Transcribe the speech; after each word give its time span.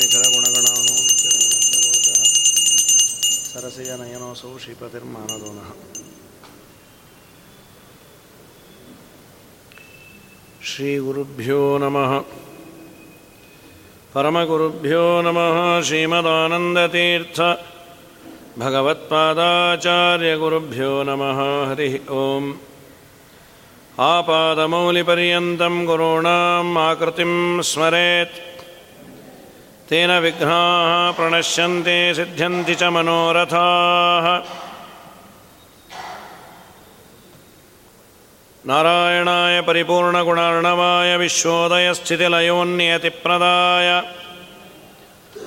निखरगुणगणानो 0.00 0.94
नित्यनिरोचः 1.06 2.20
सरसयनयनोऽसौ 3.52 4.50
श्रीपतिर्मानदोनः 4.64 5.70
श्रीगुरुभ्यो 10.70 11.60
नमः 11.82 12.12
परमगुरुभ्यो 14.14 15.04
नमः 15.26 15.56
श्रीमदानन्दतीर्थ 15.88 17.38
भगवत्पादाचार्यगुरुभ्यो 18.62 20.90
नमः 21.08 21.38
हरिः 21.70 21.94
ओम् 22.20 22.48
आपादमौलिपर्यन्तं 24.10 25.74
गुरूणाम् 25.90 26.78
आकृतिं 26.88 27.32
स्मरेत् 27.70 28.38
तेन 29.90 30.10
विघ्नाः 30.22 31.10
प्रणश्यन्ते 31.16 31.96
सिद्ध्यन्ति 32.14 32.74
च 32.74 32.82
मनोरथाः। 32.94 34.26
नारायणाय 38.64 39.60
परिपूर्णगुणार्णवाय 39.60 41.16
विश्वोदयस्थितिलयोन्नियतिप्रदाय 41.16 44.02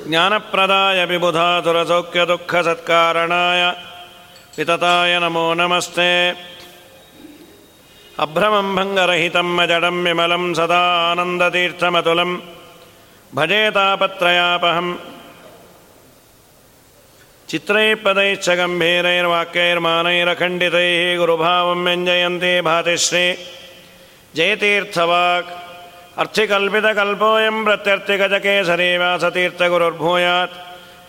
ज्ञानप्रदाय 0.07 1.05
विबुधातुरसौख्यदुःखसत्कारणाय 1.05 3.75
वितताय 4.57 5.19
नमो 5.19 5.53
नमस्ते। 5.53 6.31
अभ्रमं 8.19 8.75
भङ्गरहितं 8.75 9.47
मजडं 9.57 10.03
विमलं 10.03 10.53
सदा 10.53 11.11
आनन्दतीर्थमतुलं 11.11 12.62
भजेतापत्रयापहं 13.35 14.95
चित्रैः 17.49 17.95
पदैश्च 17.95 18.49
गम्भीरैर्वाक्यैर्मानैरखण्डितैः 18.49 21.17
गुरुभावं 21.17 21.85
व्यञ्जयन्ति 21.85 22.61
भातिश्री 22.61 23.37
जयतीर्थवाक्। 24.35 25.49
अर्थिकल्पितकल्पोऽयं 26.19 27.65
प्रत्यर्थिगजकेसरी 27.65 28.97
व्यासतीर्थगुरुर्भूयात्। 28.97 30.53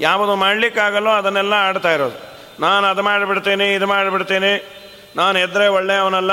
ಯಾವುದು 0.00 0.36
ಮಾಡಲಿಕ್ಕಾಗಲ್ಲೋ 0.36 1.10
ಅದನ್ನೆಲ್ಲ 1.10 1.54
ಆಡ್ತಾ 1.54 1.92
ಇರೋದು. 1.92 2.38
ನಾನು 2.60 2.86
ಅದು 2.86 3.02
ಮಾಡಿಬಿಡ್ತೇನೆ, 3.02 3.74
ಇದು 3.74 3.86
ಮಾಡಿಬಿಡ್ತೇನೆ. 3.86 4.78
ನಾನು 5.16 5.38
ಎದ್ರೆ 5.38 5.68
ಒಳ್ಳೆಯವನಲ್ಲ. 5.68 6.30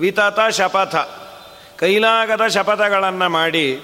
ವಿತತ 0.00 0.40
ಶಪಥ. 0.50 0.96
ಕೈಲಾಗದ 1.78 2.46
ಶಪಥಗಳನ್ನು 2.46 3.28
ಮಾಡಿ 3.28 3.80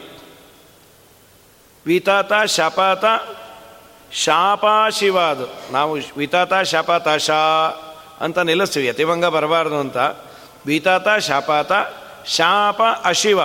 ವಿತತ 1.87 2.33
ಶಪಥ 2.47 3.05
ಶಾಪ 4.13 4.65
ಶಿವ 4.91 5.21
ಅದು. 5.21 5.73
ನಾವು 5.73 5.99
ವಿತಾತ 6.17 6.55
ಶಾಪಾತ 6.55 7.09
ಶಾ 7.09 7.69
ಅಂತ 8.21 8.39
ನಿಲ್ಲಿಸ್ತೀವಿ, 8.39 8.87
ಯತಿಭಂಗ 8.87 9.25
ಬರಬಾರ್ದು 9.25 9.79
ಅಂತ. 9.79 9.97
ವಿತಾತ 10.67 11.09
ಶಾಪಾತ 11.09 11.73
ಶಾಪ 12.27 12.83
ಅಶಿವ. 13.05 13.41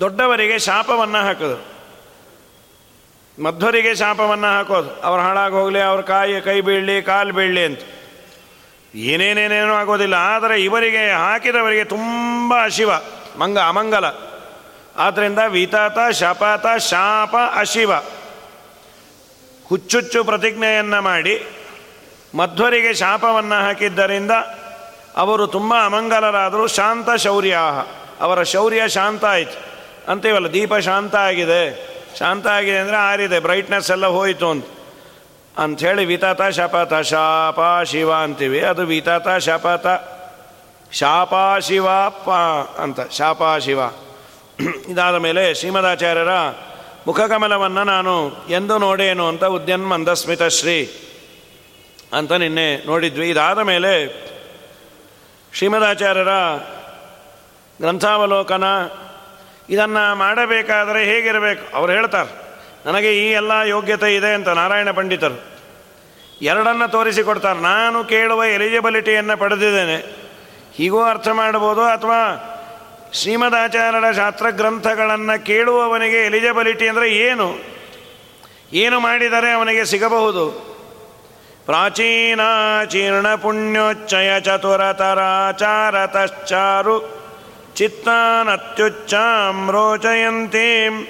ದೊಡ್ಡವರಿಗೆ 0.00 0.58
ಶಾಪವನ್ನು 0.58 1.18
ಹಾಕೋದು. 1.18 1.74
ಮಧ್ವರಿಗೆ 3.42 3.94
ಶಾಪವನ್ನು 3.94 4.46
ಹಾಕೋದು. 4.46 5.00
ಅವ್ರು 5.00 5.22
ಹಾಳಾಗಿ 5.22 5.54
ಹೋಗಲಿ, 5.54 5.80
ಅವ್ರ 5.80 6.00
ಕಾಯಿ 6.00 6.40
ಕೈ 6.40 6.60
ಬೀಳಲಿ, 6.60 7.02
ಕಾಲು 7.02 7.34
ಬೀಳಲಿ 7.34 7.64
ಅಂತ. 7.64 7.78
ಏನೇನೇನೇನೂ 8.94 9.74
ಆಗೋದಿಲ್ಲ, 9.74 10.14
ಆದರೆ 10.14 10.62
ಇವರಿಗೆ 10.62 11.12
ಹಾಕಿದವರಿಗೆ 11.12 11.84
ತುಂಬ 11.84 12.64
ಅಶಿವ, 12.64 12.90
ಮಂಗ 13.38 13.58
ಅಮಂಗಲ. 13.58 14.04
ಆದ್ದರಿಂದ 14.96 15.38
ವಿತಾತ 15.48 15.98
ಶಾಪಾತ 16.10 16.66
ಶಾಪ 16.66 17.34
ಅಶಿವ. 17.54 17.90
ಹುಚ್ಚುಚ್ಚು 19.68 20.24
ಪ್ರತಿಜ್ಞೆಯನ್ನು 20.24 21.02
ಮಾಡಿ 21.02 21.46
ಮಧ್ವರಿಗೆ 22.34 22.94
ಶಾಪವನ್ನು 22.94 23.60
ಹಾಕಿದ್ದರಿಂದ 23.62 24.30
ಅವರು 25.16 25.46
ತುಂಬ 25.46 25.74
ಅಮಂಗಲರಾದರೂ. 25.84 26.66
ಶಾಂತ 26.66 27.10
ಶೌರ್ಯ 27.10 27.58
ಅವರ 28.20 28.42
ಶೌರ್ಯ 28.42 28.88
ಶಾಂತ 28.88 29.24
ಆಯಿತು. 29.24 29.58
ಅಂತೀವಲ್ಲ, 30.10 30.52
ದೀಪ 30.52 30.74
ಶಾಂತ 30.74 31.14
ಆಗಿದೆ. 31.16 31.94
ಶಾಂತ 32.18 32.46
ಆಗಿದೆ 32.46 32.78
ಅಂದರೆ 32.78 32.96
ಆರಿದೆ 32.96 33.38
ಬ್ರೈಟ್ನೆಸ್ 33.38 33.90
ಎಲ್ಲ 33.90 34.06
ಹೋಯಿತು 34.06 34.50
ಅಂತ. 34.50 34.66
ಅಂಥೇಳಿ 35.58 36.04
ವಿತತ 36.04 36.42
ಶಪತ 36.42 36.94
ಶಾಪ 36.94 37.60
ಶಿವ 37.84 38.14
ಅಂತೀವಿ. 38.14 38.60
ಅದು 38.60 38.82
ವಿತತ 38.82 39.28
ಶಪತ 39.28 39.86
ಶಾಪ 40.92 41.34
ಶಿವ 41.60 41.86
ಪ 42.10 42.30
ಅಂತ, 42.80 43.00
ಶಾಪ 43.10 43.42
ಶಿವ. 43.60 43.80
ಇದಾದ 44.88 45.16
ಮೇಲೆ 45.16 45.54
ಶ್ರೀಮದಾಚಾರ್ಯರ 45.54 46.34
ಮುಖಕಮಲವನ್ನು 47.06 47.84
ನಾನು 47.84 48.14
ಎಂದು 48.48 48.78
ನೋಡೇನು 48.78 49.28
ಅಂತ 49.28 49.44
ಉದ್ಯನ್ 49.44 49.88
ಮಂದಸ್ಮಿತ 49.88 50.42
ಶ್ರೀ 50.42 50.76
ಅಂತ 52.12 52.32
ನಿನ್ನೆ 52.32 52.86
ನೋಡಿದ್ವಿ. 52.86 53.30
ಇದಾದ 53.30 53.58
ಮೇಲೆ 53.58 53.92
ಶ್ರೀಮದಾಚಾರ್ಯರ 55.52 56.32
ಗ್ರಂಥಾವಲೋಕನ 57.80 58.64
ಇದನ್ನು 59.70 60.14
ಮಾಡಬೇಕಾದರೆ 60.14 61.04
ಹೇಗಿರಬೇಕು? 61.04 61.76
ಅವ್ರು 61.76 61.92
ಹೇಳ್ತಾರೆ, 61.92 62.30
ನನಗೆ 62.86 63.10
ಈ 63.18 63.26
ಎಲ್ಲ 63.32 63.52
ಯೋಗ್ಯತೆ 63.66 64.08
ಇದೆ 64.16 64.30
ಅಂತ 64.34 64.48
ನಾರಾಯಣ 64.48 64.90
ಪಂಡಿತರು. 64.90 65.38
ಎರಡನ್ನು 66.42 66.86
ತೋರಿಸಿಕೊಡ್ತಾರೆ. 66.90 67.60
ನಾನು 67.60 68.04
ಕೇಳುವ 68.04 68.44
ಎಲಿಜಿಬಿಲಿಟಿಯನ್ನು 68.44 69.36
ಪಡೆದಿದ್ದೇನೆ. 69.36 69.98
ಹೀಗೂ 70.76 71.02
ಅರ್ಥ 71.02 71.28
ಮಾಡ್ಬೋದು 71.28 71.82
ಅಥವಾ 71.82 72.20
ಶ್ರೀಮದಾಚಾರ್ಯರ 73.14 74.12
ಶಾಸ್ತ್ರ 74.12 74.50
ಗ್ರಂಥಗಳನ್ನು 74.50 75.44
ಕೇಳುವವನಿಗೆ 75.44 76.16
ಎಲಿಜಿಬಿಲಿಟಿ 76.16 76.88
ಅಂದರೆ 76.88 77.10
ಏನು? 77.10 77.60
ಏನು 78.72 79.00
ಮಾಡಿದರೆ 79.00 79.52
ಅವನಿಗೆ 79.52 79.84
ಸಿಗಬಹುದು? 79.84 80.74
ಪ್ರಾಚೀನ 81.66 82.40
ಚೀರ್ಣ 82.90 83.34
ಪುಣ್ಯೋಚ್ಚಯ 83.34 84.40
ಚತುರತರಾಚಾರತಶ್ಚಾರು 84.40 87.24
ಚಿತ್ತಾನತ್ಯುಚ್ಚಾಂ 87.74 89.70
ರೋಚಯಂತೀಂ 89.70 91.06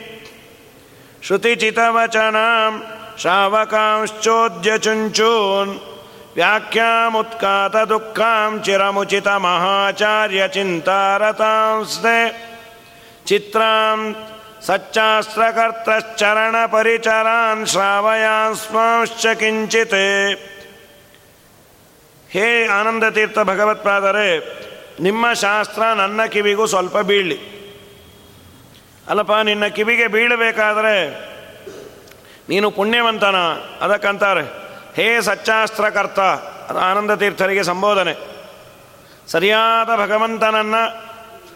ಶ್ರುತಿಚಿತವಚನಾಂ 1.22 2.83
ಶ್ರಾವಕಾಂಶ್ಚೋದ್ಯ 3.18 4.71
ವ್ಯಾಖ್ಯಾಮುತ್ಕಾತ 6.34 7.77
ದುಃಖಾಂ 7.77 8.63
ಚಿರಮುಚಿತ 8.63 9.28
ಮಹಾಚಾರ್ಯ 9.28 10.48
ಚಿಂತಾರತಾಂಸ್ತೆ 10.48 12.51
ಚಿತ್ರಾಂ 13.27 14.16
ಸಚ್ಚಾಸ್ತ್ರಕರ್ತಶ್ಚರಣ 14.63 16.66
ಪರಿಚರಾನ್ 16.66 17.66
ಶ್ರಾವಯಾಂಸ್ಮಾಂಶ್ಚ 17.66 19.27
ಕಿಂಚಿತ್. 19.27 20.39
ಹೇ 22.31 22.66
ಆನಂದತೀರ್ಥ 22.66 23.39
ಭಗವತ್ಪಾದರೆ, 23.39 24.54
ನಿಮ್ಮ 25.01 25.33
ಶಾಸ್ತ್ರ 25.33 25.83
ನನ್ನ 25.83 26.25
ಕಿವಿಗೂ 26.25 26.66
ಸ್ವಲ್ಪ 26.66 26.98
ಬೀಳಲಿ. 26.98 27.71
ಅಲ್ಲಪ್ಪ, 29.09 29.33
ನಿನ್ನ 29.33 29.66
ಕಿವಿಗೆ 29.66 30.07
ಬೀಳಬೇಕಾದರೆ 30.07 31.30
ನೀನು 32.48 32.71
ಪುಣ್ಯವಂತನ, 32.71 33.37
ಅದಕ್ಕಂತಾರೆ. 33.80 34.64
ಹೇ 34.96 35.20
ಸಚ್ಚಾಸ್ತ್ರಕರ್ತ 35.20 36.20
ಆನಂದ 36.70 37.10
ತೀರ್ಥರಿಗೆ 37.10 37.62
ಸಂಬೋಧನೆ. 37.62 38.14
ಸರಿಯಾದ 39.28 39.86
ಭಗವಂತನನ್ನು 39.86 41.14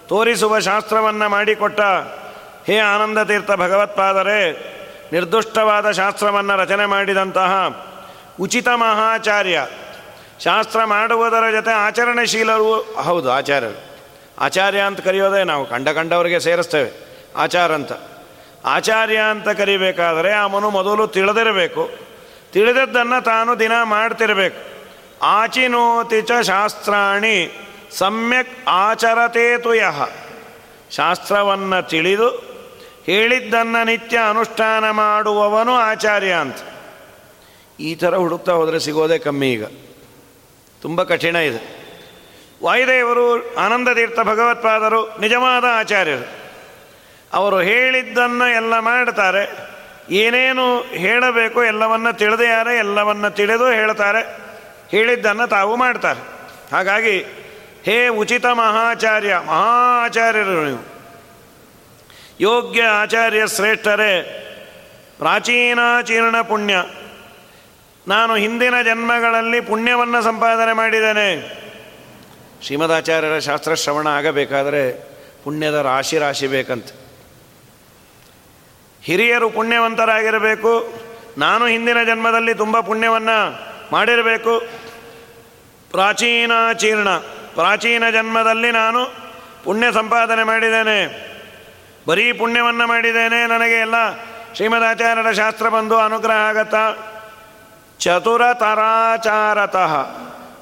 ತೋರಿಸುವ 0.09 0.59
ಶಾಸ್ತ್ರವನ್ನು 0.59 1.29
ಮಾಡಿಕೊಟ್ಟ 1.29 1.81
ಹೇ 2.67 2.79
ಆನಂದ 2.79 3.19
ತೀರ್ಥ 3.19 3.51
ಭಗವತ್ಪಾದರೆ, 3.51 4.53
ನಿರ್ದುಷ್ಟವಾದ 5.13 5.91
ಶಾಸ್ತ್ರವನ್ನು 5.91 6.57
ರಚನೆ 6.57 6.87
ಮಾಡಿದಂತಹ 6.87 7.53
ಉಚಿತ 8.41 8.69
ಮಹಾಚಾರ್ಯ, 8.69 9.67
ಶಾಸ್ತ್ರ 10.45 10.85
ಮಾಡುವುದರ 10.85 11.51
ಜೊತೆ 11.53 11.71
ಆಚರಣೆಶೀಲರು, 11.71 12.95
ಹೌದು, 13.03 13.33
ಆಚಾರ್ಯರು. 13.33 13.99
ಆಚಾರ್ಯ 14.39 14.79
ಅಂತ 14.79 15.01
ಕರೆಯೋದೇ 15.01 15.45
ನಾವು, 15.45 15.67
ಕಂಡ 15.67 15.89
ಕಂಡವರಿಗೆ 15.89 16.41
ಸೇರಿಸ್ತೇವೆ, 16.41 16.91
ಆಚಾರ 17.37 17.75
ಅಂತ. 17.75 17.93
ಆಚಾರ್ಯ 18.65 19.19
ಅಂತ 19.19 19.49
ಕರಿಬೇಕಾದರೆ 19.49 20.35
ಅವನು 20.35 20.71
ಮೊದಲು 20.71 21.07
ತಿಳಿದಿರಬೇಕು. 21.07 22.08
ತಿಳಿದದ್ದನ್ನು 22.53 23.25
ತಾನು 23.25 23.59
ದಿನ 23.59 23.73
ಮಾಡ್ತಿರಬೇಕು. 23.83 24.79
ಆಚಿನೋತಿ 25.23 26.23
ಚ 26.23 26.33
ಶಾಸ್ತ್ರಾಣಿ, 26.43 27.69
ಸಮ್ಯಕ್ 27.91 28.69
ಆಚರತೇತು 28.69 29.75
ಯಹ. 29.75 30.09
ಶಾಸ್ತ್ರವನ್ನು 30.91 31.89
ತಿಳಿದು 31.89 32.29
ಹೇಳಿದ್ದನ್ನು 33.05 33.85
ನಿತ್ಯ 33.85 34.19
ಅನುಷ್ಠಾನ 34.19 34.91
ಮಾಡುವವನು 34.91 35.75
ಆಚಾರ್ಯ 35.75 36.33
ಅಂತ. 36.33 36.57
ಈ 37.81 37.95
ಥರ 37.95 38.17
ಹುಡುಕ್ತಾ 38.17 38.53
ಹೋದರೆ 38.53 38.81
ಸಿಗೋದೇ 38.81 39.19
ಕಮ್ಮಿ 39.19 39.53
ಈಗ. 39.53 39.65
ತುಂಬ 40.83 41.03
ಕಠಿಣ 41.03 41.37
ಇದೆ. 41.37 41.79
ವಾಯುದೇವರು 42.65 43.55
ಆನಂದತೀರ್ಥ 43.57 44.21
ಭಗವತ್ಪಾದರು, 44.21 45.21
ನಿಜವಾದ 45.21 45.65
ಆಚಾರ್ಯರು. 45.73 46.29
ಅವರು 47.33 47.61
ಹೇಳಿದ್ದನ್ನು 47.61 48.57
ಎಲ್ಲ 48.57 48.79
ಮಾಡ್ತಾರೆ. 48.79 49.78
ಏನೇನು 50.11 50.81
ಹೇಳಬೇಕು 50.81 51.65
ಎಲ್ಲವನ್ನು 51.65 52.17
ತಿಳಿದೆಯಾರೆ 52.19 52.77
ಎಲ್ಲವನ್ನ 52.79 53.29
ತಿಳಿದು 53.29 53.69
ಹೇಳ್ತಾರೆ. 53.69 54.39
ಹೇಳಿದ್ದನ್ನು 54.91 55.49
ತಾವು 55.49 55.77
ಮಾಡ್ತಾರೆ. 55.77 56.21
ಹಾಗಾಗಿ, 56.73 57.19
ಹೇ 57.85 58.09
ಉಚಿತ 58.09 58.47
ಮಹಾಚಾರ್ಯ, 58.47 59.37
ಮಹಾಚಾರ್ಯರು 59.47 60.67
ನೀವು. 60.67 60.99
ಯೋಗ್ಯ 62.41 62.83
ಆಚಾರ್ಯ 62.83 63.47
ಶ್ರೇಷ್ಠರೇ 63.47 64.45
ಪ್ರಾಚೀನಾಚೀರ್ಣ 65.19 66.41
ಪುಣ್ಯ. 66.41 66.75
ನಾನು 68.09 68.37
ಹಿಂದಿನ 68.37 68.83
ಜನ್ಮಗಳಲ್ಲಿ 68.83 69.61
ಪುಣ್ಯವನ್ನು 69.61 70.23
ಸಂಪಾದನೆ 70.23 70.73
ಮಾಡಿದ್ದೇನೆ. 70.73 71.59
ಶ್ರೀಮದಾಚಾರ್ಯರ 72.63 73.39
ಶಾಸ್ತ್ರ 73.39 73.75
ಶ್ರವಣ 73.75 74.07
ಆಗಬೇಕಾದರೆ 74.07 74.93
ಪುಣ್ಯದ 75.45 75.75
ರಾಶಿ 75.75 76.19
ರಾಶಿ 76.19 76.47
ಬೇಕಂತ. 76.47 76.87
ಹಿರಿಯರು 79.03 79.51
ಪುಣ್ಯವಂತರಾಗಿರಬೇಕು. 79.51 80.93
ನಾನು 81.39 81.67
ಹಿಂದಿನ 81.67 82.05
ಜನ್ಮದಲ್ಲಿ 82.05 82.55
ತುಂಬ 82.55 82.81
ಪುಣ್ಯವನ್ನು 82.81 83.69
ಮಾಡಿರಬೇಕು. 83.93 84.63
ಪ್ರಾಚೀನಾಚೀರ್ಣ 85.91 87.09
ಪ್ರಾಚೀನ 87.55 88.11
ಜನ್ಮದಲ್ಲಿ 88.11 88.71
ನಾನು 88.71 89.15
ಪುಣ್ಯ 89.65 89.93
ಸಂಪಾದನೆ 89.93 90.45
ಮಾಡಿದ್ದೇನೆ. 90.45 91.29
ಬರೀ 92.09 92.33
ಪುಣ್ಯವನ್ನು 92.33 92.87
ಮಾಡಿದ್ದೇನೆ. 92.87 93.47
ನನಗೆ 93.47 93.75
ಎಲ್ಲ 93.75 93.95
ಶ್ರೀಮದಾಚಾರ್ಯರ 94.55 95.33
ಶಾಸ್ತ್ರ 95.33 95.69
ಬಂದು 95.69 95.97
ಅನುಗ್ರಹ 95.97 96.35
ಆಗತ್ತಾ? 96.35 96.97
ಚತುರತರಾಚಾರತಃ. 97.99 100.07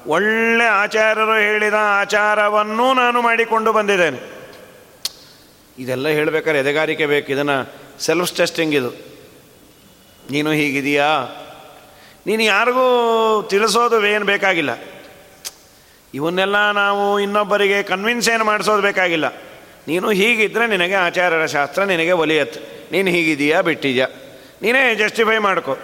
ಒಳ್ಳೆ 0.07 0.65
ಆಚಾರ್ಯರು 0.65 1.33
ಹೇಳಿದ 1.33 1.73
ಆಚಾರವನ್ನೂ 1.73 2.93
ನಾನು 2.93 3.21
ಮಾಡಿಕೊಂಡು 3.21 3.73
ಬಂದಿದ್ದೇನೆ. 3.73 4.37
ಇದೆಲ್ಲ 5.79 6.07
ಹೇಳಬೇಕಾದ್ರೆ 6.07 6.59
ಎದೆಗಾರಿಕೆ 6.59 7.05
ಬೇಕು. 7.05 7.31
ಇದನ್ನು 7.31 7.86
ಸೆಲ್ಫ್ 7.99 8.37
ಟೆಸ್ಟಿಂಗ್ 8.37 8.75
ಇದು. 8.75 8.89
ನೀನು 10.31 10.51
ಹೀಗಿದೆಯಾ? 10.51 11.07
ನೀನು 12.27 12.43
ಯಾರಿಗೂ 12.43 13.47
ತಿಳಿಸೋದು 13.49 14.07
ಏನು 14.07 14.25
ಬೇಕಾಗಿಲ್ಲ. 14.25 14.69
ಇವನ್ನೆಲ್ಲ 16.13 16.71
ನಾವು 16.71 17.19
ಇನ್ನೊಬ್ಬರಿಗೆ 17.19 17.83
ಕನ್ವಿನ್ಸ್ 17.83 18.29
ಏನು 18.29 18.45
ಮಾಡಿಸೋದು 18.45 18.81
ಬೇಕಾಗಿಲ್ಲ. 18.81 19.27
ನೀನು 19.87 20.09
ಹೀಗಿದ್ದರೆ 20.09 20.67
ನಿನಗೆ 20.67 20.93
ಆಚಾರ್ಯರ 20.93 21.45
ಶಾಸ್ತ್ರ 21.45 21.83
ನಿನಗೆ 21.83 22.11
ಒಲಿಯತ್ತೆ. 22.11 22.59
ನೀನು 22.91 23.09
ಹೀಗಿದೆಯಾ, 23.09 23.61
ಬಿಟ್ಟಿದ್ಯಾ? 23.61 24.07
ನೀನೇ 24.61 24.95
ಜಸ್ಟಿಫೈ 24.95 25.37
ಮಾಡ್ಕೊ. 25.37 25.77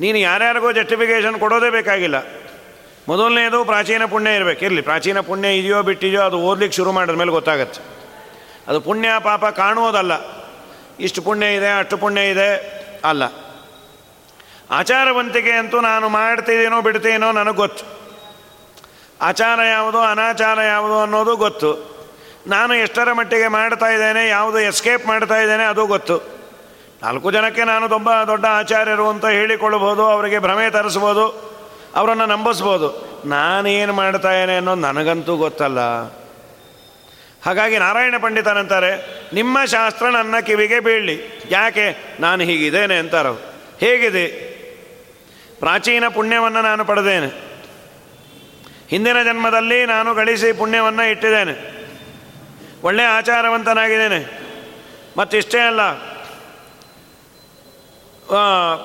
ನೀನು 0.00 0.18
ಯಾರ್ಯಾರಿಗೂ 0.18 0.72
ಜಸ್ಟಿಫಿಕೇಷನ್ 0.72 1.40
ಕೊಡೋದೇ 1.40 1.70
ಬೇಕಾಗಿಲ್ಲ. 1.70 2.14
ಮೊದಲನೇದು 3.08 3.64
ಪ್ರಾಚೀನ 3.64 4.04
ಪುಣ್ಯ 4.04 4.36
ಇರಬೇಕು. 4.36 4.64
ಇರಲಿ, 4.64 4.80
ಪ್ರಾಚೀನ 4.80 5.20
ಪುಣ್ಯ 5.20 5.56
ಇದೆಯೋ, 5.56 5.82
ಬಿಟ್ಟಿದೆಯೋ, 5.82 6.22
ಅದು 6.22 6.38
ಓದ್ಲಿಕ್ಕೆ 6.38 6.76
ಶುರು 6.76 6.92
ಮಾಡಿದ 6.92 7.14
ಮೇಲೆ 7.14 7.30
ಗೊತ್ತಾಗತ್ತೆ. 7.30 7.80
ಅದು 8.68 8.80
ಪುಣ್ಯ 8.80 9.08
ಪಾಪ 9.18 9.46
ಕಾಣುವುದಲ್ಲ. 9.46 10.45
ಇಷ್ಟು 11.00 11.22
ಪುಣ್ಯ 11.22 11.54
ಇದೆ, 11.54 11.78
ಅಷ್ಟು 11.78 11.96
ಪುಣ್ಯ 11.96 12.30
ಇದೆ? 12.30 12.76
ಅಲ್ಲ. 13.04 13.22
ಆಚಾರವಂತಿಕೆ 14.70 15.50
ಅಂತೂ 15.50 15.80
ನಾನು 15.80 16.08
ಮಾಡ್ತಿದ್ದೀನೋ 16.08 16.82
ಬಿಡ್ತೀನೋ 16.82 17.32
ನನಗೆ 17.32 17.56
ಗೊತ್ತು. 17.56 17.84
ಆಚಾರ 19.20 19.60
ಯಾವುದು, 19.62 19.98
ಅನಾಚಾರ 19.98 20.60
ಯಾವುದು 20.60 21.00
ಅನ್ನೋದು 21.00 21.36
ಗೊತ್ತು. 21.36 21.96
ನಾನು 22.46 22.74
ಎಷ್ಟರ 22.74 23.12
ಮಟ್ಟಿಗೆ 23.12 23.48
ಮಾಡ್ತಾ 23.48 23.86
ಇದ್ದೇನೆ, 23.86 24.28
ಯಾವುದು 24.28 24.58
ಎಸ್ಕೇಪ್ 24.58 25.06
ಮಾಡ್ತಾ 25.06 25.36
ಇದ್ದೇನೆ 25.36 25.64
ಅದು 25.64 25.86
ಗೊತ್ತು. 25.86 26.18
ನಾಲ್ಕು 27.02 27.30
ಜನಕ್ಕೆ 27.30 27.64
ನಾನು 27.64 27.88
ತುಂಬ 27.88 28.22
ದೊಡ್ಡ 28.22 28.46
ಆಚಾರ್ಯರು 28.46 29.08
ಅಂತ 29.08 29.26
ಹೇಳಿಕೊಳ್ಳಬಹುದು, 29.26 30.04
ಅವರಿಗೆ 30.04 30.38
ಭ್ರಮೆ 30.38 30.70
ತರಿಸ್ಬೋದು 30.70 31.56
ಅವರನ್ನು 31.96 32.26
ನಂಬಿಸ್ಬೋದು 32.26 33.06
ನಾನೇನು 33.24 33.92
ಮಾಡ್ತಾ 33.92 34.32
ಇದ್ದೇನೆ 34.32 34.56
ಅನ್ನೋದು 34.56 34.80
ನನಗಂತೂ 34.80 35.36
ಗೊತ್ತಲ್ಲ. 35.36 35.78
ಹಾಗಾಗಿ 37.46 37.78
ನಾರಾಯಣ 37.78 38.14
ಪಂಡಿತನಂತಾರೆ, 38.22 38.92
ನಿಮ್ಮ 39.34 39.64
ಶಾಸ್ತ್ರ 39.64 40.06
ನನ್ನ 40.06 40.38
ಕಿವಿಗೆ 40.40 40.80
ಬೀಳಲಿ. 40.80 41.42
ಯಾಕೆ? 41.50 42.16
ನಾನು 42.20 42.44
ಹೀಗಿದ್ದೇನೆ 42.44 42.98
ಅಂತಾರ 42.98 43.26
ಹೇಗಿದೆ? 43.80 44.26
ಪ್ರಾಚೀನ 45.58 46.08
ಪುಣ್ಯವನ್ನು 46.08 46.62
ನಾನು 46.62 46.84
ಪಡೆದೇನೆ. 46.84 47.26
ಹಿಂದಿನ 48.88 49.22
ಜನ್ಮದಲ್ಲಿ 49.22 49.86
ನಾನು 49.86 50.14
ಗಳಿಸಿ 50.14 50.52
ಪುಣ್ಯವನ್ನು 50.52 51.10
ಇಟ್ಟಿದ್ದೇನೆ. 51.10 51.54
ಒಳ್ಳೆಯ 52.82 53.06
ಆಚಾರವಂತನಾಗಿದ್ದೇನೆ. 53.06 54.20
ಮತ್ತಿಷ್ಟೇ 55.18 55.58
ಅಲ್ಲ 55.58 55.92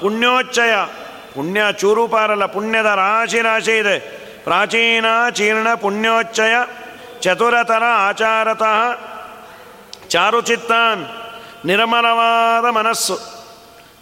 ಪುಣ್ಯೋಚ್ಚಯ, 0.01 0.73
ಪುಣ್ಯ 1.35 1.61
ಚೂರುಪಾರಲ್ಲ, 1.79 2.45
ಪುಣ್ಯದ 2.45 2.85
ರಾಶಿ 2.85 3.41
ರಾಶಿ 3.41 3.77
ಇದೆ. 3.77 3.99
ಪ್ರಾಚೀನ 4.43 5.05
ಚೀರ್ಣ 5.33 5.73
ಪುಣ್ಯೋಚ್ಚಯ 5.73 6.53
ಚತುರತರ 7.21 7.83
ಆಚಾರತಃ 7.87 8.99
ಚಾರುಚಿತ್ತಾನ್ 10.07 11.05
ನಿರ್ಮಲವಾದ 11.65 12.69
ಮನಸ್ಸು. 12.69 13.19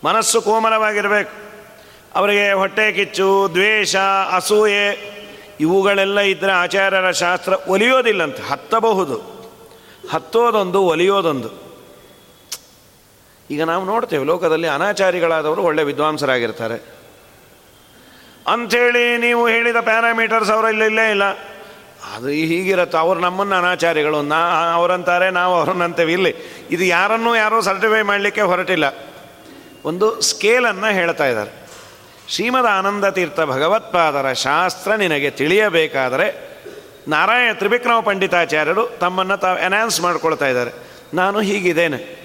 ಮನಸ್ಸು 0.06 0.42
ಕೋಮಲವಾಗಿರಬೇಕು. 0.42 1.31
ಅವರಿಗೆ 2.16 2.51
ಹೊಟ್ಟೆ 2.51 2.92
ಕಿಚ್ಚು, 2.92 3.50
ದ್ವೇಷ, 3.51 3.95
ಅಸೂಯೆ, 4.31 5.19
ಇವುಗಳೆಲ್ಲ 5.60 6.19
ಇದ್ದರೆ 6.19 6.51
ಆಚಾರ್ಯರ 6.51 7.12
ಶಾಸ್ತ್ರ 7.12 7.54
ಒಲಿಯೋದಿಲ್ಲಂತೆ, 7.68 8.44
ಹತ್ತಬಹುದು. 8.44 9.39
ಹತ್ತೋದೊಂದು, 10.12 10.81
ಒಲಿಯೋದೊಂದು. 10.81 11.50
ಈಗ 13.51 13.63
ನಾವು 13.63 13.86
ನೋಡ್ತೇವೆ, 13.86 14.25
ಲೋಕದಲ್ಲಿ 14.25 14.67
ಅನಾಚಾರಿಗಳಾದವರು 14.67 15.62
ಒಳ್ಳೆ 15.62 15.84
ವಿದ್ವಾಂಸರಾಗಿರ್ತಾರೆ. 15.84 17.00
ಅಂಥೇಳಿ 18.48 19.17
ನೀವು 19.17 19.48
ಹೇಳಿದ 19.48 19.75
ಪ್ಯಾರಾಮೀಟರ್ಸ್ 19.82 20.51
ಅವರಲ್ಲಿ 20.51 20.86
ಇಲ್ಲೇ 20.86 21.10
ಇಲ್ಲ. 21.10 21.49
ಅದು 22.15 22.27
ಹೀಗಿರತ್ತೆ. 22.27 22.98
ಅವ್ರು 22.98 23.22
ನಮ್ಮನ್ನು 23.22 23.56
ಅನಾಚಾರಿಗಳು. 23.56 24.22
ನಾ 24.22 24.72
ಅವರಂತಾರೆ, 24.74 25.29
ನಾವು 25.29 25.56
ಅವ್ರನ್ನಂತೇವೆ. 25.56 26.13
ಇಲ್ಲಿ 26.13 26.36
ಇದು 26.72 26.84
ಯಾರನ್ನೂ 26.84 27.36
ಯಾರೋ 27.36 27.62
ಸರ್ಟಿಫೈ 27.62 28.01
ಮಾಡಲಿಕ್ಕೆ 28.01 28.41
ಹೊರಟಿಲ್ಲ. 28.41 28.84
ಒಂದು 29.86 30.22
ಸ್ಕೇಲನ್ನು 30.22 30.94
ಹೇಳ್ತಾ 30.94 31.25
ಇದ್ದಾರೆ. 31.25 31.70
ಶ್ರೀಮದ್ 32.27 32.65
ಆನಂದ 32.65 33.06
ತೀರ್ಥ 33.06 33.39
ಭಗವತ್ಪಾದರ 33.39 34.34
ಶಾಸ್ತ್ರ 34.34 34.96
ನಿನಗೆ 34.96 35.29
ತಿಳಿಯಬೇಕಾದರೆ 35.29 36.50
ನಾರಾಯಣ 37.08 37.51
ತ್ರಿವಿಕ್ರಮ 37.53 38.00
ಪಂಡಿತಾಚಾರ್ಯರು 38.00 38.88
ತಮ್ಮನ್ನು 38.88 39.38
ತಾವು 39.38 39.58
ಅನೌನ್ಸ್ 39.58 40.01
ಮಾಡ್ಕೊಳ್ತಾ 40.01 40.48
ಇದ್ದಾರೆ. 40.48 40.72
ನಾನು 41.13 41.39
ಹೀಗಿದ್ದೇನೆ. 41.39 42.20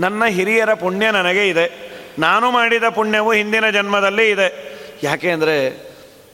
ನನ್ನ 0.00 0.24
ಹಿರಿಯರ 0.24 0.74
ಪುಣ್ಯ 0.74 1.10
ನನಗೆ 1.10 1.48
ಇದೆ. 1.48 1.90
ನಾನು 2.18 2.50
ಮಾಡಿದ 2.50 2.84
ಪುಣ್ಯವು 2.94 3.32
ಹಿಂದಿನ 3.32 3.70
ಜನ್ಮದಲ್ಲಿ 3.70 4.30
ಇದೆ. 4.30 4.78
ಯಾಕೆ 5.02 5.30
ಅಂದರೆ 5.30 5.89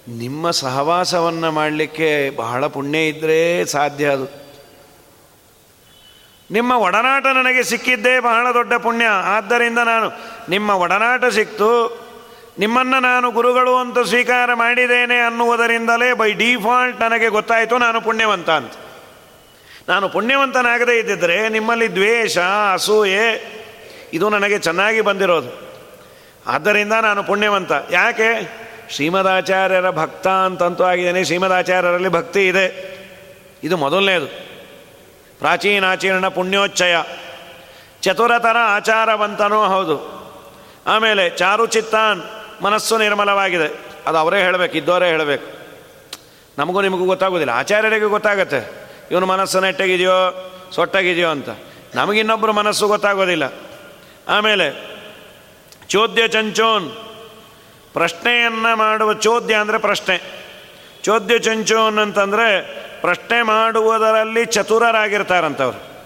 ನಿಮ್ಮ 0.09 0.51
ಸಹವಾಸವನ್ನು 0.51 1.53
ಮಾಡಲಿಕ್ಕೆ 1.53 2.37
ಬಹಳ 2.37 2.67
ಪುಣ್ಯ 2.67 3.09
ಇದ್ದರೆ 3.09 3.65
ಸಾಧ್ಯ 3.65 4.07
ಅದು. 4.07 4.47
ನಿಮ್ಮ 6.51 6.73
ಒಡನಾಟ 6.73 7.27
ನನಗೆ 7.27 7.63
ಸಿಕ್ಕಿದ್ದೇ 7.63 8.21
ಬಹಳ 8.21 8.55
ದೊಡ್ಡ 8.55 8.75
ಪುಣ್ಯ. 8.75 9.05
ಆದ್ದರಿಂದ 9.07 9.79
ನಾನು, 9.79 10.13
ನಿಮ್ಮ 10.51 10.71
ಒಡನಾಟ 10.71 11.25
ಸಿಕ್ತು, 11.25 12.01
ನಿಮ್ಮನ್ನು 12.59 13.01
ನಾನು 13.01 13.31
ಗುರುಗಳು 13.31 13.77
ಅಂತ 13.77 13.99
ಸ್ವೀಕಾರ 13.99 14.55
ಮಾಡಿದ್ದೇನೆ 14.55 15.19
ಅನ್ನುವುದರಿಂದಲೇ 15.19 16.13
ಬೈ 16.13 16.33
ಡಿಫಾಲ್ಟ್ 16.33 17.01
ನನಗೆ 17.01 17.29
ಗೊತ್ತಾಯಿತು 17.29 17.79
ನಾನು 17.79 18.01
ಪುಣ್ಯವಂತ 18.01 18.51
ಅಂತ. 18.51 18.73
ನಾನು 19.89 20.09
ಪುಣ್ಯವಂತನಾಗದೇ 20.09 20.99
ಇದ್ದಿದ್ದರೆ 20.99 21.49
ನಿಮ್ಮಲ್ಲಿ 21.49 21.93
ದ್ವೇಷ, 21.93 22.39
ಅಸೂಯೆ, 22.73 23.57
ಇದು 24.13 24.29
ನನಗೆ 24.29 24.59
ಚೆನ್ನಾಗಿ 24.59 25.01
ಬಂದಿರೋದು. 25.01 25.67
ಆದ್ದರಿಂದ 26.47 26.93
ನಾನು 26.93 27.25
ಪುಣ್ಯವಂತ. 27.25 27.73
ಯಾಕೆ? 27.91 28.66
ಶ್ರೀಮದಾಚಾರ್ಯರ 28.91 29.91
ಭಕ್ತ 29.91 30.29
ಅಂತಂತೂ 30.29 30.85
ಆಗಿದ್ದೇನೆ. 30.85 31.25
ಶ್ರೀಮದಾಚಾರ್ಯರಲ್ಲಿ 31.25 32.09
ಭಕ್ತಿ 32.09 32.49
ಇದೆ. 32.49 32.97
ಇದು 33.65 33.77
ಮೊದಲನೇದು. 33.77 34.27
ಪ್ರಾಚೀನಾಚೀರ್ಣ 35.39 36.29
ಪುಣ್ಯೋಚ್ಚಯ. 36.29 36.97
ಚತುರತರ 38.01 38.57
ಆಚಾರವಂತನೂ 38.65 39.65
ಹೌದು. 39.65 40.17
ಆಮೇಲೆ 40.87 41.31
ಚಾರುಚಿತ್ತಾನ್ 41.31 42.23
ಮನಸ್ಸು 42.63 42.99
ನಿರ್ಮಲವಾಗಿದೆ. 42.99 43.81
ಅದು 44.07 44.19
ಅವರೇ 44.19 44.41
ಹೇಳಬೇಕು, 44.41 44.77
ಇದ್ದವರೇ 44.77 45.07
ಹೇಳಬೇಕು. 45.09 45.57
ನಮಗೂ 46.59 46.81
ನಿಮಗೂ 46.81 47.05
ಗೊತ್ತಾಗೋದಿಲ್ಲ. 47.05 47.53
ಆಚಾರ್ಯರಿಗೂ 47.53 48.09
ಗೊತ್ತಾಗತ್ತೆ. 48.09 48.89
ಇವನು 49.11 49.27
ಮನಸ್ಸು 49.27 49.61
ನೆಟ್ಟಗಿದೆಯೋ, 49.61 50.53
ಸೊಟ್ಟಗಿದೆಯೋ 50.75 51.31
ಅಂತ. 51.31 51.49
ನಮಗಿನ್ನೊಬ್ಬರು 51.95 52.53
ಮನಸ್ಸು 52.53 52.89
ಗೊತ್ತಾಗೋದಿಲ್ಲ. 52.89 53.53
ಆಮೇಲೆ 54.29 54.97
ಚೋದ್ಯ 55.89 56.29
ಚಂಚೋನ್ 56.29 57.06
ಪ್ರಶ್ನೆಯನ್ನು 57.97 58.77
ಮಾಡುವ 58.77 59.13
ಚೋದ್ಯ 59.13 59.55
ಅಂದರೆ 59.55 59.79
ಪ್ರಶ್ನೆ. 59.79 60.21
ಚೋದ್ಯ 61.03 61.39
ಚಂಚು 61.39 61.87
ಅನ್ನಂತಂದರೆ 61.87 62.63
ಪ್ರಶ್ನೆ 63.01 63.43
ಮಾಡುವುದರಲ್ಲಿ 63.43 64.47
ಚತುರರಾಗಿರ್ತಾರಂಥವ್ರು 64.47 65.97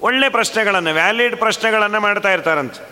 ಒಳ್ಳೆ 0.00 0.28
ಪ್ರಶ್ನೆಗಳನ್ನು, 0.28 0.94
ವ್ಯಾಲಿಡ್ 0.94 1.36
ಪ್ರಶ್ನೆಗಳನ್ನು 1.36 2.00
ಮಾಡ್ತಾ 2.00 2.32
ಇರ್ತಾರಂತೆ. 2.32 2.88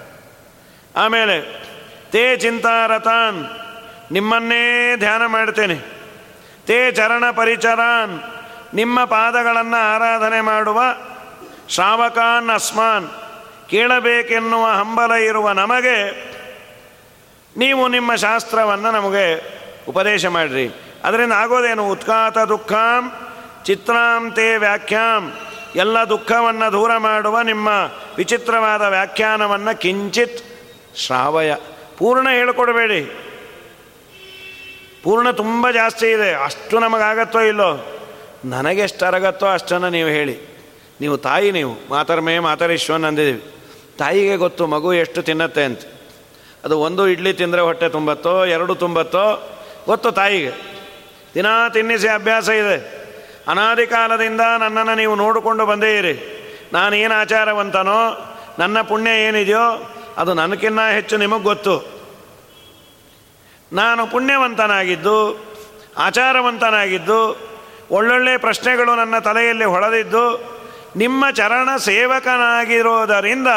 ಆಮೇಲೆ, 0.97 1.65
ತೇ 2.11 2.37
ಚಿಂತಾರತಾನ್ 2.37 3.45
ನಿಮ್ಮನ್ನೇ 4.13 4.97
ಧ್ಯಾನ 4.97 5.27
ಮಾಡ್ತೇನೆ. 5.27 5.75
ತೇ 6.67 6.93
ಚರಣ 6.93 7.25
ಪರಿಚರಾನ್, 7.31 8.23
ನಿಮ್ಮ 8.75 9.05
ಪಾದಗಳನ್ನು 9.05 9.95
ಆರಾಧನೆ 9.95 10.41
ಮಾಡುವ 10.41 10.83
ಶ್ರಾವಕಾನ್ 11.69 12.51
ಅಸ್ಮಾನ್, 12.51 13.09
ಕೇಳಬೇಕೆನ್ನುವ 13.71 14.67
ಹಂಬಲ 14.67 15.13
ಇರುವ 15.13 15.51
ನಮಗೆ 15.53 16.32
ನೀವು 17.57 17.89
ನಿಮ್ಮ 17.89 18.15
ಶಾಸ್ತ್ರವನ್ನು 18.15 18.91
ನಮಗೆ 18.91 19.59
ಉಪದೇಶ 19.89 20.27
ಮಾಡಿರಿ. 20.27 20.71
ಅದರಿಂದ 21.05 21.33
ಆಗೋದೇನು? 21.33 21.91
ಉತ್ಕಾತ 21.91 22.39
ದುಃಖಾಂ 22.39 23.13
ಚಿತ್ರಾಂತೆ 23.65 24.57
ವ್ಯಾಖ್ಯಾಂ. 24.57 25.33
ಎಲ್ಲ 25.77 25.99
ದುಃಖವನ್ನು 26.09 26.73
ದೂರ 26.73 26.97
ಮಾಡುವ 26.97 27.41
ನಿಮ್ಮ 27.41 27.69
ವಿಚಿತ್ರವಾದ 28.17 28.83
ವ್ಯಾಖ್ಯಾನವನ್ನು 28.83 29.81
ಕಿಂಚಿತ್ 29.81 30.45
ಶ್ರಾವಯ. 30.97 31.55
ಪೂರ್ಣ 31.99 32.29
ಹೇಳಿಕೊಡಬೇಡಿ. 32.31 33.17
ಪೂರ್ಣ 35.03 35.31
ತುಂಬ 35.31 35.71
ಜಾಸ್ತಿ 35.71 36.07
ಇದೆ. 36.07 36.35
ಅಷ್ಟು 36.35 36.79
ನಮಗಾಗತ್ತೋ 36.79 37.41
ಇಲ್ಲೋ? 37.41 38.01
ನನಗೆಷ್ಟು 38.45 39.07
ಅರಗತ್ತೋ 39.07 39.47
ಅಷ್ಟನ್ನು 39.47 39.91
ನೀವು 39.91 40.09
ಹೇಳಿ. 40.09 40.39
ನೀವು 41.01 41.17
ತಾಯಿ 41.17 41.53
ನೀವು. 41.53 41.77
ಮಾತರ್ಮೇ 41.91 42.39
ಮಾತರೇಶ್ವನ್ 42.39 43.05
ಅಂದಿದ್ದೀವಿ. 43.05 43.55
ತಾಯಿಗೆ 43.99 44.37
ಗೊತ್ತು, 44.37 44.67
ಮಗು 44.67 44.93
ಎಷ್ಟು 44.93 45.23
ತಿನ್ನತ್ತೆ 45.23 45.65
ಅಂತ. 45.65 45.81
ಅದು 46.65 46.81
ಒಂದು 46.81 47.09
ಇಡ್ಲಿ 47.09 47.33
ತಿಂದರೆ 47.33 47.61
ಹೊಟ್ಟೆ 47.61 47.89
ತುಂಬತ್ತೋ, 47.89 48.45
ಎರಡು 48.45 48.75
ತುಂಬತ್ತೋ, 48.75 49.51
ಗೊತ್ತು 49.87 50.13
ತಾಯಿಗೆ. 50.13 50.53
ದಿನಾ 51.35 51.69
ತಿನ್ನಿಸಿ 51.69 52.09
ಅಭ್ಯಾಸ 52.09 52.49
ಇದೆ. 52.49 53.03
ಅನಾದಿ 53.49 53.87
ಕಾಲದಿಂದ 53.87 54.41
ನನ್ನನ್ನು 54.41 54.95
ನೀವು 54.95 55.15
ನೋಡಿಕೊಂಡು 55.15 55.67
ಬಂದೇ 55.67 55.99
ಇರಿ. 55.99 56.39
ನಾನೇನು 56.73 57.21
ಆಚಾರವಂತನೋ, 57.21 58.29
ನನ್ನ 58.59 58.81
ಪುಣ್ಯ 58.81 59.11
ಏನಿದೆಯೋ, 59.11 59.95
ಅದು 60.17 60.35
ನನಗಿನ್ನ 60.35 60.81
ಹೆಚ್ಚು 60.91 61.17
ನಿಮಗೆ 61.17 61.43
ಗೊತ್ತು. 61.43 62.03
ನಾನು 63.73 64.07
ಪುಣ್ಯವಂತನಾಗಿದ್ದು, 64.07 65.45
ಆಚಾರವಂತನಾಗಿದ್ದು, 65.99 67.53
ಒಳ್ಳೊಳ್ಳೆ 67.91 68.37
ಪ್ರಶ್ನೆಗಳು 68.37 68.97
ನನ್ನ 68.97 69.19
ತಲೆಯಲ್ಲಿ 69.19 69.65
ಹೊಳೆದಿದ್ದು, 69.65 70.53
ನಿಮ್ಮ 70.97 71.31
ಚರಣ 71.31 71.77
ಸೇವಕನಾಗಿರೋದರಿಂದ 71.77 73.49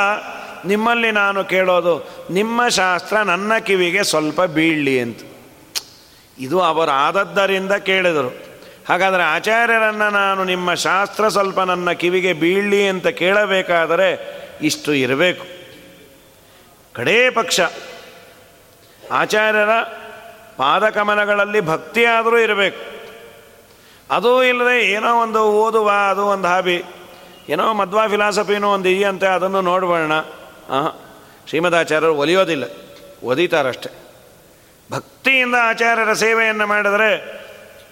ನಿಮ್ಮಲ್ಲಿ 0.65 1.11
ನಾನು 1.11 1.43
ಕೇಳೋದು, 1.43 2.27
ನಿಮ್ಮ 2.29 2.67
ಶಾಸ್ತ್ರ 2.67 3.17
ನನ್ನ 3.17 3.57
ಕಿವಿಗೆ 3.57 4.03
ಸ್ವಲ್ಪ 4.03 4.41
ಬೀಳಲಿ 4.41 4.99
ಅಂತ. 4.99 5.19
ಇದು 6.39 6.61
ಅವರಾದದ್ದರಿಂದ 6.61 7.71
ಕೇಳಿದರು. 7.71 8.35
ಹಾಗಾದರೆ 8.89 9.23
ಆಚಾರ್ಯರನ್ನು 9.23 10.09
ನಾನು 10.09 10.43
ನಿಮ್ಮ 10.43 10.73
ಶಾಸ್ತ್ರ 10.73 11.27
ಸ್ವಲ್ಪ 11.27 11.59
ನನ್ನ 11.59 11.91
ಕಿವಿಗೆ 11.91 12.33
ಬೀಳಲಿ 12.33 12.87
ಅಂತ 12.87 13.07
ಕೇಳಬೇಕಾದರೆ 13.07 14.35
ಇಷ್ಟು 14.61 14.93
ಇರಬೇಕು. 14.93 15.45
ಕಡೇ 16.93 17.29
ಪಕ್ಷ. 17.29 17.59
ಆಚಾರ್ಯರ 19.11 19.81
ಪಾದಕಮನಗಳಲ್ಲಿ 20.57 21.61
ಭಕ್ತಿಯಾದರೂ 21.61 22.37
ಇರಬೇಕು. 22.37 22.95
ಅದೂ 24.11 24.43
ಇಲ್ಲದೆ 24.43 24.91
ಏನೋ 24.91 25.21
ಒಂದು 25.21 25.43
ಓದುವ, 25.43 25.91
ಅದು 26.09 26.25
ಒಂದು 26.25 26.47
ಹಾಬಿ. 26.47 26.83
ಏನೋ 27.49 27.73
ಮಧ್ವಾ 27.73 28.07
ಫಿಲಾಸಫಿನೂ 28.07 28.67
ಒಂದು 28.67 28.89
ಇದೆಯಂತೆ 28.89 29.27
ಅದನ್ನು 29.27 29.61
ನೋಡ್ಬೋಣ 29.61 30.11
ಹಾಂ 30.69 30.91
ಶ್ರೀಮದಾಚಾರ್ಯರು 31.47 32.15
ಒಲಿಯೋದಿಲ್ಲ, 32.15 32.65
ಒದಿತಾರಷ್ಟೇ. 33.23 33.89
ಭಕ್ತಿಯಿಂದ 34.89 35.55
ಆಚಾರ್ಯರ 35.61 36.13
ಸೇವೆಯನ್ನು 36.13 36.67
ಮಾಡಿದರೆ 36.67 37.09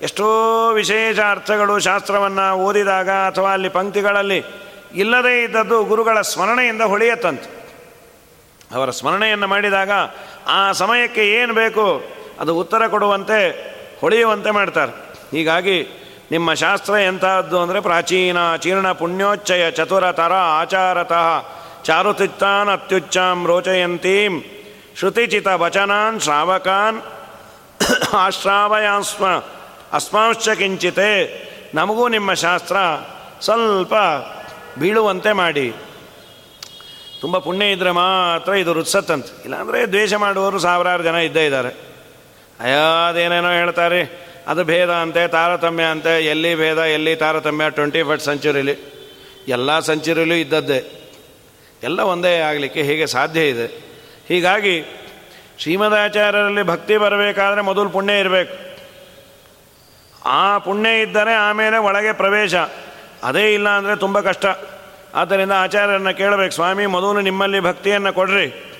ಎಷ್ಟೋ 0.01 0.27
ವಿಶೇಷ 0.73 1.19
ಅರ್ಥಗಳು 1.31 1.79
ಶಾಸ್ತ್ರವನ್ನು 1.79 2.45
ಓದಿದಾಗ 2.57 3.09
ಅಥವಾ 3.09 3.53
ಅಲ್ಲಿ 3.53 3.69
ಪಂಕ್ತಿಗಳಲ್ಲಿ 3.69 4.39
ಇಲ್ಲದೇ 4.95 5.43
ಇದ್ದದ್ದು 5.43 5.77
ಗುರುಗಳ 5.83 6.21
ಸ್ಮರಣೆಯಿಂದ 6.21 6.81
ಹೊಳೆಯತ್ತಂತೆ. 6.81 7.49
ಅವರ 8.75 8.89
ಸ್ಮರಣೆಯನ್ನು 8.89 9.47
ಮಾಡಿದಾಗ 9.47 9.91
ಆ 10.47 10.71
ಸಮಯಕ್ಕೆ 10.71 11.23
ಏನು 11.31 11.53
ಬೇಕು 11.53 11.85
ಅದು 12.39 12.51
ಉತ್ತರ 12.57 12.87
ಕೊಡುವಂತೆ 12.87 13.39
ಹೊಳೆಯುವಂತೆ 14.01 14.51
ಮಾಡ್ತಾರೆ. 14.51 14.91
ಹೀಗಾಗಿ 15.31 15.77
ನಿಮ್ಮ 16.31 16.53
ಶಾಸ್ತ್ರ 16.53 16.93
ಎಂಥದ್ದು 16.93 17.57
ಅಂದರೆ 17.61 17.79
ಪ್ರಾಚೀನ 17.79 18.39
ಚೀರ್ಣ 18.55 18.91
ಪುಣ್ಯೋಚ್ಚಯ 18.91 19.71
ಚತುರತರ 19.71 20.33
ಆಚಾರತಃ 20.33 21.27
ಚಾರುತಿತ್ತಾನ್ 21.83 22.69
ಅತ್ಯುಚ್ಚಾಂ 22.69 23.45
ರೋಚಯಂತೀಂ 23.47 24.33
ಶ್ರುತಿಚಿತ 24.97 25.47
ವಚನಾನ್ 25.47 26.21
ಶ್ರಾವಕಾನ್ 26.21 26.99
ಆಶ್ರಾವಯಾಸ್ಮ 28.15 29.25
ಅಸ್ಮಾಂಶ್ಚ 29.93 30.49
ಕಿಂಚಿತೆ 30.49 31.09
ನಮಗೂ 31.75 32.07
ನಿಮ್ಮ 32.07 32.33
ಶಾಸ್ತ್ರ 32.33 32.77
ಸ್ವಲ್ಪ 33.41 33.93
ಬೀಳುವಂತೆ 34.79 35.31
ಮಾಡಿ। 35.31 35.67
ತುಂಬ 37.21 37.37
ಪುಣ್ಯ 37.37 37.65
ಇದ್ದರೆ 37.71 37.91
ಮಾತ್ರ 37.91 38.53
ಇದು 38.53 38.73
ರುತ್ಸತ್ತಂತೆ 38.73 39.43
ಇಲ್ಲಾಂದರೆ 39.43 39.79
ದ್ವೇಷ 39.85 40.13
ಮಾಡುವವರು 40.13 40.59
ಸಾವಿರಾರು 40.59 41.03
ಜನ 41.03 41.15
ಇದ್ದೇ 41.15 41.45
ಇದ್ದಾರೆ। 41.45 41.71
ಅದೇನೇನೋ 43.07 43.51
ಹೇಳ್ತಾರೆ, 43.51 44.01
ಅದು 44.47 44.63
ಭೇದ 44.63 44.91
ಅಂತೆ, 44.91 45.27
ತಾರತಮ್ಯ 45.27 45.83
ಅಂತೆ, 45.83 46.25
ಎಲ್ಲಿ 46.25 46.55
ಭೇದ, 46.55 46.77
ಎಲ್ಲಿ 46.77 47.15
ತಾರತಮ್ಯ, 47.15 47.69
ಟ್ವೆಂಟಿ 47.69 48.01
ಫಸ್ಟ್ 48.03 48.25
ಸೆಂಚುರಿಲಿ 48.25 48.75
ಎಲ್ಲ 49.47 49.79
ಸೆಂಚುರಿಲೂ 49.79 50.35
ಇದ್ದದ್ದೇ। 50.35 51.02
ಎಲ್ಲ 51.83 51.99
ಒಂದೇ 51.99 52.39
ಆಗಲಿಕ್ಕೆ 52.39 52.81
ಹೇಗೆ 52.81 53.07
ಸಾಧ್ಯ 53.07 53.47
ಇದೆ? 53.47 53.83
ಹೀಗಾಗಿ 54.27 54.85
ಶ್ರೀಮದಾಚಾರ್ಯರಲ್ಲಿ 55.59 56.63
ಭಕ್ತಿ 56.63 56.97
ಬರಬೇಕಾದ್ರೆ 56.97 57.61
ಮೊದಲು 57.61 57.89
ಪುಣ್ಯ 57.89 58.19
ಇರಬೇಕು. 58.19 58.73
ಆ 60.25 60.57
ಪುಣ್ಯ 60.57 61.01
ಇದ್ದರೆ 61.01 61.33
ಆಮೇಲೆ 61.33 61.77
ಒಳಗೆ 61.77 62.11
ಪ್ರವೇಶ. 62.11 62.55
ಅದೇ 63.23 63.53
ಇಲ್ಲ 63.53 63.69
ಅಂದರೆ 63.69 63.95
ತುಂಬ 63.95 64.19
ಕಷ್ಟ. 64.19 64.45
ಆದ್ದರಿಂದ 65.15 65.51
ಆಚಾರ್ಯರನ್ನ 65.51 66.09
ಕೇಳಬೇಕು, 66.09 66.53
ಸ್ವಾಮಿ, 66.53 66.85
ಮೊದಲು 66.85 67.21
ನಿಮ್ಮಲ್ಲಿ 67.21 67.59
ಭಕ್ತಿಯನ್ನು 67.59 68.13
ಕೊಡ್ರಿ. 68.13 68.73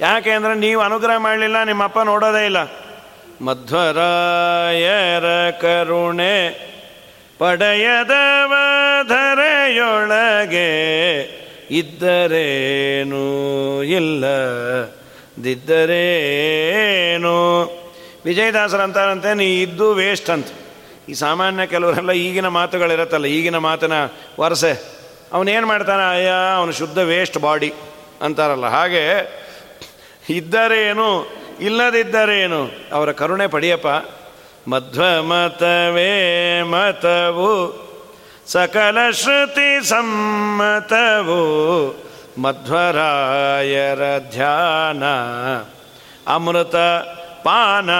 ಯಾಕೆ 0.00 0.30
ಅಂದರೆ 0.30 0.54
ನೀವು 0.54 0.80
ಅನುಗ್ರಹ 0.80 1.16
ಮಾಡಲಿಲ್ಲ, 1.16 1.64
ನಿಮ್ಮಪ್ಪ 1.64 1.98
ನೋಡೋದೇ 1.98 2.44
ಇಲ್ಲ. 2.44 2.86
ಮಧ್ವರಾಯರ 3.44 5.50
ಕರುಣೆ 5.50 6.66
ಪಡೆಯದವ 7.38 8.54
ಧರೆಯೊಳಗೆ 9.08 10.66
ಇದ್ದರೇನು 11.70 13.56
ವಿಜಯದಾಸರ 18.24 18.80
ಅಂತಾರಂತೆ 18.80 19.34
ನೀ 19.34 19.62
ಇದ್ದು 19.62 19.92
ವೇಸ್ಟ್ 19.92 20.30
ಅಂತ. 20.30 20.46
ಈ 21.08 21.14
ಸಾಮಾನ್ಯ 21.14 21.66
ಕೆಲವರೆಲ್ಲ 21.66 22.12
ಈಗಿನ 22.12 22.48
ಮಾತುಗಳಿರತ್ತಲ್ಲ, 22.48 23.24
ಈಗಿನ 23.24 23.58
ಮಾತಿನ 23.58 23.92
ವರಸೆ. 24.40 24.96
ಅವನೇನು 25.32 25.66
ಮಾಡ್ತಾನೆ? 25.66 26.10
ಅಯ್ಯ, 26.10 26.30
ಅವನು 26.56 26.72
ಶುದ್ಧ 26.72 26.98
ವೇಸ್ಟ್ 26.98 27.38
ಬಾಡಿ 27.38 27.74
ಅಂತಾರಲ್ಲ. 28.22 28.66
ಹಾಗೆ, 28.66 29.34
ಇದ್ದರೇನು, 30.30 31.26
ಇಲ್ಲದಿದ್ದರೇನು? 31.60 32.70
ಅವರ 32.92 33.12
ಕರುಣೆ 33.12 33.46
ಪಡಿಯಪ್ಪ. 33.46 33.86
ಮಧ್ವ 34.68 35.22
ಮತವೇ 35.22 36.62
सकलश्रुतिसम्मतवो 38.52 39.86
मध्वरायरध्यान 42.42 43.22
अमृतपान 46.34 47.90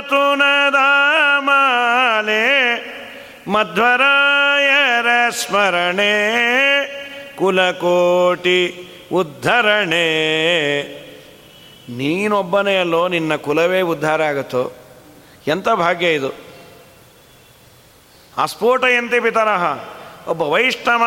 मध्वरायर 3.53 5.07
स्मरणे 5.39 6.15
कुलकोटि 7.37 8.59
उद्धरणे। 9.19 10.09
ನೀನೊಬ್ಬನೇ 11.89 12.79
ಅಲ್ಲೋ, 12.79 13.07
ನಿನ್ನ 13.07 13.35
ಕುಲವೇ 13.35 13.81
ಉದ್ಧಾರ 13.81 14.23
ಆಗುತ್ತೋ? 14.23 14.71
ಎಂಥ 15.47 15.69
ಭಾಗ್ಯ 15.69 16.13
ಇದು? 16.13 16.29
ಅಸ್ಫೋಟಯಂತೆ 18.37 19.19
ಪಿತರಹ 19.19 19.79
ಒಬ್ಬ 20.27 20.41
ವೈಷ್ಣವ 20.41 21.03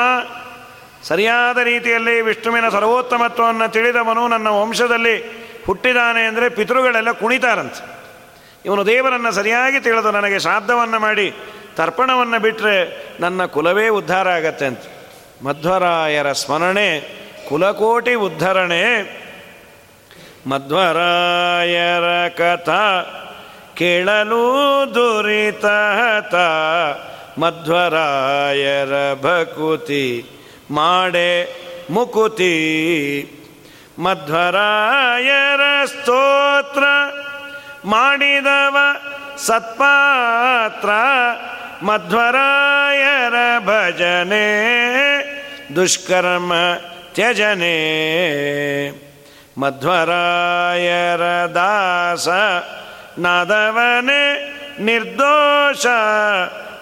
ಸರಿಯಾದ 1.03 1.59
ರೀತಿಯಲ್ಲಿ 1.59 2.21
ವಿಷ್ಣುವಿನ 2.21 2.69
ಸರ್ವೋತ್ತಮತ್ವವನ್ನು 2.69 3.73
ತಿಳಿದವನು 3.73 4.29
ನನ್ನ 4.29 4.49
ವಂಶದಲ್ಲಿ 4.49 5.47
ಹುಟ್ಟಿದಾನೆ 5.67 6.23
ಅಂದರೆ 6.23 6.49
ಪಿತೃಗಳೆಲ್ಲ 6.49 7.13
ಕುಣಿತಾರಂತೆ. 7.13 7.97
ಇವನು 8.65 8.87
ದೇವರನ್ನು 8.87 9.33
ಸರಿಯಾಗಿ 9.33 9.81
ತಿಳಿದು 9.81 10.11
ನನಗೆ 10.11 10.39
ಶ್ರಾದ್ದವನ್ನು 10.39 10.99
ಮಾಡಿ 10.99 11.35
ತರ್ಪಣವನ್ನು 11.77 12.39
ಬಿಟ್ಟರೆ 12.39 13.07
ನನ್ನ 13.21 13.45
ಕುಲವೇ 13.45 13.89
ಉದ್ಧಾರ 13.89 14.29
ಆಗತ್ತೆ 14.29 14.67
ಅಂತ. 14.67 14.81
ಮಧ್ವರಾಯರ 15.43 16.33
ಸ್ಮರಣೆ 16.33 17.01
ಕುಲಕೋಟಿ 17.49 18.15
ಉದ್ಧರಣೆ. 18.15 19.26
ಮಧ್ವರಾಯರ 20.47 22.29
ಕಥಾ 22.29 23.03
ಕೇಳಲು 23.75 24.45
ದುರಿತಹತ 24.95 26.35
ಮಧ್ವರಾಯರ 27.41 29.15
ಭಕುತಿ 29.15 30.25
ಮಾಡೆ 30.71 31.45
ಮುಕುತಿ. 31.91 32.57
ಮಧ್ವರಾಯರ 33.99 35.85
ಸ್ತೋತ್ರ 35.85 36.83
ಮಾಡಿದವ 37.85 38.77
ಸತ್ಪಾತ್ರ 39.47 40.89
ಮಧ್ವರಾಯರ 41.83 43.35
ಭಜನೆ 43.59 44.49
ದುಷ್ಕರ್ಮ 45.77 46.53
ತ್ಯಜನೆ. 47.15 47.77
ಮಧ್ವರಾಯರ 49.59 51.21
ದಾಸ 51.51 52.29
ನಾದವನೆ 53.19 54.57
ನಿರ್ದೋಷ. 54.83 55.87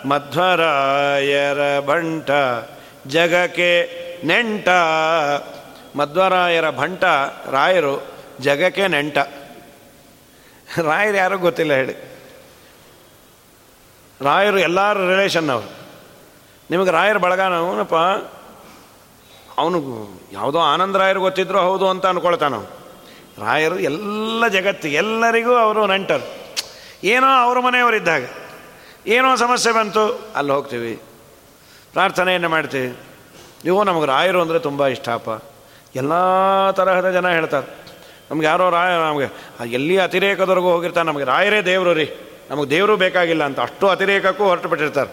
ಮಧ್ವರಾಯರ 0.07 1.81
ಭಂಟ, 1.81 2.31
ಜಗಕ್ಕೆ 3.07 4.05
ನೆಂಟ. 4.25 4.69
ಮಧ್ವರಾಯರ 5.97 6.71
ಭಂಟ, 6.71 7.05
ರಾಯರು 7.51 8.15
ಜಗಕ್ಕೆ 8.41 8.89
ನೆಂಟ. 8.89 9.19
ರಾಯರು 10.83 11.17
ಯಾರೂ 11.17 11.39
ಗೊತ್ತಿಲ್ಲ 11.39 11.73
ಹೇಳಿ. 11.73 11.93
ರಾಯರು 14.21 14.59
ಎಲ್ಲರ 14.59 14.97
ರಿಲೇಷನ್ 14.97 15.51
ಅವರು. 15.51 15.73
ನಿಮಗೆ 16.71 16.91
ರಾಯರ 16.91 17.17
ಬಳಗ 17.17 17.41
ಅವನಪ್ಪ 17.41 17.95
ಅವನು 19.59 19.79
ಯಾವುದೋ 20.33 20.59
ಆನಂದ 20.59 20.97
ರಾಯರು 20.97 21.21
ಗೊತ್ತಿದ್ರು 21.21 21.61
ಹೌದು 21.61 21.89
ಅಂತ 21.89 22.07
ಅನ್ಕೊಳ್ತಾನ 22.07 22.55
ರಾಯರು 23.39 23.79
ಎಲ್ಲ 23.79 24.49
ಜಗತ್ತು, 24.49 24.89
ಎಲ್ಲರಿಗೂ 24.89 25.55
ಅವರು 25.55 25.87
ನೆಂಟರು. 25.87 26.27
ಏನೋ 27.05 27.27
ಅವ್ರ 27.27 27.61
ಮನೆಯವರಿದ್ದಾಗ, 27.61 28.25
ಏನೋ 29.07 29.37
ಸಮಸ್ಯೆ 29.37 29.73
ಬಂತು, 29.73 30.33
ಅಲ್ಲಿ 30.37 30.53
ಹೋಗ್ತೀವಿ. 30.53 30.95
ಪ್ರಾರ್ಥನೆಯನ್ನು 31.93 32.49
ಮಾಡ್ತೀವಿ. 32.49 32.97
ನೀವು 33.65 33.85
ನಮಗೆ 33.85 34.07
ರಾಯರು 34.07 34.43
ಅಂದರೆ 34.43 34.59
ತುಂಬ 34.59 34.87
ಇಷ್ಟಪ್ಪ 34.87 35.43
ಎಲ್ಲ 35.97 36.13
ತರಹದ 36.71 37.11
ಜನ 37.11 37.29
ಹೇಳ್ತಾರೆ. 37.29 37.67
ನಮ್ಗೆ 38.31 38.47
ಯಾರೋ 38.47 38.71
ರಾಯ, 38.71 38.93
ನಮಗೆ 39.11 39.29
ಎಲ್ಲಿ 39.73 39.99
ಅತಿರೇಕದವರೆಗೂ 39.99 40.71
ಹೋಗಿರ್ತಾರೆ, 40.71 41.07
ನಮಗೆ 41.07 41.25
ರಾಯರೇ 41.25 41.63
ದೇವರು 41.63 41.93
ರೀ. 41.93 42.13
ನಮಗೆ 42.51 42.71
ದೇವರು 42.71 42.97
ಬೇಕಾಗಿಲ್ಲ 42.97 43.45
ಅಂತ 43.45 43.61
ಅಷ್ಟು 43.61 43.89
ಅತಿರೇಕಕ್ಕೂ 43.89 44.45
ಹೊರಟು 44.45 44.69
ಬಿಟ್ಟಿರ್ತಾರೆ 44.69 45.11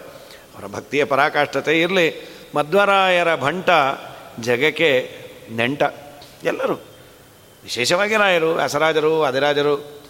ಅವರ 0.54 0.66
ಭಕ್ತಿಯ 0.66 1.04
ಪರಾಕಾಷ್ಠತೆ 1.04 1.80
ಇರಲಿ. 1.80 2.06
ಮಧ್ವರಾಯರ 2.54 3.36
ಭಂಟ 3.36 3.70
ಜಗಕ್ಕೆ 4.40 5.10
ನೆಂಟ. 5.52 5.82
ಎಲ್ಲರೂ. 6.44 6.74
ವಿಶೇಷವಾಗಿ 7.64 8.16
ರಾಯರು 8.16 8.54
ವ್ಯಾಸರಾಜರು 8.54 9.22
ಅಧಿರಾಜರು, 9.22 10.02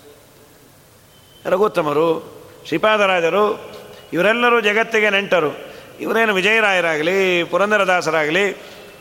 ರಘುತ್ತಮರು, 1.46 2.32
ಶ್ರೀಪಾದರಾಜರು, 2.66 3.72
ಇವರೆಲ್ಲರೂ 4.12 4.60
ಜಗತ್ತಿಗೆ 4.60 5.10
ನೆಂಟರು. 5.10 5.72
ಇವರೇನು 6.00 6.34
ವಿಜಯರಾಯರಾಗಲಿ 6.34 7.44
ಪುರಂದರದಾಸರಾಗಲಿ, 7.44 8.56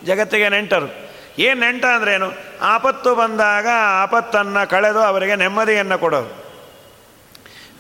ಜಗತ್ತಿಗೆ 0.06 0.50
ನೆಂಟರು. 0.50 1.12
ಏನು 1.40 1.60
ನೆಂಟ 1.60 1.86
ಅಂದ್ರೇನು? 1.86 2.32
ಆಪತ್ತು 2.62 3.16
ಬಂದಾಗ 3.16 3.68
ಆಪತ್ತನ್ನು 4.04 4.70
ಕಳೆದು 4.70 5.00
ಅವರಿಗೆ 5.00 5.36
ನೆಮ್ಮದಿಯನ್ನು 5.36 5.98
ಕೊಡೋರು. 5.98 6.42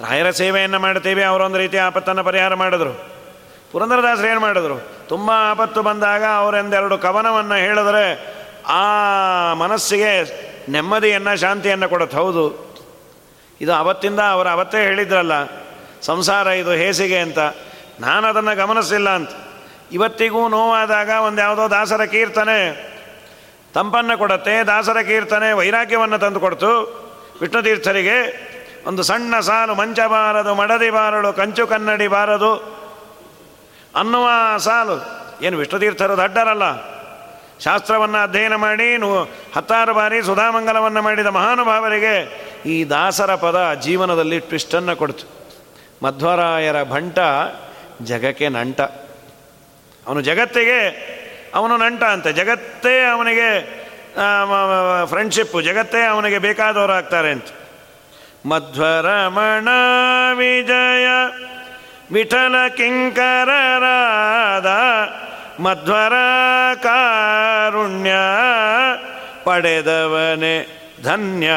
ರಾಯರ 0.09 0.29
ಸೇವೆಯನ್ನು 0.29 0.79
ಮಾಡ್ತೀವಿ 0.79 1.23
ಅವರೊಂದು 1.23 1.57
ರೀತಿ 1.57 1.77
ಆಪತ್ತನ್ನು 1.77 2.23
ಪರಿಹಾರ 2.23 2.53
ಮಾಡಿದ್ರು. 2.53 3.20
ಪುರಂದರದಾಸರು 3.71 4.27
ಏನು 4.27 4.39
ಮಾಡಿದ್ರು? 4.39 4.77
ತುಂಬ 5.07 5.31
ಆಪತ್ತು 5.31 5.81
ಬಂದಾಗ 5.81 6.23
ಅವರೆಂದೆರಡು 6.23 6.97
ಕವನವನ್ನು 6.97 7.55
ಹೇಳಿದ್ರೆ 7.55 8.05
ಆ 8.67 8.83
ಮನಸ್ಸಿಗೆ 9.53 10.11
ನೆಮ್ಮದಿಯನ್ನು, 10.71 11.39
ಶಾಂತಿಯನ್ನು 11.39 11.89
ಕೊಡುತ್ತೆ. 11.89 12.17
ಹೌದು. 12.17 12.71
ಇದು 13.61 13.73
ಅವತ್ತಿಂದ 13.73 14.19
ಅವರು 14.19 14.49
ಅವತ್ತೇ 14.49 14.83
ಹೇಳಿದ್ರಲ್ಲ, 14.83 15.31
ಸಂಸಾರ 16.01 16.47
ಇದು 16.47 16.71
ಹೇಸಿಗೆ 16.71 17.19
ಅಂತ. 17.19 17.39
ನಾನು 17.99 18.27
ಅದನ್ನು 18.27 18.55
ಗಮನಿಸಿಲ್ಲ 18.55 19.09
ಅಂತ. 19.09 19.29
ಇವತ್ತಿಗೂ 19.91 20.47
ನೋವಾದಾಗ 20.47 21.09
ಒಂದು 21.09 21.41
ಯಾವುದೋ 21.41 21.69
ದಾಸರ 21.69 22.05
ಕೀರ್ತನೆ 22.05 22.91
ತಂಪನ್ನು 23.73 24.17
ಕೊಡುತ್ತೆ, 24.17 24.63
ದಾಸರ 24.63 25.01
ಕೀರ್ತನೆ 25.01 25.51
ವೈರಾಗ್ಯವನ್ನು 25.51 26.19
ತಂದು 26.19 26.39
ಕೊಡ್ತು. 26.39 26.71
ವಿಷ್ಣುತೀರ್ಥರಿಗೆ 27.41 28.17
ಒಂದು 28.87 29.03
ಸಣ್ಣ 29.03 29.39
ಸಾಲು 29.39 29.75
ಮಂಚ 29.75 29.99
ಬಾರದು 29.99 30.55
ಮಡದಿ 30.55 30.89
ಬಾರಳು, 30.89 31.33
ಕಂಚು 31.33 31.67
ಕನ್ನಡಿ 31.67 32.07
ಬಾರದು. 32.07 32.80
ಅನ್ನುವ 33.95 34.57
ಸಾಲು. 34.57 34.97
ಏನು 35.45 35.57
ವಿಷ್ಣುತೀರ್ಥರು 35.57 36.17
ದಡ್ಡರಲ್ಲ. 36.17 36.91
ಶಾಸ್ತ್ರವನ್ನು 37.59 38.17
ಅಧ್ಯಯನ 38.17 38.55
ಮಾಡಿ 38.55 38.95
ಹತ್ತಾರು 39.55 39.93
ಬಾರಿ 39.93 40.23
ಸುಧಾಮಂಗಲವನ್ನು 40.23 41.01
ಮಾಡಿದ 41.01 41.25
ಮಹಾನುಭಾವರಿಗೆ 41.25 42.15
ಈ 42.65 42.89
ದಾಸರ 42.89 43.35
ಪದ 43.35 43.77
ಜೀವನದಲ್ಲಿ 43.81 44.39
ಟ್ವಿಸ್ಟನ್ನು 44.39 44.95
ಕೊಡ್ತು. 44.95 45.25
ಮಧ್ವರಾಯರ 46.03 46.83
ಭಂಟ 46.83 47.19
ಜಗಕ್ಕೆ 48.01 48.49
ನಂಟ. 48.49 48.81
ಅವನು 50.07 50.21
ಜಗತ್ತಿಗೆ, 50.21 50.79
ಅವನು 51.55 51.77
ನಂಟ 51.77 52.03
ಅಂತ. 52.03 52.27
ಜಗತ್ತೇ 52.27 53.05
ಅವನಿಗೆ 53.05 53.49
ಫ್ರೆಂಡ್ಶಿಪ್ಪು 55.05 55.61
ಜಗತ್ತೇ 55.61 56.01
ಅವನಿಗೆ 56.03 56.37
ಬೇಕಾದವರು 56.37 56.93
ಆಗ್ತಾರೆ 56.93 57.31
ಅಂತ. 57.31 57.45
ಮಧ್ವರಮಣ 58.45 59.67
ವಿಜಯ. 60.37 61.07
ವಿಠಲ 62.11 62.67
ಕಿಂಕರರಾದ 62.67 64.65
ಮಧ್ವರ 65.61 66.13
ಕಾರುಣ್ಯ 66.75 68.11
ಪಡೆದವನೇ 69.43 70.67
ಧನ್ಯ. 71.03 71.51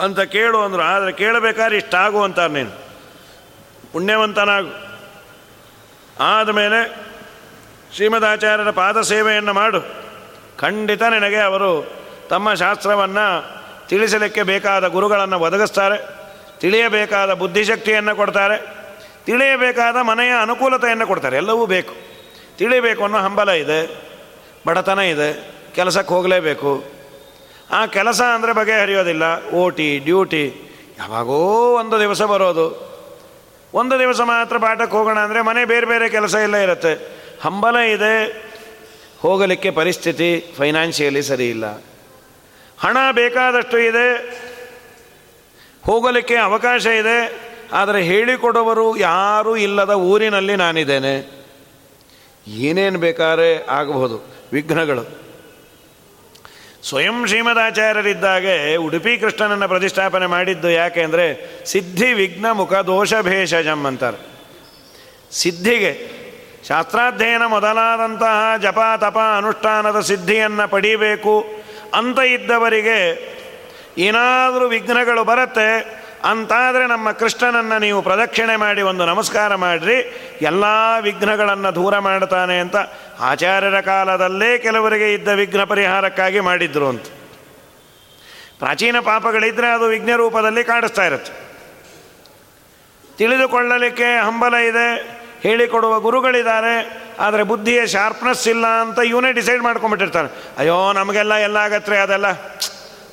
ಅಂತ 0.01 0.21
ಕೇಳು 0.21 0.59
ಅಂದರು. 0.59 0.83
ಆದರೆ 0.83 1.13
ಕೇಳಬೇಕಾದ್ರೆ 1.13 1.77
ಇಷ್ಟಾಗು 1.77 2.23
ಅಂತಾರೆ 2.23 2.53
ನೀನು. 2.53 2.71
ಪುಣ್ಯವಂತನಾಗು. 3.93 4.91
ಆದಮೇಲೆ 6.21 7.11
ಶ್ರೀಮದಾಚಾರ್ಯರ 7.95 8.71
ಪಾದ 8.71 9.01
ಸೇವೆಯನ್ನು 9.01 9.53
ಮಾಡು. 9.53 9.81
ಖಂಡಿತ 10.59 11.03
ನಿನಗೆ 11.03 11.37
ಅವರು 11.37 11.93
ತಮ್ಮ 12.29 12.55
ಶಾಸ್ತ್ರವನ್ನು 12.55 13.61
ತಿಳಿಸಲಿಕ್ಕೆ 13.89 14.43
ಬೇಕಾದ 14.43 14.87
ಗುರುಗಳನ್ನು 14.87 15.39
ಒದಗಿಸ್ತಾರೆ. 15.39 16.21
ತಿಳಿಯಬೇಕಾದ 16.61 17.33
ಬುದ್ಧಿಶಕ್ತಿಯನ್ನು 17.33 18.17
ಕೊಡ್ತಾರೆ. 18.17 18.80
ತಿಳಿಯಬೇಕಾದ 19.27 19.97
ಮನೆಯ 20.01 20.33
ಅನುಕೂಲತೆಯನ್ನು 20.43 21.07
ಕೊಡ್ತಾರೆ. 21.07 21.37
ಎಲ್ಲವೂ 21.37 21.67
ಬೇಕು. 21.67 21.95
ತಿಳಿಬೇಕು 22.59 23.03
ಅನ್ನೋ 23.05 23.19
ಹಂಬಲ 23.19 23.51
ಇದೆ. 23.51 23.81
ಬಡತನ 24.67 24.99
ಇದೆ. 24.99 25.29
ಕೆಲಸಕ್ಕೆ 25.75 26.15
ಹೋಗಲೇಬೇಕು. 26.15 26.73
ಆ 27.71 27.87
ಕೆಲಸ 27.87 28.21
ಅಂದರೆ 28.35 28.53
ಬಗೆಹರಿಯೋದಿಲ್ಲ 28.53 29.25
ಓ 29.55 29.69
ಟಿ 29.71 29.99
ಡ್ಯೂಟಿ, 29.99 30.45
ಯಾವಾಗೋ 30.99 31.39
ಒಂದು 31.75 32.01
ದಿವಸ 32.01 32.23
ಬರೋದು. 32.23 32.67
ಒಂದು 33.75 33.99
ದಿವಸ 33.99 34.21
ಮಾತ್ರ 34.21 34.57
ಪಾಠಕ್ಕೆ 34.59 34.97
ಹೋಗೋಣ 34.97 35.19
ಅಂದರೆ 35.19 35.41
ಮನೆ 35.41 35.65
ಬೇರೆ 35.65 35.87
ಬೇರೆ 35.87 36.09
ಕೆಲಸ 36.09 36.35
ಎಲ್ಲ 36.35 36.57
ಇರುತ್ತೆ. 36.57 36.93
ಹಂಬಲ 37.43 37.77
ಇದೆ. 37.77 38.15
ಹೋಗಲಿಕ್ಕೆ 39.21 39.71
ಪರಿಸ್ಥಿತಿ 39.71 40.55
ಫೈನಾನ್ಷಿಯಲಿ 40.59 41.23
ಸರಿ 41.23 41.47
ಇಲ್ಲ. 41.51 41.67
ಹಣ 42.81 42.97
ಬೇಕಾದಷ್ಟು 43.13 43.79
ಇದೆ. 43.79 44.09
ಹೋಗಲಿಕ್ಕೆ 45.87 46.37
ಅವಕಾಶ 46.37 46.87
ಇದೆ. 46.87 47.50
ಆದರೆ 47.73 48.03
ಹೇಳಿಕೊಡುವರು 48.03 48.97
ಯಾರೂ 48.97 49.57
ಇಲ್ಲದ 49.57 49.91
ಊರಿನಲ್ಲಿ 49.91 50.57
ನಾನಿದ್ದೇನೆ. 50.57 51.41
ಏನೇನು 52.47 52.99
ಬೇಕಾದ್ರೆ 52.99 53.67
ಆಗಬಹುದು. 53.67 54.35
ವಿಘ್ನಗಳು. 54.53 55.21
ಸ್ವಯಂ 56.89 57.27
ಶ್ರೀಮದಾಚಾರ್ಯರಿದ್ದಾಗೆ 57.27 58.77
ಉಡುಪಿ 58.77 59.19
ಕೃಷ್ಣನನ್ನು 59.19 59.69
ಪ್ರತಿಷ್ಠಾಪನೆ 59.69 60.27
ಮಾಡಿದ್ದು 60.27 60.71
ಯಾಕೆ 60.71 61.03
ಅಂದರೆ 61.03 61.57
ಸಿದ್ಧಿ, 61.67 62.13
ವಿಘ್ನ, 62.13 62.51
ಮುಖ, 62.51 62.73
ದೋಷ, 62.73 63.15
ಭೇಷಜಂ 63.23 63.87
ಅಂತಾರೆ. 63.87 64.19
ಸಿದ್ಧಿಗೆ, 65.33 66.21
ಶಾಸ್ತ್ರಾಧ್ಯಯನ 66.69 67.47
ಮೊದಲಾದಂತಹ 67.47 68.57
ಜಪ, 68.63 68.79
ತಪ, 68.97 69.19
ಅನುಷ್ಠಾನದ 69.37 70.01
ಸಿದ್ಧಿಯನ್ನು 70.01 70.69
ಪಡೀಬೇಕು 70.69 71.45
ಅಂತ 71.95 72.19
ಇದ್ದವರಿಗೆ 72.19 73.31
ಏನಾದರೂ 73.99 74.69
ವಿಘ್ನಗಳು 74.69 75.25
ಬರುತ್ತೆ 75.25 76.01
ಅಂತಾದರೆ 76.25 76.87
ನಮ್ಮ 76.87 77.13
ಕೃಷ್ಣನನ್ನು 77.13 77.79
ನೀವು 77.79 78.03
ಪ್ರದಕ್ಷಿಣೆ 78.03 78.57
ಮಾಡಿ 78.57 78.83
ಒಂದು 78.83 79.07
ನಮಸ್ಕಾರ 79.07 79.55
ಮಾಡಿರಿ. 79.55 79.97
ಎಲ್ಲ 80.43 80.65
ವಿಘ್ನಗಳನ್ನು 81.01 81.75
ದೂರ 81.75 81.99
ಮಾಡ್ತಾನೆ 81.99 82.59
ಅಂತ 82.59 82.77
ಆಚಾರ್ಯರ 83.21 83.81
ಕಾಲದಲ್ಲೇ 83.81 84.59
ಕೆಲವರಿಗೆ 84.59 85.13
ಇದ್ದ 85.13 85.29
ವಿಘ್ನ 85.29 85.65
ಪರಿಹಾರಕ್ಕಾಗಿ 85.65 86.41
ಮಾಡಿದ್ರು 86.41 86.89
ಅಂತ. 86.89 87.07
ಪ್ರಾಚೀನ 88.59 89.01
ಪಾಪಗಳಿದ್ದರೆ 89.01 89.71
ಅದು 89.71 89.85
ವಿಘ್ನ 89.85 90.17
ರೂಪದಲ್ಲಿ 90.17 90.65
ಕಾಣಿಸ್ತಾ 90.65 91.05
ಇರುತ್ತೆ. 91.05 91.33
ತಿಳಿದುಕೊಳ್ಳಲಿಕ್ಕೆ 93.19 94.19
ಹಂಬಲ 94.19 94.55
ಇದೆ, 94.55 95.21
ಹೇಳಿಕೊಡುವ 95.43 96.01
ಗುರುಗಳಿದ್ದಾರೆ, 96.01 96.75
ಆದರೆ 97.19 97.43
ಬುದ್ಧಿಯ 97.43 97.87
ಶಾರ್ಪ್ನೆಸ್ 97.87 98.49
ಇಲ್ಲ 98.49 98.67
ಅಂತ 98.67 98.99
ಇವನೇ 98.99 99.33
ಡಿಸೈಡ್ 99.33 99.63
ಮಾಡ್ಕೊಂಬಿಟ್ಟಿರ್ತಾನೆ 99.63 100.29
ಅಯ್ಯೋ, 100.59 100.93
ನಮಗೆಲ್ಲ 100.93 101.35
ಎಲ್ಲ 101.35 101.57
ಆಗತ್ತೆ 101.57 101.97
ಅದೆಲ್ಲ? 101.97 102.27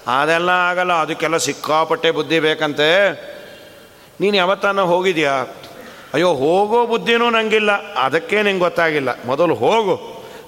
ಅದೆಲ್ಲ 0.08 0.50
ಆಗಲ್ಲ, 0.50 0.94
ಅದಕ್ಕೆಲ್ಲ 0.94 1.38
ಸಿಕ್ಕಾಪಟ್ಟೆ 1.38 2.12
ಬುದ್ಧಿ 2.12 2.40
ಬೇಕಂತೆ. 2.40 2.90
ನೀನು 4.22 4.36
ಯಾವತ್ತಾನ 4.38 4.82
ಹೋಗಿದ್ಯಾ? 4.82 5.34
ಅಯ್ಯೋ, 6.14 6.30
ಹೋಗೋ 6.34 6.86
ಬುದ್ಧಿನೂ 6.86 7.30
ನನಗಿಲ್ಲ 7.30 7.72
ಅದಕ್ಕೆ 7.96 8.42
ನಿಂಗೆ 8.42 8.60
ಗೊತ್ತಾಗಿಲ್ಲ. 8.60 9.10
ಮೊದಲು 9.26 9.56
ಹೋಗು, 9.56 9.96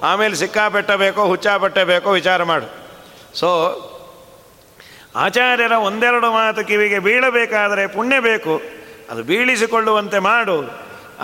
ಆಮೇಲೆ 0.04 0.36
ಸಿಕ್ಕಾಪಟ್ಟೆ 0.36 0.96
ಬೇಕೋ, 0.96 1.26
ಹುಚ್ಚಾಪಟ್ಟೆ 1.26 1.84
ಬೇಕೋ 1.84 2.12
ವಿಚಾರ 2.12 2.44
ಮಾಡು. 2.44 2.68
ಸೊ 3.36 3.50
ಆಚಾರ್ಯರ 5.16 5.72
ಒಂದೆರಡು 5.72 6.32
ಮಾತು 6.32 6.68
ಕಿವಿಗೆ 6.68 7.00
ಬೀಳಬೇಕಾದರೆ 7.00 7.88
ಪುಣ್ಯ 7.88 8.20
ಬೇಕು, 8.20 8.62
ಅದು 9.10 9.24
ಬೀಳಿಸಿಕೊಳ್ಳುವಂತೆ 9.24 10.20
ಮಾಡು 10.20 10.58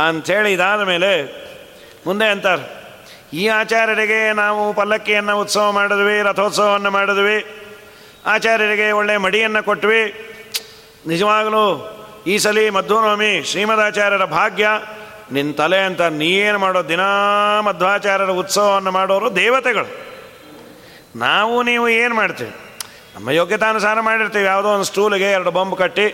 ಅಂಥೇಳಿ 0.07 0.53
ಇದಾದ 0.53 0.81
ಮೇಲೆ 0.81 1.11
ಮುಂದೆ 2.05 2.25
ಅಂತಾರೆ. 2.25 2.65
ಈ 3.33 3.47
ಆಚಾರ್ಯರಿಗೆ 3.47 4.33
ನಾವು 4.33 4.73
ಪಲ್ಲಕ್ಕಿಯನ್ನು 4.73 5.39
ಉತ್ಸವ 5.39 5.71
ಮಾಡಿದ್ವಿ, 5.71 6.21
ರಥೋತ್ಸವವನ್ನು 6.21 6.91
ಮಾಡಿದ್ವಿ. 6.91 7.37
ಆಚಾರ್ಯರಿಗೆ 8.33 8.87
ಒಳ್ಳೆಯ 8.91 9.17
ಮಡಿಯನ್ನು 9.17 9.61
ಕೊಟ್ವಿ. 9.63 10.03
ನಿಜವಾಗಲೂ 11.07 11.65
ಈ 12.27 12.35
ಸಲಿ 12.37 12.69
ಮಧ್ವನವಮಿ 12.69 13.43
ಶ್ರೀಮದಾಚಾರ್ಯರ 13.43 14.25
ಭಾಗ್ಯ. 14.25 14.67
ನಿನ್ನ 15.31 15.51
ತಲೆ 15.53 15.79
ಅಂತ 15.79 16.01
ನೀನು 16.01 16.57
ಮಾಡೋ 16.59 16.81
ದಿನಾ 16.89 17.09
ಮಧ್ವಾಚಾರ್ಯರ 17.61 18.33
ಉತ್ಸವವನ್ನು 18.41 18.91
ಮಾಡೋರು 18.91 19.35
ದೇವತೆಗಳು. 19.35 19.89
ನಾವು 21.15 21.55
ನೀವು 21.63 21.85
ಏನು 21.89 22.15
ಮಾಡ್ತೀವಿ? 22.15 22.53
ನಮ್ಮ 23.15 23.29
ಯೋಗ್ಯತಾನುಸಾರ 23.29 23.99
ಮಾಡಿರ್ತೀವಿ. 23.99 24.45
ಯಾವುದೋ 24.45 24.69
ಒಂದು 24.69 24.83
ಸ್ಟೂಲಿಗೆ 24.83 25.29
ಎರಡು 25.31 25.51
ಬಾಂಬ್ 25.51 25.75
ಕಟ್ಟಿ, 25.77 26.07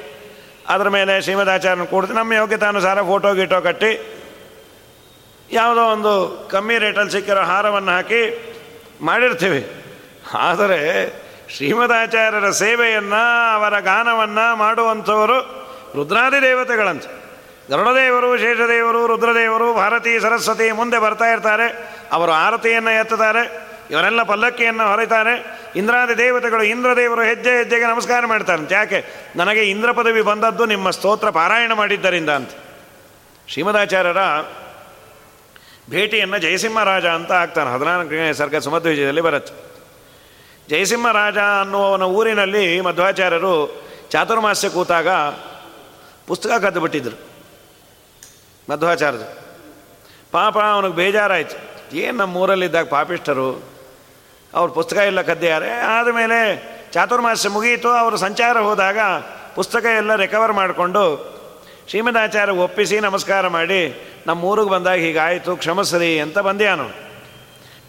ಅದರ 0.69 0.87
ಮೇಲೆ 0.87 1.13
ಶ್ರೀಮದಾಚಾರ್ಯನ 1.21 1.83
ಕೂಡ್ತೀವಿ 1.83 2.17
ನಮ್ಮ 2.17 2.33
ಯೋಗ್ಯತಾನುಸಾರ 2.33 3.01
ಫೋಟೋ 3.01 3.33
ಗೀಟೋ 3.33 3.61
ಕಟ್ಟಿ, 3.61 3.91
ಯಾವುದೋ 5.51 5.83
ಒಂದು 5.95 6.13
ಕಮ್ಮಿ 6.51 6.77
ರೇಟಲ್ಲಿ 6.77 7.11
ಸಿಕ್ಕಿರೋ 7.11 7.41
ಹಾರವನ್ನು 7.41 7.91
ಹಾಕಿ 7.91 8.21
ಮಾಡಿರ್ತೀವಿ. 9.01 9.61
ಆದರೆ 10.49 10.79
ಶ್ರೀಮದಾಚಾರ್ಯರ 11.55 12.49
ಸೇವೆಯನ್ನು, 12.49 13.51
ಅವರ 13.55 13.79
ಗಾನವನ್ನು 13.79 14.55
ಮಾಡುವಂಥವರು 14.55 15.39
ರುದ್ರಾದಿ 15.95 16.41
ದೇವತೆಗಳಂತೆ. 16.41 17.21
ಗರುಡದೇವರು, 17.69 18.37
ಶೇಷದೇವರು, 18.37 19.07
ರುದ್ರದೇವರು, 19.07 19.73
ಭಾರತೀ, 19.73 20.19
ಸರಸ್ವತಿ 20.19 20.71
ಮುಂದೆ 20.71 20.99
ಬರ್ತಾ 20.99 21.25
ಇರ್ತಾರೆ. 21.25 21.95
ಅವರು 22.11 22.31
ಆರತಿಯನ್ನು 22.31 22.89
ಎತ್ತುತ್ತಾರೆ. 22.89 23.71
ಇವರೆಲ್ಲ 23.91 24.23
ಪಲ್ಲಕ್ಕಿಯನ್ನು 24.23 24.89
ಹೊರತಾರೆ. 24.89 25.61
ಇಂದ್ರಾದಿ 25.75 26.17
ದೇವತೆಗಳು 26.17 26.63
ಇಂದ್ರದೇವರು 26.63 27.21
ಹೆಜ್ಜೆ 27.21 27.57
ಹೆಜ್ಜೆಗೆ 27.57 27.85
ನಮಸ್ಕಾರ 27.85 28.25
ಮಾಡ್ತಾರಂತೆ. 28.25 28.75
ಯಾಕೆ? 28.75 29.05
ನನಗೆ 29.35 29.63
ಇಂದ್ರ 29.63 29.91
ಪದವಿ 29.91 30.21
ಬಂದದ್ದು 30.21 30.65
ನಿಮ್ಮ 30.65 30.89
ಸ್ತೋತ್ರ 30.89 31.29
ಪಾರಾಯಣ 31.29 31.73
ಮಾಡಿದ್ದರಿಂದ 31.73 32.29
ಅಂತ. 32.29 32.49
ಶ್ರೀಮದಾಚಾರ್ಯರ 33.47 34.17
ಭೇಟಿಯನ್ನು 35.89 36.37
ಜಯಸಿಂಹರಾಜ 36.37 37.05
ಅಂತ 37.05 37.31
ಆಗ್ತಾನೆ. 37.31 37.73
ಹದಿನಾಲ್ಕನೇ 37.73 38.33
ಸರ್ಗ 38.33 38.55
ಸುಮಧ್ವಿಜಯದಲ್ಲಿ 38.55 39.21
ಬರುತ್ತೆ. 39.21 39.70
ಜಯಸಿಂಹರಾಜ 40.69 41.37
ಅನ್ನುವವನ 41.37 42.03
ಊರಿನಲ್ಲಿ 42.03 42.81
ಮಧ್ವಾಚಾರ್ಯರು 42.81 43.83
ಚಾತುರ್ಮಾಸ್ಯ 44.09 44.69
ಕೂತಾಗ 44.69 45.07
ಪುಸ್ತಕ 46.27 46.49
ಕದ್ದು 46.49 46.79
ಬಿಟ್ಟಿದ್ರು 46.79 47.17
ಮಧ್ವಾಚಾರ್ಯರು. 48.69 49.27
ಪಾಪ 50.31 50.57
ಅವನಿಗೆ 50.57 50.95
ಬೇಜಾರಾಯಿತು. 50.95 51.71
ಏನು 51.95 52.17
ನಮ್ಮ 52.17 52.37
ಊರಲ್ಲಿದ್ದಾಗ 52.37 52.87
ಪಾಪಿಷ್ಟರು 52.87 53.61
ಅವ್ರ 54.53 54.71
ಪುಸ್ತಕ 54.71 54.97
ಎಲ್ಲ 54.97 55.21
ಕದ್ದಿದ್ದಾರೆ. 55.21 55.71
ಆದಮೇಲೆ 55.71 56.39
ಚಾತುರ್ಮಾಸ್ಯ 56.91 57.49
ಮುಗಿಯಿತು 57.49 57.89
ಅವರು 57.89 58.17
ಸಂಚಾರ 58.17 58.59
ಹೋದಾಗ 58.59 58.97
ಪುಸ್ತಕ 59.55 59.85
ಎಲ್ಲ 59.97 60.15
ರಿಕವರ್ 60.15 60.53
ಮಾಡಿಕೊಂಡು 60.53 61.31
ಶ್ರೀಮದಾಚಾರ್ಯ 61.87 62.53
ಒಪ್ಪಿಸಿ 62.53 62.99
ನಮಸ್ಕಾರ 62.99 63.47
ಮಾಡಿ, 63.47 64.11
ನಮ್ಮ 64.27 64.43
ಊರಿಗೆ 64.43 64.69
ಬಂದಾಗ 64.69 64.99
ಹೀಗಾಯಿತು, 64.99 65.55
ಕ್ಷಮಸ್ರಿ 65.55 66.19
ಅಂತ 66.19 66.39
ಬಂದ್ಯಾನು 66.39 66.89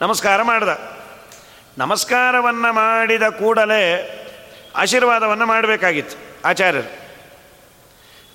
ನಮಸ್ಕಾರ 0.01 0.43
ಮಾಡ್ದ. 0.43 0.69
ನಮಸ್ಕಾರವನ್ನು 1.79 2.73
ಮಾಡಿದ 2.73 3.23
ಕೂಡಲೇ 3.23 4.19
ಆಶೀರ್ವಾದವನ್ನು 4.77 5.47
ಮಾಡಬೇಕಾಗಿತ್ತು 5.47 6.17
ಆಚಾರ್ಯರು. 6.45 6.93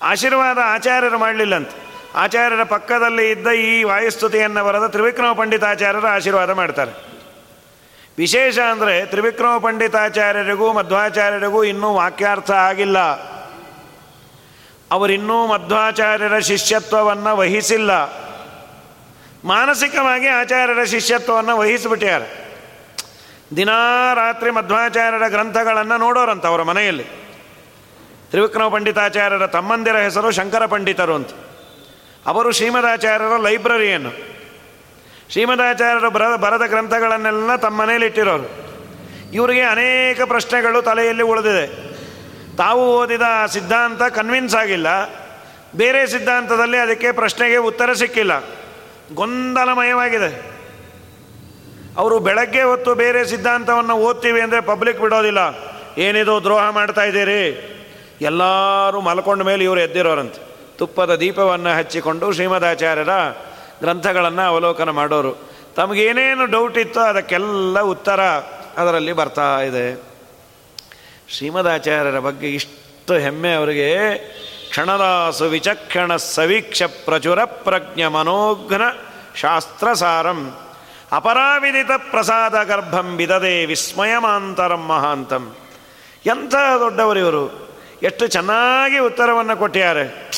ಆಶೀರ್ವಾದ 0.02 0.58
ಆಚಾರ್ಯರು 0.64 1.18
ಮಾಡಲಿಲ್ಲಂತೆ. 1.18 1.88
ಆಚಾರ್ಯರ 2.14 2.62
ಪಕ್ಕದಲ್ಲಿ 2.62 3.30
ಇದ್ದ 3.30 3.46
ಈ 3.46 3.82
ವಾಯುಸ್ತುತಿಯನ್ನು 3.82 4.64
ಬರೆದ 4.64 4.86
ತ್ರಿವಿಕ್ರಮ 4.86 5.32
ಪಂಡಿತಾಚಾರ್ಯರು 5.32 6.06
ಆಶೀರ್ವಾದ 6.06 6.50
ಮಾಡ್ತಾರೆ. 6.50 6.90
ವಿಶೇಷ 8.18 8.58
ಅಂದರೆ 8.58 9.06
ತ್ರಿವಿಕ್ರಮ 9.06 9.58
ಪಂಡಿತಾಚಾರ್ಯರಿಗೂ 9.58 10.72
ಮಧ್ವಾಚಾರ್ಯರಿಗೂ 10.72 11.64
ಇನ್ನೂ 11.64 11.94
ವಾಕ್ಯಾರ್ಥ 11.94 12.50
ಆಗಿಲ್ಲ. 12.50 12.98
ಅವರಿನ್ನೂ 14.90 15.46
ಮಧ್ವಾಚಾರ್ಯರ 15.46 16.38
ಶಿಷ್ಯತ್ವವನ್ನು 16.38 17.36
ವಹಿಸಿಲ್ಲ. 17.36 17.90
ಮಾನಸಿಕವಾಗಿ 19.44 20.26
ಆಚಾರ್ಯರ 20.26 20.84
ಶಿಷ್ಯತ್ವವನ್ನು 20.84 21.58
ವಹಿಸಿಬಿಟ್ಟಾರೆ 21.58 22.47
ದಿನಾ 23.56 24.12
ರಾತ್ರಿ 24.14 24.50
ಮಧ್ವಾಚಾರ್ಯರ 24.50 25.28
ಗ್ರಂಥಗಳನ್ನು 25.28 25.96
ನೋಡೋರಂತ 25.96 26.46
ಅವರ 26.46 26.62
ಮನೆಯಲ್ಲಿ. 26.62 27.04
ತ್ರಿವಿಕ್ರಮ 28.30 28.68
ಪಂಡಿತಾಚಾರ್ಯರ 28.68 29.46
ತಮ್ಮಂದಿರ 29.46 29.96
ಹೆಸರು 29.96 30.30
ಶಂಕರ 30.30 30.66
ಪಂಡಿತರು 30.66 31.14
ಅಂತ. 31.14 31.28
ಅವರು 32.26 32.52
ಶ್ರೀಮದಾಚಾರ್ಯರ 32.52 33.36
ಲೈಬ್ರರಿಯನ್ನು. 33.36 34.10
ಶ್ರೀಮದಾಚಾರ್ಯರು 35.30 36.10
ಬರ, 36.10 36.36
ಬರದ 36.36 36.66
ಗ್ರಂಥಗಳನ್ನೆಲ್ಲ 36.66 37.56
ತಮ್ಮ 37.56 37.80
ಮನೆಯಲ್ಲಿ 37.80 38.06
ಇಟ್ಟಿರೋರು. 38.06 38.68
ಇವರಿಗೆ 39.32 39.60
ಅನೇಕ 39.60 40.22
ಪ್ರಶ್ನೆಗಳು 40.22 40.82
ತಲೆಯಲ್ಲಿ 40.82 41.22
ಉಳಿದಿದೆ. 41.22 41.88
ತಾವು 42.56 42.96
ಓದಿದ 42.96 43.22
ಸಿದ್ಧಾಂತ 43.46 44.02
ಕನ್ವಿನ್ಸ್ 44.02 44.54
ಆಗಿಲ್ಲ. 44.54 45.04
ಬೇರೆ 45.76 46.06
ಸಿದ್ಧಾಂತದಲ್ಲಿ 46.06 46.76
ಅದಕ್ಕೆ 46.76 47.12
ಪ್ರಶ್ನೆಗೆ 47.12 47.56
ಉತ್ತರ 47.56 47.92
ಸಿಕ್ಕಿಲ್ಲ. 47.92 48.38
ಗೊಂದಲಮಯವಾಗಿದೆ. 49.14 50.57
ಅವರು 51.98 52.18
ಬೆಳಗ್ಗೆ 52.18 52.62
ಹೊತ್ತು 52.62 52.94
ಬೇರೆ 52.94 53.24
ಸಿದ್ಧಾಂತವನ್ನು 53.24 53.94
ಓದ್ತೀವಿ 53.94 54.40
ಅಂದರೆ 54.40 54.60
ಪಬ್ಲಿಕ್ 54.60 54.98
ಬಿಡೋದಿಲ್ಲ. 54.98 55.38
ಏನಿದು 55.98 56.42
ದ್ರೋಹ 56.42 56.70
ಮಾಡ್ತಾ 56.70 57.04
ಇದ್ದೀರಿ? 57.04 57.74
ಎಲ್ಲರೂ 58.20 59.00
ಮಲ್ಕೊಂಡ 59.00 59.42
ಮೇಲೆ 59.42 59.64
ಇವರು 59.64 59.80
ಎದ್ದಿರೋರಂತೆ. 59.80 60.48
ತುಪ್ಪದ 60.76 61.14
ದೀಪವನ್ನು 61.14 61.78
ಹಚ್ಚಿಕೊಂಡು 61.78 62.32
ಶ್ರೀಮದಾಚಾರ್ಯರ 62.32 63.08
ಗ್ರಂಥಗಳನ್ನು 63.80 64.42
ಅವಲೋಕನ 64.42 64.90
ಮಾಡೋರು. 64.90 65.50
ತಮಗೇನೇನು 65.76 66.46
ಡೌಟ್ 66.46 66.78
ಇತ್ತೋ 66.78 67.00
ಅದಕ್ಕೆಲ್ಲ 67.00 67.80
ಉತ್ತರ 67.80 68.20
ಅದರಲ್ಲಿ 68.76 69.12
ಬರ್ತಾ 69.12 69.60
ಇದೆ. 69.60 70.02
ಶ್ರೀಮದಾಚಾರ್ಯರ 71.28 72.18
ಬಗ್ಗೆ 72.18 72.48
ಇಷ್ಟು 72.48 73.14
ಹೆಮ್ಮೆ 73.14 73.54
ಅವರಿಗೆ. 73.54 74.14
ಕ್ಷಣದಾಸು 74.70 75.44
ವಿಚಕ್ಷಣ 75.44 76.16
ಸವೀಕ್ಷ 76.16 76.82
ಪ್ರಚುರ 76.82 77.44
ಪ್ರಜ್ಞ 77.44 78.04
ಮನೋಘ್ನ 78.04 78.82
ಶಾಸ್ತ್ರಸಾರಂ. 79.34 80.67
ಅಪರಾವಿದಿತ 81.12 81.90
ಪ್ರಸಾದ 82.10 82.62
ಗರ್ಭಂ 82.62 83.16
ಬಿದದೆ 83.16 83.66
ವಿಸ್ಮಯಮಾಂತರಂ 83.66 84.80
ಮಹಾಂತಂ. 84.80 85.56
ಎಂಥ 86.26 86.54
ದೊಡ್ಡವರು 86.54 87.18
ಇವರು? 87.18 87.68
ಎಷ್ಟು 88.02 88.26
ಚೆನ್ನಾಗಿ 88.26 88.98
ಉತ್ತರವನ್ನು 88.98 89.56
ಕೊಟ್ಟಿದ್ದಾರೆ. 89.56 90.30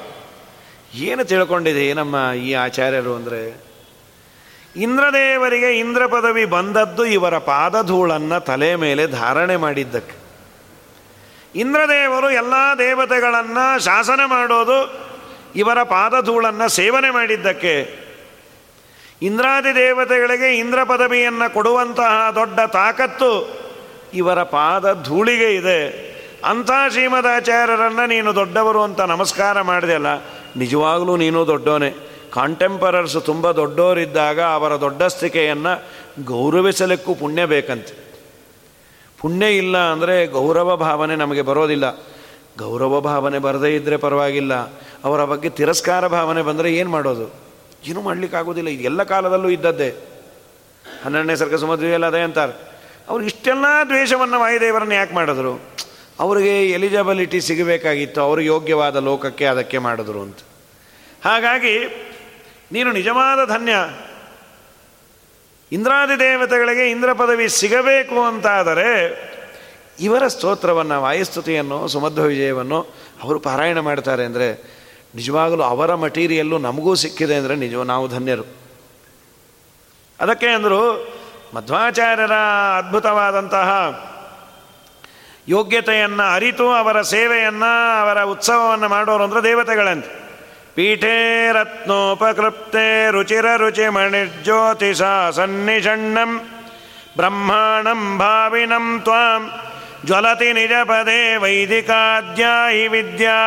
ಏನು 0.93 1.23
ತಿಳ್ಕೊಂಡಿದೆ 1.23 1.93
ನಮ್ಮ 1.93 2.33
ಈ 2.33 2.53
ಆಚಾರ್ಯರು 2.53 3.15
ಅಂದರೆ? 3.15 3.63
ಇಂದ್ರದೇವರಿಗೆ 4.75 5.79
ಇಂದ್ರ 5.79 6.07
ಪದವಿ 6.07 6.45
ಬಂದದ್ದು 6.45 7.05
ಇವರ 7.05 7.37
ಪಾದಧೂಳನ್ನು 7.37 8.45
ತಲೆ 8.45 8.75
ಮೇಲೆ 8.75 9.07
ಧಾರಣೆ 9.07 9.55
ಮಾಡಿದ್ದಕ್ಕೆ. 9.55 10.15
ಇಂದ್ರದೇವರು 11.59 12.31
ಎಲ್ಲ 12.31 12.53
ದೇವತೆಗಳನ್ನು 12.77 13.79
ಶಾಸನ 13.79 14.19
ಮಾಡೋದು 14.25 15.06
ಇವರ 15.55 15.83
ಪಾದಧೂಳನ್ನು 15.83 16.69
ಸೇವನೆ 16.69 17.09
ಮಾಡಿದ್ದಕ್ಕೆ 17.09 18.07
ಇಂದ್ರಾದಿ 19.21 19.75
ದೇವತೆಗಳಿಗೆ 19.75 20.57
ಇಂದ್ರ 20.57 20.83
ಪದವಿಯನ್ನು 20.83 21.53
ಕೊಡುವಂತಹ 21.53 22.31
ದೊಡ್ಡ 22.35 22.59
ತಾಕತ್ತು 22.59 23.57
ಇವರ 24.13 24.43
ಪಾದ 24.43 25.03
ಧೂಳಿಗೆ 25.03 25.55
ಇದೆ. 25.55 26.07
ಅಂಥ 26.45 26.71
ಶ್ರೀಮದಾಚಾರ್ಯರನ್ನು 26.89 28.07
ನೀನು 28.07 28.35
ದೊಡ್ಡವರು 28.35 28.83
ಅಂತ 28.83 29.01
ನಮಸ್ಕಾರ 29.01 29.61
ಮಾಡಿದೆಯಲ್ಲ 29.61 30.07
ನಿಜವಾಗಲೂ 30.55 31.17
ನೀನು 31.17 31.47
ದೊಡ್ಡವನೇ. 31.47 31.89
ಕಾಂಟೆಂಪರರ್ಸ್ 32.33 33.25
ತುಂಬ 33.25 33.51
ದೊಡ್ಡವರಿದ್ದಾಗ 33.51 34.41
ಅವರ 34.41 34.79
ದೊಡ್ಡಸ್ತಿಕೆಯನ್ನು 34.79 35.83
ಗೌರವಿಸಲಿಕ್ಕೂ 36.25 37.15
ಪುಣ್ಯ 37.15 37.45
ಬೇಕಂತೆ. 37.45 38.07
ಪುಣ್ಯ 39.21 39.57
ಇಲ್ಲ 39.57 39.77
ಅಂದರೆ 39.77 40.25
ಗೌರವ 40.25 40.75
ಭಾವನೆ 40.75 41.15
ನಮಗೆ 41.15 41.41
ಬರೋದಿಲ್ಲ. 41.41 42.16
ಗೌರವ 42.57 42.99
ಭಾವನೆ 42.99 43.39
ಬರದೇ 43.39 43.75
ಇದ್ದರೆ 43.75 43.97
ಪರವಾಗಿಲ್ಲ. 43.97 44.53
ಅವರ 45.03 45.25
ಬಗ್ಗೆ 45.25 45.49
ತಿರಸ್ಕಾರ 45.49 46.07
ಭಾವನೆ 46.07 46.41
ಬಂದರೆ 46.41 46.73
ಏನು 46.73 46.89
ಮಾಡೋದು? 46.89 47.35
ಏನೂ 47.85 48.01
ಮಾಡಲಿಕ್ಕಾಗೋದಿಲ್ಲ. 48.01 48.69
ಇದು 48.69 48.83
ಎಲ್ಲ 48.83 49.03
ಕಾಲದಲ್ಲೂ 49.03 49.49
ಇದ್ದದ್ದೇ. 49.49 49.95
ಹನ್ನೆರಡನೇ 51.03 51.35
ಸರ್ಕ 51.35 51.55
ಸುಮದ್ವಿಯಲ್ಲ 51.55 52.05
ಅದೇ 52.05 52.19
ಅಂತಾರೆ. 52.19 52.53
ಅವ್ರು 53.09 53.25
ಇಷ್ಟೆಲ್ಲ 53.25 53.65
ದ್ವೇಷವನ್ನು 53.87 54.39
ವಾಯುದೇವರನ್ನು 54.39 54.93
ಯಾಕೆ 54.93 55.15
ಮಾಡಿದ್ರು? 55.15 55.61
ಅವರಿಗೆ 56.19 56.71
ಎಲಿಜಿಬಿಲಿಟಿ 56.71 57.41
ಸಿಗಬೇಕಾಗಿತ್ತು. 57.41 58.21
ಅವರು 58.21 58.41
ಯೋಗ್ಯವಾದ 58.41 58.95
ಲೋಕಕ್ಕೆ 58.95 59.45
ಅದಕ್ಕೆ 59.45 59.77
ಮಾಡಿದ್ರು 59.77 60.21
ಅಂತ. 60.21 60.37
ಹಾಗಾಗಿ 61.25 61.79
ನೀನು 62.71 62.91
ನಿಜವಾದ 62.91 63.49
ಧನ್ಯ. 63.49 63.73
ಇಂದ್ರಾದಿ 65.71 66.19
ದೇವತೆಗಳಿಗೆ 66.19 66.91
ಇಂದ್ರ 66.91 67.13
ಪದವಿ 67.13 67.49
ಸಿಗಬೇಕು 67.49 68.23
ಅಂತಾದರೆ 68.23 69.27
ಇವರ 69.99 70.27
ಸ್ತೋತ್ರವನ್ನು, 70.27 71.01
ವಾಯುಸ್ತುತಿಯನ್ನು, 71.01 71.87
ಸುಮಧ್ವ 71.87 72.21
ವಿಜಯವನ್ನು 72.21 72.81
ಅವರು 73.23 73.39
ಪಾರಾಯಣ 73.39 73.79
ಮಾಡ್ತಾರೆ 73.79 74.25
ಅಂದರೆ 74.25 74.77
ನಿಜವಾಗಲೂ 75.15 75.63
ಅವರ 75.63 75.95
ಮಟೀರಿಯಲ್ಲು 75.95 76.57
ನಮಗೂ 76.57 76.95
ಸಿಕ್ಕಿದೆ 76.95 77.35
ಅಂದರೆ 77.35 77.55
ನಿಜ 77.55 77.73
ನಾವು 77.75 78.07
ಧನ್ಯರು. 78.07 78.45
ಅದಕ್ಕೆ 80.21 80.47
ಅಂದರು, 80.47 81.11
ಮಧ್ವಾಚಾರ್ಯರ 81.53 82.31
ಅದ್ಭುತವಾದಂತಹ 82.77 83.69
ಯೋಗ್ಯತೆಯನ್ನು 85.47 86.33
ಅರಿತು 86.33 86.71
ಅವರ 86.71 87.01
ಸೇವೆಯನ್ನು, 87.01 88.01
ಅವರ 88.01 88.23
ಉತ್ಸವವನ್ನು 88.23 88.89
ಮಾಡೋರು 88.89 89.23
ಅಂದರೆ 89.23 89.43
ದೇವತೆಗಳಂತೆ. 89.43 90.09
ಪೀಠೇ 90.75 91.51
ರತ್ನೋಪಕೃಪ್ತೆ 91.51 93.11
ರುಚಿರ 93.11 93.45
ರುಚಿ 93.55 93.89
ಮಣಿಜ್ಯೋತಿಷ 93.89 95.01
ಸನ್ನಿಷಣ್ಣಂ 95.31 96.39
ಬ್ರಹ್ಮಾಣಂ 97.17 98.17
ಭಾವಿನಂ 98.17 99.01
ತ್ವಾಂ. 99.03 99.66
ಜ್ವಲತಿ 100.07 100.53
ನಿಜಪದೇ 100.53 101.35
ವೈದಿಕಾಧ್ಯಾಯಿ 101.35 102.87
ವಿದ್ಯಾ. 102.87 103.39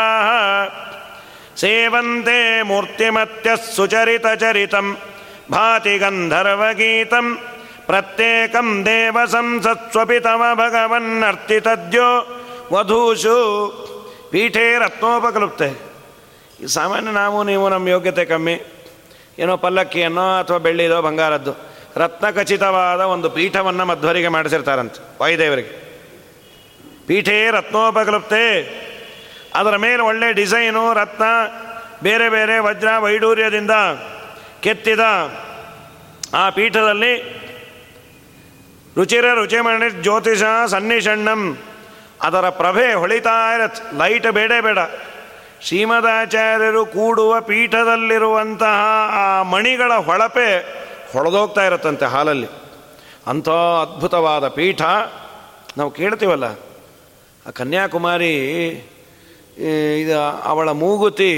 ಸೇವಂತೆ 1.56 2.62
ಮೂರ್ತಿಮತ್ಯ 2.62 3.50
ಸುಚರಿತಚರಿತಂ 3.76 4.96
ಭಾತಿ 5.52 5.98
ಗಂಧರ್ವಗೀತಂ 5.98 7.38
ಪ್ರತ್ಯೇಕಂ 7.86 8.86
ದೇವ 8.86 9.18
ಸಂಸತ್ಸ್ವಪಿ 9.26 10.20
ತಮ 10.20 10.42
ಭಗವನ್ನರ್ತಿತದ್ಯೋ 10.54 12.10
ವಧೂಷು 12.72 13.36
ಪೀಠೆ 14.30 14.78
ರತ್ನೋಪಕಲುಪ್ತೆ 14.78 15.68
ಈ 16.62 16.66
ಸಾಮಾನ್ಯ 16.66 17.10
ನಾವು 17.10 17.44
ನೀವು 17.44 17.68
ನಮ್ಮ 17.68 17.88
ಯೋಗ್ಯತೆ 17.88 18.24
ಕಮ್ಮಿ. 18.24 18.60
ಏನೋ 19.38 19.56
ಪಲ್ಲಕ್ಕಿಯನ್ನೋ 19.56 20.38
ಅಥವಾ 20.38 20.58
ಬೆಳ್ಳಿದೋ 20.58 21.02
ಬಂಗಾರದ್ದು 21.02 21.52
ರತ್ನ 21.96 22.30
ಖಚಿತವಾದ 22.30 23.00
ಒಂದು 23.00 23.30
ಪೀಠವನ್ನು 23.30 23.84
ಮಧ್ವರಿಗೆ 23.84 24.28
ಮಾಡಿಸಿರ್ತಾರಂತೆ 24.28 25.16
ವಾಯುದೇವರಿಗೆ. 25.20 25.89
ಪೀಠೇ 27.10 27.50
ರತ್ನೋಪಕಲುಪ್ತೆ. 27.50 28.62
ಅದರ 29.54 29.76
ಮೇಲೆ 29.76 30.02
ಒಳ್ಳೆ 30.02 30.32
ಡಿಸೈನು, 30.32 30.94
ರತ್ನ, 30.94 31.24
ಬೇರೆ 32.02 32.28
ಬೇರೆ 32.28 32.58
ವಜ್ರ 32.58 32.98
ವೈಡೂರ್ಯದಿಂದ 32.98 33.70
ಕೆತ್ತಿದ 34.60 35.00
ಆ 36.34 36.50
ಪೀಠದಲ್ಲಿ 36.50 37.14
ರುಚಿರ 38.96 39.34
ರುಚಿಮಣಿ 39.34 39.90
ಜ್ಯೋತಿಷ 39.90 40.42
ಸನ್ನಿಷಣ್ಣಂ. 40.66 41.58
ಅದರ 42.22 42.48
ಪ್ರಭೆ 42.48 42.94
ಹೊಳಿತಾ 42.94 43.54
ಇರತ್ತೆ 43.54 43.98
ಲೈಟ್ 43.98 44.26
ಬೇಡೇ 44.26 44.60
ಬೇಡ. 44.60 44.78
ಶ್ರೀಮದಾಚಾರ್ಯರು 45.62 46.86
ಕೂಡುವ 46.86 47.40
ಪೀಠದಲ್ಲಿರುವಂತಹ 47.40 48.82
ಆ 49.12 49.42
ಮಣಿಗಳ 49.42 49.92
ಹೊಳಪೆ 49.92 50.58
ಹೊಳೆದೋಗ್ತಾ 51.12 51.64
ಇರತ್ತಂತೆ 51.64 52.04
ಹಾಲಲ್ಲಿ. 52.04 52.46
ಅಂಥ 53.26 53.48
ಅದ್ಭುತವಾದ 53.48 54.48
ಪೀಠ. 54.48 54.82
ನಾವು 55.78 55.90
ಕೇಳ್ತೀವಲ್ಲ? 55.90 56.69
ಆ 57.46 57.50
ಕನ್ಯಾಕುಮಾರಿ 57.50 58.34
ಇದು 60.00 60.16
ಅವಳ 60.44 60.68
ಮೂಗುತಿ, 60.70 61.32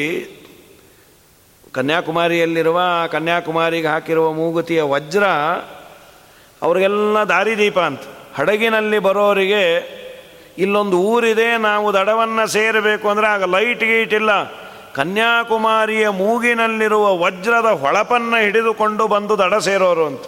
ಕನ್ಯಾಕುಮಾರಿಯಲ್ಲಿರುವ 1.72 2.80
ಕನ್ಯಾಕುಮಾರಿಗೆ 3.10 3.86
ಹಾಕಿರುವ 3.86 4.32
ಮೂಗುತಿಯ 4.32 4.82
ವಜ್ರ, 4.82 5.24
ಅವರಿಗೆಲ್ಲ 6.62 7.18
ದಾರಿದೀಪ 7.28 7.78
ಅಂತ. 7.78 8.02
ಹಡಗಿನಲ್ಲಿ 8.36 8.98
ಬರೋರಿಗೆ 8.98 9.64
ಇಲ್ಲೊಂದು 10.58 10.96
ಊರಿದೆ, 10.98 11.56
ನಾವು 11.56 11.94
ದಡವನ್ನು 11.94 12.44
ಸೇರಬೇಕು 12.46 13.08
ಅಂದರೆ 13.08 13.26
ಆಗ 13.26 13.44
ಲೈಟ್ 13.44 13.84
ಗೀಟ್ 13.84 14.14
ಇಲ್ಲ. 14.14 14.30
ಕನ್ಯಾಕುಮಾರಿಯ 14.94 16.08
ಮೂಗಿನಲ್ಲಿರುವ 16.08 17.06
ವಜ್ರದ 17.18 17.68
ಹೊಳಪನ್ನು 17.80 18.38
ಹಿಡಿದುಕೊಂಡು 18.42 19.06
ಬಂದು 19.08 19.38
ದಡ 19.38 19.54
ಸೇರೋರು 19.54 20.06
ಅಂತ. 20.06 20.24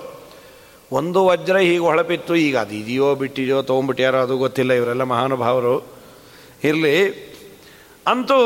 ಒಂದು 0.95 1.21
ವಜ್ರ 1.27 1.57
ಹೀಗೆ 1.59 1.85
ಹೊಳಪಿತ್ತು. 1.89 2.35
ಈಗ 2.35 2.57
ಅದು 2.57 2.75
ಇದೆಯೋ 2.75 3.15
ಬಿಟ್ಟಿದೆಯೋ 3.15 3.63
ತೊಗೊಂಬಿಟ್ಟ್ಯಾರೋ 3.63 4.19
ಅದು 4.19 4.35
ಗೊತ್ತಿಲ್ಲ, 4.39 4.73
ಇವರೆಲ್ಲ 4.73 5.03
ಮಹಾನುಭಾವರು. 5.03 5.75
ಇರಲಿ, 6.65 6.97
ಅಂತೂ 8.07 8.39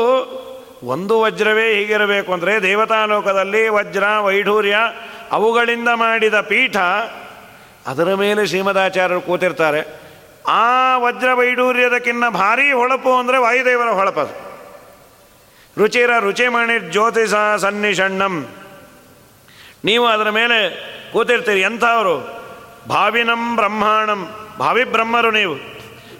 ಒಂದು 0.83 1.15
ವಜ್ರವೇ 1.21 1.65
ಹೀಗಿರಬೇಕು 1.75 2.33
ಅಂದರೆ 2.33 2.53
ದೇವತಾಲೋಕದಲ್ಲಿ 2.63 3.61
ವಜ್ರ, 3.67 4.03
ವೈಢೂರ್ಯ 4.19 4.77
ಅವುಗಳಿಂದ 5.31 5.89
ಮಾಡಿದ 5.95 6.37
ಪೀಠ, 6.41 6.77
ಅದರ 7.87 8.13
ಮೇಲೆ 8.13 8.41
ಶ್ರೀಮದಾಚಾರ್ಯರು 8.47 9.21
ಕೂತಿರ್ತಾರೆ. 9.21 9.81
ಆ 10.47 10.97
ವಜ್ರ 10.97 11.29
ವೈಡೂರ್ಯದಕ್ಕಿನ್ನ 11.33 12.25
ಭಾರಿ 12.29 12.71
ಹೊಳಪು 12.71 13.11
ಅಂದರೆ 13.13 13.37
ವಾಯುದೇವರ 13.37 13.89
ಹೊಳಪದು. 13.89 14.33
ರುಚಿರ 15.77 16.11
ರುಚಿ 16.19 16.47
ಮಾಡಿ 16.47 16.91
ಜ್ಯೋತಿಷ 16.91 17.33
ಸನ್ನಿಷಣ್ಣಂ. 17.61 18.35
ನೀವು 19.85 20.05
ಅದರ 20.05 20.29
ಮೇಲೆ 20.29 20.57
ಕೂತಿರ್ತೀರಿ 21.13 21.61
ಎಂಥವರು? 21.61 22.38
ಭಾವಿನಂ 22.87 23.55
ಬ್ರಹ್ಮಾಣಂ. 23.55 24.21
ಭಾವಿ 24.59 24.83
ಬ್ರಹ್ಮರು 24.83 25.31
ನೀವು. 25.31 25.55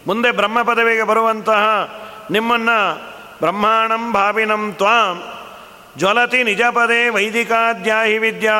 ಮುಂದೆ 0.07 0.31
ಬ್ರಹ್ಮ 0.31 0.61
ಪದವಿಗೆ 0.61 1.03
ಬರುವಂತಹ 1.03 1.63
ನಿಮ್ಮನ್ನು 2.31 2.79
ಬ್ರಹ್ಮಾಣಂ 3.39 4.13
ಭಾವಿನಂ 4.13 4.73
ತ್ವಾಂ. 4.73 5.23
ಜ್ವಲತಿ 5.97 6.43
ನಿಜಪದೇ 6.43 7.09
ವೈದಿಕಾಧ್ಯಾಹಿ 7.09 8.17
ವಿದ್ಯಾ 8.17 8.57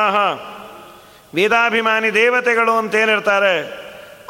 ವೇದಾಭಿಮಾನಿ 1.34 2.14
ದೇವತೆಗಳು 2.14 2.72
ಅಂತೇನಿರ್ತಾರೆ, 2.72 3.54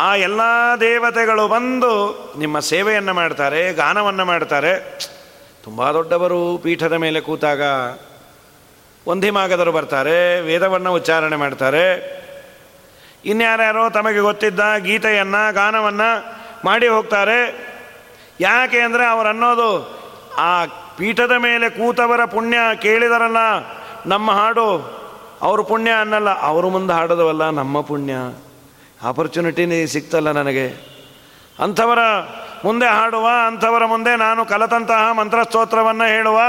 ಆ 0.01 0.15
ಎಲ್ಲ 0.15 0.41
ದೇವತೆಗಳು 0.81 1.49
ಬಂದು 1.49 1.93
ನಿಮ್ಮ 2.39 2.59
ಸೇವೆಯನ್ನು 2.59 3.15
ಮಾಡ್ತಾರೆ, 3.15 3.73
ಗಾನವನ್ನು 3.73 4.25
ಮಾಡ್ತಾರೆ. 4.25 4.73
ತುಂಬ 5.65 5.91
ದೊಡ್ಡವರು 5.91 6.59
ಪೀಠದ 6.59 6.93
ಮೇಲೆ 6.93 7.21
ಕೂತಾಗ 7.21 7.63
ಒಂದಿಮಾಗದರು 9.07 9.73
ಬರ್ತಾರೆ, 9.73 10.41
ವೇದವನ್ನು 10.41 10.93
ಉಚ್ಚಾರಣೆ 10.93 11.37
ಮಾಡ್ತಾರೆ. 11.37 12.20
ಇನ್ಯಾರ್ಯಾರೋ 13.25 13.91
ತಮಗೆ 13.91 14.21
ಗೊತ್ತಿದ್ದ 14.21 14.61
ಗೀತೆಯನ್ನು, 14.79 15.55
ಗಾನವನ್ನು 15.55 16.41
ಮಾಡಿ 16.65 16.89
ಹೋಗ್ತಾರೆ. 16.89 17.71
ಯಾಕೆ 18.41 18.81
ಅಂದರೆ 18.81 19.07
ಅವರು 19.07 19.29
ಅನ್ನೋದು 19.29 20.01
ಆ 20.39 20.65
ಪೀಠದ 20.97 21.33
ಮೇಲೆ 21.39 21.71
ಕೂತವರ 21.71 22.25
ಪುಣ್ಯ 22.25 22.59
ಕೇಳಿದರಲ್ಲ 22.75 23.37
ನಮ್ಮ 24.07 24.31
ಹಾಡು. 24.31 25.01
ಅವರು 25.43 25.65
ಪುಣ್ಯ 25.65 25.91
ಅನ್ನಲ್ಲ, 25.91 26.41
ಅವರು 26.41 26.71
ಮುಂದೆ 26.71 26.93
ಹಾಡೋದವಲ್ಲ 26.93 27.51
ನಮ್ಮ 27.51 27.81
ಪುಣ್ಯ. 27.81 28.13
ಆಪರ್ಚುನಿಟಿನೇ 29.09 29.87
ಸಿಕ್ತಲ್ಲ 29.87 30.31
ನನಗೆ. 30.31 30.69
ಅಂಥವರ 31.63 31.99
ಮುಂದೆ 32.65 32.87
ಹಾಡುವ, 32.87 33.29
ಅಂಥವರ 33.47 33.85
ಮುಂದೆ 33.85 34.17
ನಾನು 34.17 34.45
ಕಲತಂತಹ 34.45 35.13
ಮಂತ್ರಸ್ತೋತ್ರವನ್ನು 35.13 36.05
ಹೇಳುವ. 36.05 36.41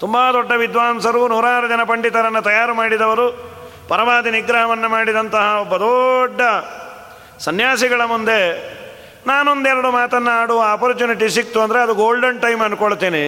ತುಂಬ 0.00 0.16
ದೊಡ್ಡ 0.32 0.52
ವಿದ್ವಾಂಸರು, 0.52 1.28
ನೂರಾರು 1.28 1.68
ಜನ 1.68 1.82
ಪಂಡಿತರನ್ನು 1.82 2.42
ತಯಾರು 2.42 2.74
ಮಾಡಿದವರು. 2.74 3.53
ಪರಮಾದಿ 3.88 4.30
ನಿಗ್ರಹವನ್ನು 4.30 4.88
ಮಾಡಿದಂತಹ 4.88 5.60
ಒಬ್ಬ 5.60 5.76
ದೊಡ್ಡ 5.76 6.40
ಸನ್ಯಾಸಿಗಳ 7.38 8.04
ಮುಂದೆ 8.04 8.38
ನಾನೊಂದೆರಡು 9.26 9.90
ಮಾತನ್ನು 9.90 10.30
ಆಡುವ 10.30 10.62
ಆಪರ್ಚುನಿಟಿ 10.66 11.28
ಸಿಕ್ತು 11.30 11.60
ಅಂದರೆ 11.60 11.82
ಅದು 11.82 11.94
ಗೋಲ್ಡನ್ 11.94 12.40
ಟೈಮ್ 12.40 12.62
ಅಂದ್ಕೊಳ್ತೇನೆ 12.62 13.22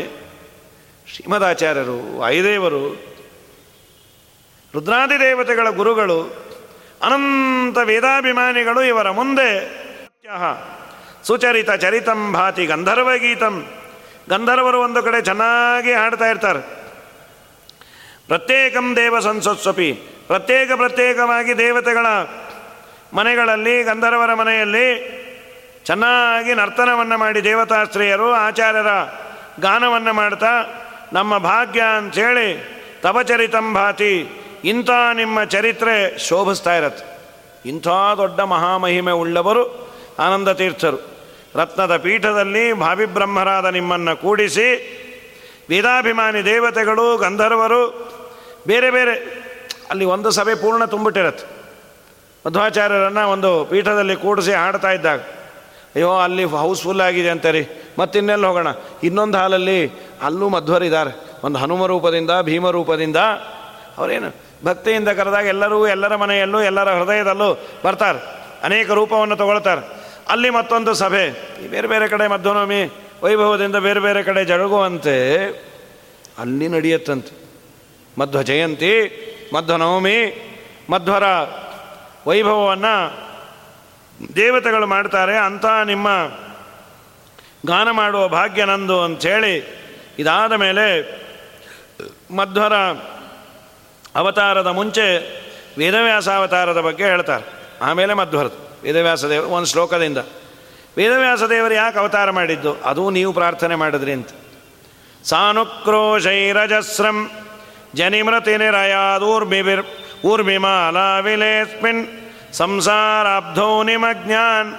ಶ್ರೀಮದಾಚಾರ್ಯರು, 1.15 2.19
ವಾಯುದೇವರು, 2.19 2.83
ರುದ್ರಾದಿ 4.75 5.21
ದೇವತೆಗಳ 5.21 5.69
ಗುರುಗಳು, 5.71 6.19
ಅನಂತ 7.03 7.79
ವೇದಾಭಿಮಾನಿಗಳು 7.85 8.83
ಇವರ 8.83 9.11
ಮುಂದೆ 9.11 9.49
ಸುಚರಿತ 11.23 11.71
ಚರಿತಂ 11.71 12.33
ಭಾತಿ 12.33 12.67
ಗಂಧರ್ವ 12.67 13.11
ಗೀತಂ. 13.17 13.67
ಗಂಧರ್ವರು 14.29 14.81
ಒಂದು 14.81 15.03
ಕಡೆ 15.03 15.21
ಚೆನ್ನಾಗಿ 15.23 15.93
ಹಾಡ್ತಾ 15.93 16.27
ಇರ್ತಾರೆ. 16.27 16.61
ಪ್ರತ್ಯೇಕಂ 18.27 18.97
ದೇವ 18.97 19.21
ಸಂಸತ್ಸ್ವಪಿ 19.21 19.91
ಪ್ರತ್ಯೇಕ 20.27 20.73
ಪ್ರತ್ಯೇಕವಾಗಿ 20.73 21.59
ದೇವತೆಗಳ 21.59 22.07
ಮನೆಗಳಲ್ಲಿ, 23.15 23.83
ಗಂಧರ್ವರ 23.83 24.35
ಮನೆಯಲ್ಲಿ 24.35 25.17
ಚೆನ್ನಾಗಿ 25.85 26.55
ನರ್ತನವನ್ನು 26.55 27.19
ಮಾಡಿ 27.19 27.45
ದೇವತಾಶ್ರೀಯರು, 27.45 28.33
ಆಚಾರ್ಯರ 28.33 28.87
ಗಾನವನ್ನು 29.61 30.13
ಮಾಡ್ತಾ, 30.13 30.65
ನಮ್ಮ 31.13 31.39
ಭಾಗ್ಯ 31.39 31.83
ಅಂಥೇಳಿ 31.97 32.77
ತಪಚರಿತಂ 33.03 33.75
ಭಾತಿ, 33.75 34.29
ಇಂಥ 34.65 34.91
ನಿಮ್ಮ 35.13 35.45
ಚರಿತ್ರೆ 35.45 36.19
ಶೋಭಿಸ್ತಾ 36.19 36.77
ಇರತ್ತೆ. 36.77 37.17
ಇಂಥ 37.69 37.89
ದೊಡ್ಡ 38.17 38.41
ಮಹಾಮಹಿಮೆ 38.41 39.13
ಉಳ್ಳವರು 39.13 39.95
ಆನಂದ 40.19 40.49
ತೀರ್ಥರು. 40.49 40.99
ರತ್ನದ 41.55 41.97
ಪೀಠದಲ್ಲಿ 41.97 42.73
ಭಾವಿಬ್ರಹ್ಮರಾದ 42.73 43.67
ನಿಮ್ಮನ್ನು 43.67 44.17
ಕೂಡಿಸಿ, 44.17 44.69
ವೇದಾಭಿಮಾನಿ 45.69 46.45
ದೇವತೆಗಳು, 46.45 47.17
ಗಂಧರ್ವರು, 47.17 47.83
ಬೇರೆ 48.67 48.91
ಬೇರೆ 48.91 49.46
ಅಲ್ಲಿ 49.91 50.05
ಒಂದು 50.05 50.31
ಸಭೆ 50.31 50.55
ಪೂರ್ಣ 50.55 50.85
ತುಂಬಿಟ್ಟಿರತ್ತೆ. 50.85 51.45
ಮಧ್ವಾಚಾರ್ಯರನ್ನು 52.47 53.31
ಒಂದು 53.31 53.65
ಪೀಠದಲ್ಲಿ 53.65 54.17
ಕೂಡಿಸಿ 54.17 54.53
ಹಾಡ್ತಾ 54.53 54.91
ಇದ್ದಾಗ, 54.91 55.21
ಅಯ್ಯೋ, 55.95 56.17
ಅಲ್ಲಿ 56.17 56.45
ಹೌಸ್ಫುಲ್ 56.45 57.01
ಆಗಿದೆ 57.01 57.31
ಅಂತಾರೆ 57.31 57.69
ಮತ್ತಿನ್ನೆಲ್ಲ 57.99 58.47
ಹೋಗೋಣ? 58.47 58.67
ಇನ್ನೊಂದು 59.03 59.39
ಹಾಲಲ್ಲಿ 59.39 59.91
ಅಲ್ಲೂ 60.23 60.49
ಮಧ್ವರಿದ್ದಾರೆ 60.49 61.31
ಒಂದು 61.45 61.59
ಹನುಮ 61.59 61.87
ರೂಪದಿಂದ, 61.87 62.31
ಭೀಮ 62.43 62.71
ರೂಪದಿಂದ, 62.71 63.17
ಅವರೇನು, 63.99 64.35
ಭಕ್ತಿಯಿಂದ 64.65 65.09
ಕರೆದಾಗ 65.09 65.47
ಎಲ್ಲರೂ 65.47 65.87
ಎಲ್ಲರ 65.87 66.17
ಮನೆಯಲ್ಲೂ, 66.17 66.61
ಎಲ್ಲರ 66.61 66.91
ಹೃದಯದಲ್ಲೂ 66.91 67.67
ಬರ್ತಾರೆ. 67.85 68.19
ಅನೇಕ 68.63 68.91
ರೂಪವನ್ನು 68.91 69.37
ತಗೊಳ್ತಾರೆ. 69.37 69.83
ಅಲ್ಲಿ 70.29 70.51
ಮತ್ತೊಂದು 70.51 70.95
ಸಭೆ 70.95 71.31
ಬೇರೆ 71.69 71.89
ಬೇರೆ 71.89 72.09
ಕಡೆ 72.09 72.27
ಮಧ್ವನವಮಿ, 72.27 72.91
ವೈಭವದಿಂದ 73.23 73.77
ಬೇರೆ 73.77 74.01
ಬೇರೆ 74.01 74.23
ಕಡೆ 74.23 74.45
ಜರುಗುವಂತೆ 74.45 75.47
ಅಲ್ಲಿ 76.39 76.69
ನಡೆಯುತ್ತಂತೆ. 76.69 77.47
ಮಧ್ವ 78.19 78.43
ಜಯಂತಿ 78.43 79.23
ಮಧ್ವನವಮಿ, 79.55 80.43
ಮಧ್ವರ 80.91 81.23
ವೈಭವವನ್ನು 82.27 83.27
ದೇವತೆಗಳು 84.37 84.87
ಮಾಡ್ತಾರೆ. 84.87 85.39
ಅಂತ 85.39 85.65
ನಿಮ್ಮ 85.85 86.09
ಗಾನ 87.67 87.91
ಮಾಡುವ 87.91 88.29
ಭಾಗ್ಯ 88.29 88.65
ನಂದು 88.65 89.03
ಅಂಥೇಳಿ 89.03 89.87
ಇದಾದ 90.19 90.53
ಮೇಲೆ 90.53 91.17
ಮಧ್ವರ 92.37 92.73
ಅವತಾರದ 94.15 94.67
ಮುಂಚೆ 94.67 95.37
ವೇದವ್ಯಾಸ 95.79 96.29
ಅವತಾರದ 96.29 96.81
ಬಗ್ಗೆ 96.81 97.05
ಹೇಳ್ತಾರೆ. 97.05 97.45
ಆಮೇಲೆ 97.83 98.15
ಮಧ್ವರದು 98.15 98.83
ವೇದವ್ಯಾಸ 98.83 99.25
ದೇವರು 99.25 99.49
ಒಂದು 99.49 99.67
ಶ್ಲೋಕದಿಂದ. 99.67 100.19
ವೇದವ್ಯಾಸ 100.97 101.43
ದೇವರು 101.43 101.75
ಯಾಕೆ 101.75 101.99
ಅವತಾರ 101.99 102.31
ಮಾಡಿದ್ದು? 102.31 102.75
ಅದು 102.75 103.11
ನೀವು 103.11 103.33
ಪ್ರಾರ್ಥನೆ 103.33 103.75
ಮಾಡಿದ್ರಿ 103.75 104.13
ಅಂತ. 104.13 104.29
ಸಾನುಕ್ರೋಶೈರಜಸ್ರಂ 105.25 107.31
ಜನಿಮೃತಿ 107.97 108.57
ನಿರಯಾದೂರ್ಮಿವಿರ್ 108.63 109.85
ಊರ್ಮಿಮಾಲ 110.25 110.97
ವಿಲೇಸ್ಮಿನ್ 111.27 112.05
ಸಂಸಾರಾಬ್ಧೋ 112.59 113.83
ನಿಮಜ್ಞಾನ್ 113.89 114.73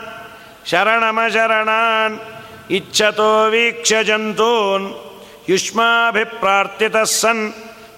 ಶರಣಮ 0.72 1.20
ಶರಣಾನ್ 1.36 2.18
ಇಚ್ಛತೋ 2.78 3.50
ವೀಕ್ಷ್ಯ 3.50 4.04
ಜಂತೂನ್ 4.04 4.88
ಯುಷ್ಮಾಭಿಪ್ರಾರ್ಥಿತಃ 5.52 7.14
ಸನ್ 7.14 7.54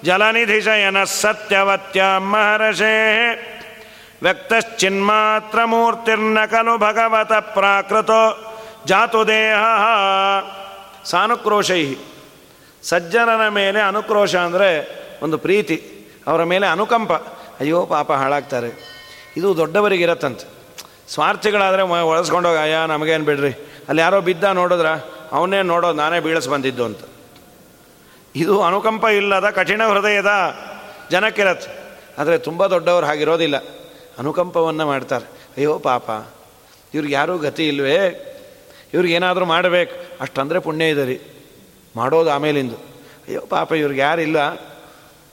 ಜಲನಿಧಿಶಯನ 0.06 1.04
ಸತ್ಯವತ್ಯಾಂ 1.14 2.26
ಮಹರ್ಷೇ 2.32 2.96
ವ್ಯಕ್ತಶ್ಚಿನ್ಮಾತ್ರಮೂರ್ತಿರ್ನ 4.24 6.40
ಖಲು 6.52 6.78
ಭಗವತ 6.78 7.32
ಪ್ರಾಕೃತೋ 7.54 8.24
ಜಾತು 8.88 9.28
ದೇಹ 9.28 9.64
ಸಾನುಕ್ರೋಶೈ 11.12 11.96
ಸಜ್ಜನನ 12.84 13.48
ಮೇಲೆ 13.56 13.82
ಅನುಕ್ರೋಶ 13.82 14.36
ಅಂದರೆ 14.46 14.70
ಒಂದು 15.22 15.38
ಪ್ರೀತಿ, 15.38 16.06
ಅವರ 16.28 16.44
ಮೇಲೆ 16.44 16.68
ಅನುಕಂಪ. 16.68 17.12
ಅಯ್ಯೋ, 17.60 17.86
ಪಾಪ 17.86 18.12
ಹಾಳಾಗ್ತಾರೆ. 18.12 19.00
ಇದು 19.38 19.58
ದೊಡ್ಡವರಿಗೆ 19.58 20.04
ಇರತ್ತಂತೆ 20.04 20.60
ಸ್ವಾರ್ಥಿಗಳಾದರೆ 21.08 21.82
ಒಳಸ್ಕೊಂಡೋಗಿ, 21.82 22.58
ಅಯ್ಯ, 22.58 22.76
ನಮಗೇನು 22.88 23.26
ಬಿಡ್ರಿ? 23.26 23.52
ಅಲ್ಲಿ 23.90 24.02
ಯಾರೋ 24.02 24.22
ಬಿದ್ದ 24.22 24.44
ನೋಡಿದ್ರ? 24.44 24.88
ಅವನೇ 25.32 25.62
ನೋಡೋದು 25.62 25.94
ನಾನೇ 25.94 26.20
ಬೀಳಿಸ್ 26.20 26.50
ಬಂದಿದ್ದು 26.50 26.86
ಅಂತ. 26.86 27.00
ಇದು 28.36 28.62
ಅನುಕಂಪ 28.62 29.06
ಇಲ್ಲದ 29.06 29.50
ಕಠಿಣ 29.50 29.84
ಹೃದಯದ 29.88 30.56
ಜನಕ್ಕಿರತ್ತೆ. 31.12 31.98
ಆದರೆ 32.18 32.38
ತುಂಬ 32.38 32.66
ದೊಡ್ಡವರು 32.66 33.06
ಹಾಗಿರೋದಿಲ್ಲ. 33.06 33.58
ಅನುಕಂಪವನ್ನು 34.20 34.86
ಮಾಡ್ತಾರೆ. 34.86 35.26
ಅಯ್ಯೋ, 35.58 35.80
ಪಾಪ. 35.80 36.10
ಇವ್ರಿಗೆ 36.94 37.14
ಯಾರೂ 37.14 37.38
ಗತಿ 37.38 37.68
ಇಲ್ವೇ? 37.68 38.26
ಇವ್ರಿಗೇನಾದರೂ 38.94 39.46
ಮಾಡಬೇಕು. 39.46 40.22
ಅಷ್ಟಂದರೆ 40.22 40.60
ಪುಣ್ಯ 40.60 40.90
ಇದೆ 40.90 41.06
ರೀ. 41.06 41.22
ಮಾಡೋದು 41.96 42.32
ಆಮೇಲಿಂದು. 42.32 42.76
ಅಯ್ಯೋ, 43.28 43.42
ಪಾಪ, 43.42 43.72
ಇವ್ರಿಗೆ 43.72 44.02
ಯಾರಿಲ್ಲ. 44.02 44.54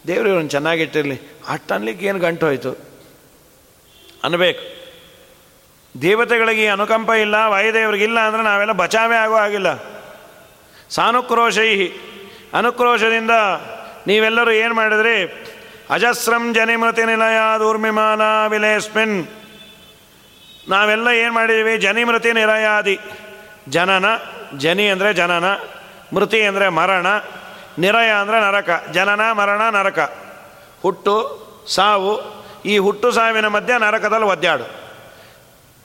ದೇವರು 0.07 0.29
ಇವನು 0.29 0.49
ಚೆನ್ನಾಗಿಟ್ಟಿರಲಿ 0.49 1.17
ಅಷ್ಟು 1.49 1.75
ಅನ್ಲಿಕ್ಕೆ 1.75 2.07
ಏನು 2.07 2.19
ಗಂಟು 2.19 2.47
ಹೋಯಿತು? 2.47 2.73
ಅನ್ಬೇಕು. 4.25 4.63
ದೇವತೆಗಳಿಗೆ 6.03 6.67
ಅನುಕಂಪ 6.69 7.11
ಇಲ್ಲ 7.11 7.35
ವಾಯುದೇವರಿಗಿಲ್ಲ 7.47 8.21
ಅಂದರೆ 8.21 8.43
ನಾವೆಲ್ಲ 8.43 8.73
ಬಚಾವೇ 8.73 9.17
ಆಗೋ 9.17 9.35
ಆಗಿಲ್ಲ 9.35 9.69
ಸಾನುಕ್ರೋಶೈ 10.91 11.89
ಅನುಕ್ರೋಶದಿಂದ 12.55 13.31
ನೀವೆಲ್ಲರೂ 14.07 14.51
ಏನು 14.51 14.75
ಮಾಡಿದ್ರಿ? 14.75 15.17
ಅಜಸ್ರಂ 15.91 16.55
ಜನಿಮೃತಿ 16.55 17.05
ನಿಲಯ 17.05 17.39
ದೂರ್ಮಿಮಾನ 17.59 18.23
ವಿಲೇಸ್ಮಿನ್. 18.49 19.27
ನಾವೆಲ್ಲ 20.69 21.09
ಏನು 21.09 21.33
ಮಾಡಿದ್ದೀವಿ 21.33 21.79
ಜನಿಮೃತಿ 21.79 22.33
ನಿಲಯಾದಿ. 22.33 22.99
ಜನನ, 23.69 24.05
ಜನಿ 24.57 24.87
ಅಂದರೆ 24.89 25.15
ಜನನ, 25.15 25.45
ಮೃತಿ 26.13 26.43
ಅಂದರೆ 26.43 26.69
ಮರಣ 26.69 27.07
ನಿರಯ 27.79 28.11
ಅಂದರೆ 28.11 28.41
ನರಕ, 28.41 28.85
ಜನನ, 28.93 29.33
ಮರಣ, 29.33 29.71
ನರಕ. 29.71 30.13
ಹುಟ್ಟು, 30.83 31.47
ಸಾವು, 31.75 32.45
ಈ 32.65 32.79
ಹುಟ್ಟು 32.79 33.13
ಸಾವಿನ 33.13 33.47
ಮಧ್ಯೆ 33.47 33.81
ನರಕದಲ್ಲಿ 33.81 34.27
ಒದ್ದಾಡು. 34.27 34.65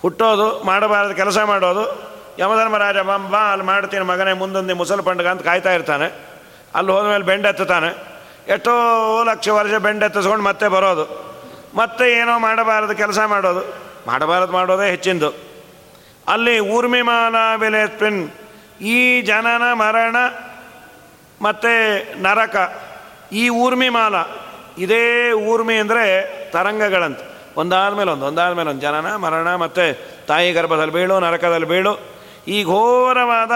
ಹುಟ್ಟೋದು, 0.01 0.63
ಮಾಡಬಾರದು, 0.63 1.15
ಕೆಲಸ 1.15 1.38
ಮಾಡೋದು 1.38 2.12
ಯಮಧರ್ಮರಾಜ 2.39 2.97
ಬಾ 2.97 3.38
ಅಲ್ಲಿ 3.38 3.65
ಮಾಡ್ತೀನಿ 3.65 4.06
ಮಗನೇ, 4.06 4.34
ಮುಂದೊಂದು 4.34 4.75
ಮುಸಲ್ 4.75 5.04
ಪಂಡಗ 5.04 5.27
ಅಂತ 5.27 5.41
ಕಾಯ್ತಾ 5.41 5.73
ಇರ್ತಾನೆ. 5.73 6.32
ಅಲ್ಲಿ 6.75 6.91
ಹೋದ್ಮೇಲೆ 6.91 7.23
ಬೆಂಡೆತ್ತಾನೆ 7.23 8.12
ಎಷ್ಟೋ 8.47 9.23
ಲಕ್ಷ 9.23 9.49
ವರ್ಷ 9.49 9.73
ಬೆಂಡೆತ್ತಿಸ್ಕೊಂಡು 9.73 10.43
ಮತ್ತೆ 10.43 10.67
ಬರೋದು. 10.67 11.32
ಮತ್ತೆ 11.75 12.12
ಏನೋ 12.12 12.39
ಮಾಡಬಾರದು, 12.39 12.95
ಕೆಲಸ 12.95 13.19
ಮಾಡೋದು. 13.19 13.75
ಮಾಡಬಾರದು 14.08 14.51
ಮಾಡೋದೇ 14.51 14.89
ಹೆಚ್ಚಿಂದು. 14.89 15.30
ಅಲ್ಲಿ 16.27 16.60
ಊರ್ಮಿಮಾನ 16.60 17.36
ಬೆಲೆ 17.58 17.88
ಪಿನ್ 17.88 18.32
ಈ 18.82 19.21
ಜನನ, 19.21 19.73
ಮರಣ 19.73 20.15
ಮತ್ತು 21.41 21.71
ನರಕ, 22.21 22.56
ಈ 23.32 23.49
ಊರ್ಮಿ 23.49 23.89
ಮಾಲ, 23.89 24.15
ಇದೇ 24.77 25.32
ಊರ್ಮಿ 25.32 25.75
ಅಂದರೆ 25.75 26.06
ತರಂಗಗಳಂತ. 26.51 27.19
ಒಂದಾದ 27.58 27.93
ಮೇಲೆ 27.93 28.12
ಒಂದು, 28.12 28.25
ಒಂದಾದ 28.25 28.54
ಮೇಲೆ 28.54 28.69
ಒಂದು, 28.69 28.82
ಜನನ, 28.82 29.15
ಮರಣ 29.15 29.56
ಮತ್ತು 29.56 29.84
ತಾಯಿ 30.27 30.51
ಗರ್ಭದಲ್ಲಿ 30.51 30.93
ಬೀಳು, 30.93 31.19
ನರಕದಲ್ಲಿ 31.19 31.67
ಬೀಳು. 31.67 31.99
ಈ 32.47 32.63
ಘೋರವಾದ 32.63 33.51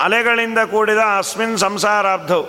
ಅಲೆಗಳಿಂದ 0.00 0.58
ಕೂಡಿದ 0.58 0.98
ಅಸ್ಮಿನ್ 1.18 1.58
ಸಂಸಾರಾಬ್ಧವು, 1.58 2.46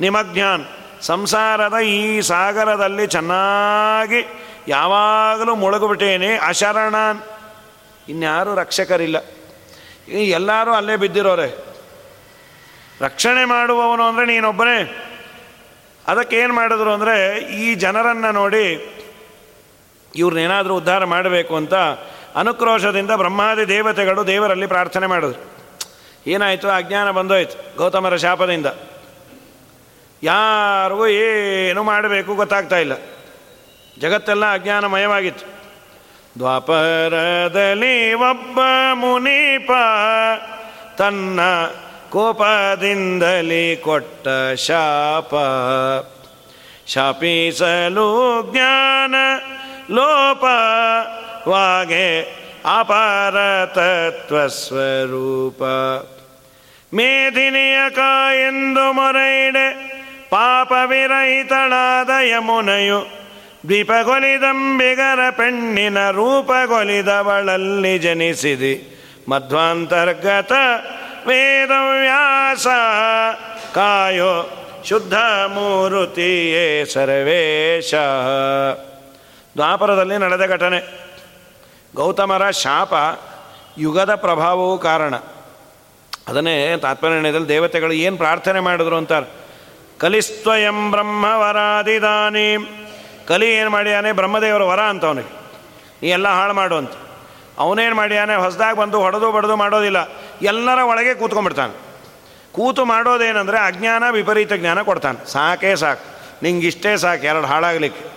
ನಿಮಜ್ಞಾನ್. 0.00 0.64
ಸಂಸಾರದ 1.02 1.78
ಈ 1.78 2.20
ಸಾಗರದಲ್ಲಿ 2.20 3.06
ಚೆನ್ನಾಗಿ 3.06 4.26
ಯಾವಾಗಲೂ 4.68 5.54
ಮುಳುಗುಬಿಟ್ಟೇನೆ 5.54 6.36
ಅಶರಣ 6.36 6.94
ಇನ್ಯಾರೂ 8.08 8.54
ರಕ್ಷಕರಿಲ್ಲ. 8.54 9.16
ಎಲ್ಲರೂ 10.08 10.72
ಅಲ್ಲೇ 10.72 10.96
ಬಿದ್ದಿರೋರೆ. 10.96 11.73
ರಕ್ಷಣೆ 13.00 13.44
ಮಾಡುವವನು 13.44 14.02
ಅಂದರೆ 14.02 14.26
ನೀನೊಬ್ಬನೇ. 14.26 15.04
ಅದಕ್ಕೇನು 16.06 16.54
ಮಾಡಿದ್ರು 16.54 16.92
ಅಂದರೆ 16.92 17.38
ಈ 17.38 17.74
ಜನರನ್ನು 17.74 18.32
ನೋಡಿ 18.32 18.94
ಇವ್ರನ್ನೇನಾದರೂ 20.16 20.76
ಉದ್ಧಾರ 20.76 21.04
ಮಾಡಬೇಕು 21.04 21.56
ಅಂತ 21.56 21.74
ಅನುಕ್ರೋಶದಿಂದ 22.34 23.10
ಬ್ರಹ್ಮಾದಿ 23.10 23.68
ದೇವತೆಗಳು 23.68 24.26
ದೇವರಲ್ಲಿ 24.26 24.66
ಪ್ರಾರ್ಥನೆ 24.66 25.06
ಮಾಡಿದ್ರು. 25.06 25.54
ಏನಾಯಿತು? 26.26 26.68
ಅಜ್ಞಾನ 26.68 27.10
ಬಂದೋಯ್ತು 27.10 27.76
ಗೌತಮರ 27.76 28.16
ಶಾಪದಿಂದ. 28.16 28.66
ಯಾರಿಗೂ 30.22 31.06
ಏನು 31.06 31.82
ಮಾಡಬೇಕು 31.82 32.34
ಗೊತ್ತಾಗ್ತಾ 32.34 32.78
ಇಲ್ಲ. 32.78 32.92
ಜಗತ್ತೆಲ್ಲ 34.00 34.52
ಅಜ್ಞಾನಮಯವಾಗಿತ್ತು. 34.52 35.54
ದ್ವಾಪರದಲ್ಲಿ 36.38 38.14
ಒಬ್ಬ 38.14 38.58
ಮುನೀಪ 38.92 39.70
ತನ್ನ 40.98 41.40
ಕೋಪದಿಂದಲೇ 42.14 43.76
ಕೊಟ್ಟ 43.76 44.28
ಶಾಪ. 44.56 45.34
ಶಾಪಿಸಲು 46.88 48.48
ಜ್ಞಾನ, 48.52 49.14
ಲೋಪವಾಗೆ 49.90 52.34
ಅಪಾರ 52.78 53.64
ತತ್ವ 53.64 54.46
ಸ್ವರೂಪ. 54.46 55.62
ಮೇಧಿನಿಯ 56.94 57.78
ಎಂದು 58.48 58.92
ಮೊರೈಡೆ 58.92 59.94
ಪಾಪ 60.30 60.72
ವಿರಹಿತಳಾದ 60.86 62.10
ಯಮುನೆಯು 62.22 63.06
ದ್ವೀಪಗೊಲಿದಂಬಿಗರ 63.62 65.30
ಪೆಣ್ಣಿನ 65.30 66.10
ರೂಪಗೊಲಿದವಳಲ್ಲಿ 66.10 67.98
ಜನಿಸಿದಿ. 67.98 69.00
ಮಧ್ವಾಂತರ್ಗತ 69.28 70.52
ವೇದವ್ಯಾಸ 71.26 72.66
ಕಾಯೋ 73.74 74.60
ಶುದ್ಧ 74.84 75.14
ಮೂರುತಿಯೇ 75.46 76.84
ಸರ್ವೇಶ. 76.84 77.94
ದ್ವಾಪರದಲ್ಲಿ 79.56 80.18
ನಡೆದ 80.18 80.46
ಘಟನೆ. 80.46 81.04
ಗೌತಮರ 81.96 82.50
ಶಾಪ 82.50 82.92
ಯುಗದ 83.78 84.14
ಪ್ರಭಾವವೂ 84.14 84.78
ಕಾರಣ. 84.78 85.14
ಅದನ್ನೇ 86.28 86.76
ತಾತ್ಪರ್ಯದಲ್ಲಿ 86.76 87.48
ದೇವತೆಗಳು 87.48 87.92
ಏನು 87.92 88.16
ಪ್ರಾರ್ಥನೆ 88.16 88.60
ಮಾಡಿದ್ರು 88.60 88.96
ಅಂತಾರೆ? 88.96 89.26
ಕಲಿಸ್ತ್ವಯಂ 89.98 90.90
ಬ್ರಹ್ಮವರಾದಿದಾನಿ. 90.90 92.56
ಕಲಿ 93.28 93.54
ಏನು 93.54 93.70
ಮಾಡ್ಯಾನೆ? 93.70 94.12
ಬ್ರಹ್ಮದೇವರ 94.12 94.62
ವರ 94.62 94.80
ಅಂತ 94.80 95.04
ಅವನಿಗೆ. 95.04 95.32
ನೀ 96.02 96.08
ಎಲ್ಲ 96.08 96.28
ಹಾಳು 96.28 96.54
ಮಾಡು 96.54 96.76
ಅಂತ. 96.76 96.90
ಅವನೇನು 97.58 97.94
ಮಾಡ್ಯಾನೆ? 97.94 98.34
ಹೊಸದಾಗಿ 98.34 98.78
ಬಂದು 98.78 99.00
ಹೊಡೆದು 99.00 99.32
ಬಡದು 99.32 99.56
ಮಾಡೋದಿಲ್ಲ. 99.56 100.04
ಎಲ್ಲರ 100.42 100.78
ಒಳಗೆ 100.78 101.14
ಕೂತ್ಕೊಂಡ್ಬಿಡ್ತಾನೆ. 101.14 101.78
ಕೂತು 102.52 102.84
ಮಾಡೋದೇನೆಂದರೆ 102.84 103.66
ಅಜ್ಞಾನ, 103.66 104.10
ವಿಪರೀತ 104.10 104.52
ಜ್ಞಾನ 104.52 104.82
ಕೊಡ್ತಾನೆ. 104.82 105.32
ಸಾಕೇ 105.32 105.76
ಸಾಕು. 105.76 106.04
ನಿಂಗೆ 106.42 106.66
ಇಷ್ಟೇ 106.66 106.96
ಸಾಕು, 106.96 107.22
ಎರಡು 107.22 107.46
ಹಾಳಾಗಲಿಕ್ಕೆ. 107.46 108.14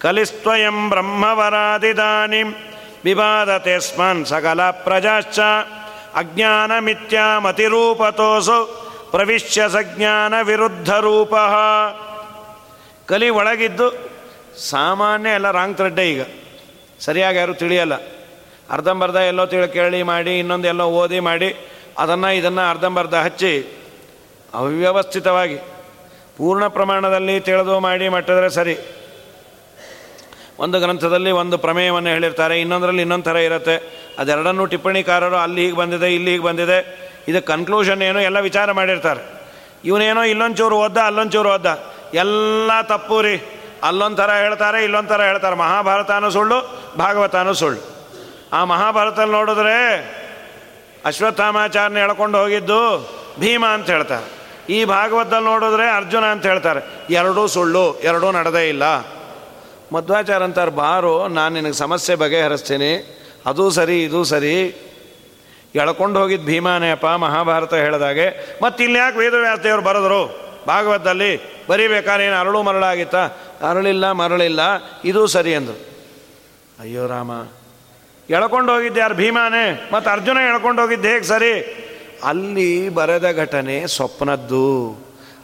ಕಲಿಸ್ತ್ವಯಂ 0.00 0.88
ಬ್ರಹ್ಮವರಾದಿದಾನಿ 0.88 2.42
ವಿವಾದತೆ 3.04 3.80
ಸ್ಮನ್ 3.80 4.26
ಸಕಲ 4.26 4.70
ಪ್ರಜಾಶ್ಚ 4.70 5.38
ಅಜ್ಞಾನ 6.14 6.78
ಮಿಥ್ಯಾ 6.78 7.38
ಮತಿರೂಪತೋಸು 7.38 8.86
ಪ್ರವಿಶ್ಯ 9.10 9.68
ಸಜ್ಞಾನ 9.68 10.40
ವಿರುದ್ಧ 10.40 10.90
ರೂಪ. 10.90 11.34
ಕಲಿ 13.06 13.28
ಒಳಗಿದ್ದು 13.28 14.10
ಸಾಮಾನ್ಯ 14.68 15.30
ಎಲ್ಲ 15.30 15.50
ರಾಂಗ್ 15.50 15.76
ಥ್ರೆಡ್ಡೆ 15.76 16.10
ಈಗ. 16.10 16.22
ಸರಿಯಾಗಿ 17.00 17.38
ಯಾರು 17.38 17.54
ತಿಳಿಯಲ್ಲ. 17.54 17.92
ಅರ್ಧಂಬರ್ಧ 18.70 19.14
ಎಲ್ಲೋ 19.14 19.46
ತಿಳಿ 19.46 19.72
ಕೇಳಿ 19.72 20.02
ಮಾಡಿ, 20.02 20.38
ಇನ್ನೊಂದು 20.38 20.68
ಎಲ್ಲೋ 20.68 20.84
ಓದಿ 20.84 21.20
ಮಾಡಿ, 21.20 21.56
ಅದನ್ನು 21.98 22.34
ಇದನ್ನು 22.34 22.70
ಅರ್ಧಂಬರ್ಧ 22.70 23.14
ಹಚ್ಚಿ, 23.14 23.82
ಅವ್ಯವಸ್ಥಿತವಾಗಿ, 24.54 25.56
ಪೂರ್ಣ 26.36 26.66
ಪ್ರಮಾಣದಲ್ಲಿ 26.66 27.40
ತಿಳಿದು 27.40 27.80
ಮಾಡಿ 27.80 28.08
ಮಟ್ಟಿದ್ರೆ 28.08 28.50
ಸರಿ. 28.50 28.78
ಒಂದು 30.58 30.80
ಗ್ರಂಥದಲ್ಲಿ 30.80 31.30
ಒಂದು 31.30 31.58
ಪ್ರಮೇಯವನ್ನು 31.58 32.10
ಹೇಳಿರ್ತಾರೆ, 32.10 32.60
ಇನ್ನೊಂದರಲ್ಲಿ 32.60 33.02
ಇನ್ನೊಂದು 33.02 33.24
ಥರ 33.24 33.36
ಇರುತ್ತೆ. 33.36 34.06
ಅದೆರಡನ್ನೂ 34.18 34.66
ಟಿಪ್ಪಣಿಕಾರರು 34.66 35.36
ಅಲ್ಲಿ 35.36 35.64
ಹೀಗೆ 35.64 35.76
ಬಂದಿದೆ, 35.76 36.14
ಇಲ್ಲಿ 36.14 36.30
ಹೀಗೆ 36.30 36.42
ಬಂದಿದೆ. 36.42 37.06
ಇದು 37.28 37.46
ಕನ್ಕ್ಲೂಷನ್ 37.46 38.02
ಏನು 38.02 38.20
ಎಲ್ಲ 38.20 38.40
ವಿಚಾರ 38.40 38.72
ಮಾಡಿರ್ತಾರೆ. 38.72 39.48
ಇವನೇನೋ 39.84 40.22
ಇಲ್ಲೊಂಚೂರು 40.22 40.76
ಓದ್ದ, 40.76 40.98
ಅಲ್ಲೊಂಚೂರು 40.98 41.50
ಓದ್ದ. 41.50 41.66
ಎಲ್ಲ 42.14 42.70
ತಪ್ಪು 42.82 43.22
ರೀ. 43.22 43.42
ಅಲ್ಲೊಂದು 43.82 44.16
ಥರ 44.16 44.30
ಹೇಳ್ತಾರೆ 44.30 44.84
ಇಲ್ಲೊಂದು 44.84 45.22
ಹೇಳ್ತಾರೆ. 45.22 45.56
ಮಹಾಭಾರತನೂ 45.56 46.30
ಸುಳ್ಳು, 46.30 46.82
ಭಾಗವತನೂ 46.98 47.52
ಸುಳ್ಳು. 47.52 47.95
ಆ 48.52 48.64
ಮಹಾಭಾರತದಲ್ಲಿ 48.64 49.32
ನೋಡಿದ್ರೆ 49.32 49.98
ಅಶ್ವತ್ಥಾಮಾಚಾರ್ಯನ 51.04 51.96
ಎಳ್ಕೊಂಡು 51.96 52.38
ಹೋಗಿದ್ದು 52.38 53.10
ಭೀಮ 53.40 53.66
ಅಂತ 53.66 53.90
ಹೇಳ್ತಾರೆ. 53.90 54.36
ಈ 54.72 54.84
ಭಾಗವತದಲ್ಲಿ 54.84 55.44
ನೋಡಿದ್ರೆ 55.44 55.96
ಅರ್ಜುನ 55.96 56.24
ಅಂತ 56.24 56.46
ಹೇಳ್ತಾರೆ. 56.46 56.80
ಎರಡೂ 57.10 57.46
ಸುಳ್ಳು, 57.46 57.98
ಎರಡೂ 57.98 58.32
ನಡೆದೇ 58.32 58.68
ಇಲ್ಲ. 58.68 58.82
ಮಧ್ವಾಚಾರ 59.92 60.42
ಅಂತಾರೆ, 60.42 60.70
ಬಾರು, 60.70 61.28
ನಾನು 61.28 61.54
ನಿನಗೆ 61.54 61.72
ಸಮಸ್ಯೆ 61.72 62.16
ಬಗೆಹರಿಸ್ತೀನಿ. 62.16 63.20
ಅದು 63.46 63.70
ಸರಿ, 63.70 64.02
ಇದು 64.02 64.24
ಸರಿ. 64.24 64.82
ಎಳ್ಕೊಂಡು 65.74 66.20
ಹೋಗಿದ್ದು 66.20 66.46
ಭೀಮಾನೇ 66.46 66.90
ಅಪ್ಪ 66.90 67.06
ಮಹಾಭಾರತ 67.06 67.74
ಹೇಳಿದಾಗೆ 67.74 68.58
ಮತ್ತು 68.62 68.84
ಇಲ್ಲಿ 68.84 68.98
ಯಾಕೆ 68.98 69.18
ವೇದವ್ಯಾಸದೇವರು 69.18 69.82
ಬರೆದರು? 69.82 70.40
ಭಾಗವತದಲ್ಲಿ 70.68 71.34
ಏನು 72.24 72.40
ಅರಳು 72.40 72.62
ಮರಳಾಗಿತ್ತ? 72.62 73.16
ಅರಳಿಲ್ಲ, 73.64 74.12
ಮರಳಿಲ್ಲ, 74.12 74.60
ಇದು 75.04 75.26
ಸರಿ 75.26 75.54
ಅಂದರು. 75.54 75.80
ಅಯ್ಯೋ 76.80 77.06
ರಾಮ 77.06 77.30
ಎಳ್ಕೊಂಡು 78.30 78.74
ಹೋಗಿದ್ದೆ 78.74 79.00
ಯಾರು 79.00 79.14
ಭೀಮಾನೇ? 79.14 79.90
ಮತ್ತು 79.92 80.10
ಅರ್ಜುನ 80.10 80.36
ಎಳ್ಕೊಂಡು 80.36 80.82
ಹೋಗಿದ್ದೆ 80.82 81.08
ಹೇಗೆ 81.08 81.24
ಸರಿ? 81.24 81.52
ಅಲ್ಲಿ 82.24 82.88
ಬರೆದ 82.88 83.36
ಘಟನೆ 83.36 83.86
ಸ್ವಪ್ನದ್ದು. 83.86 84.96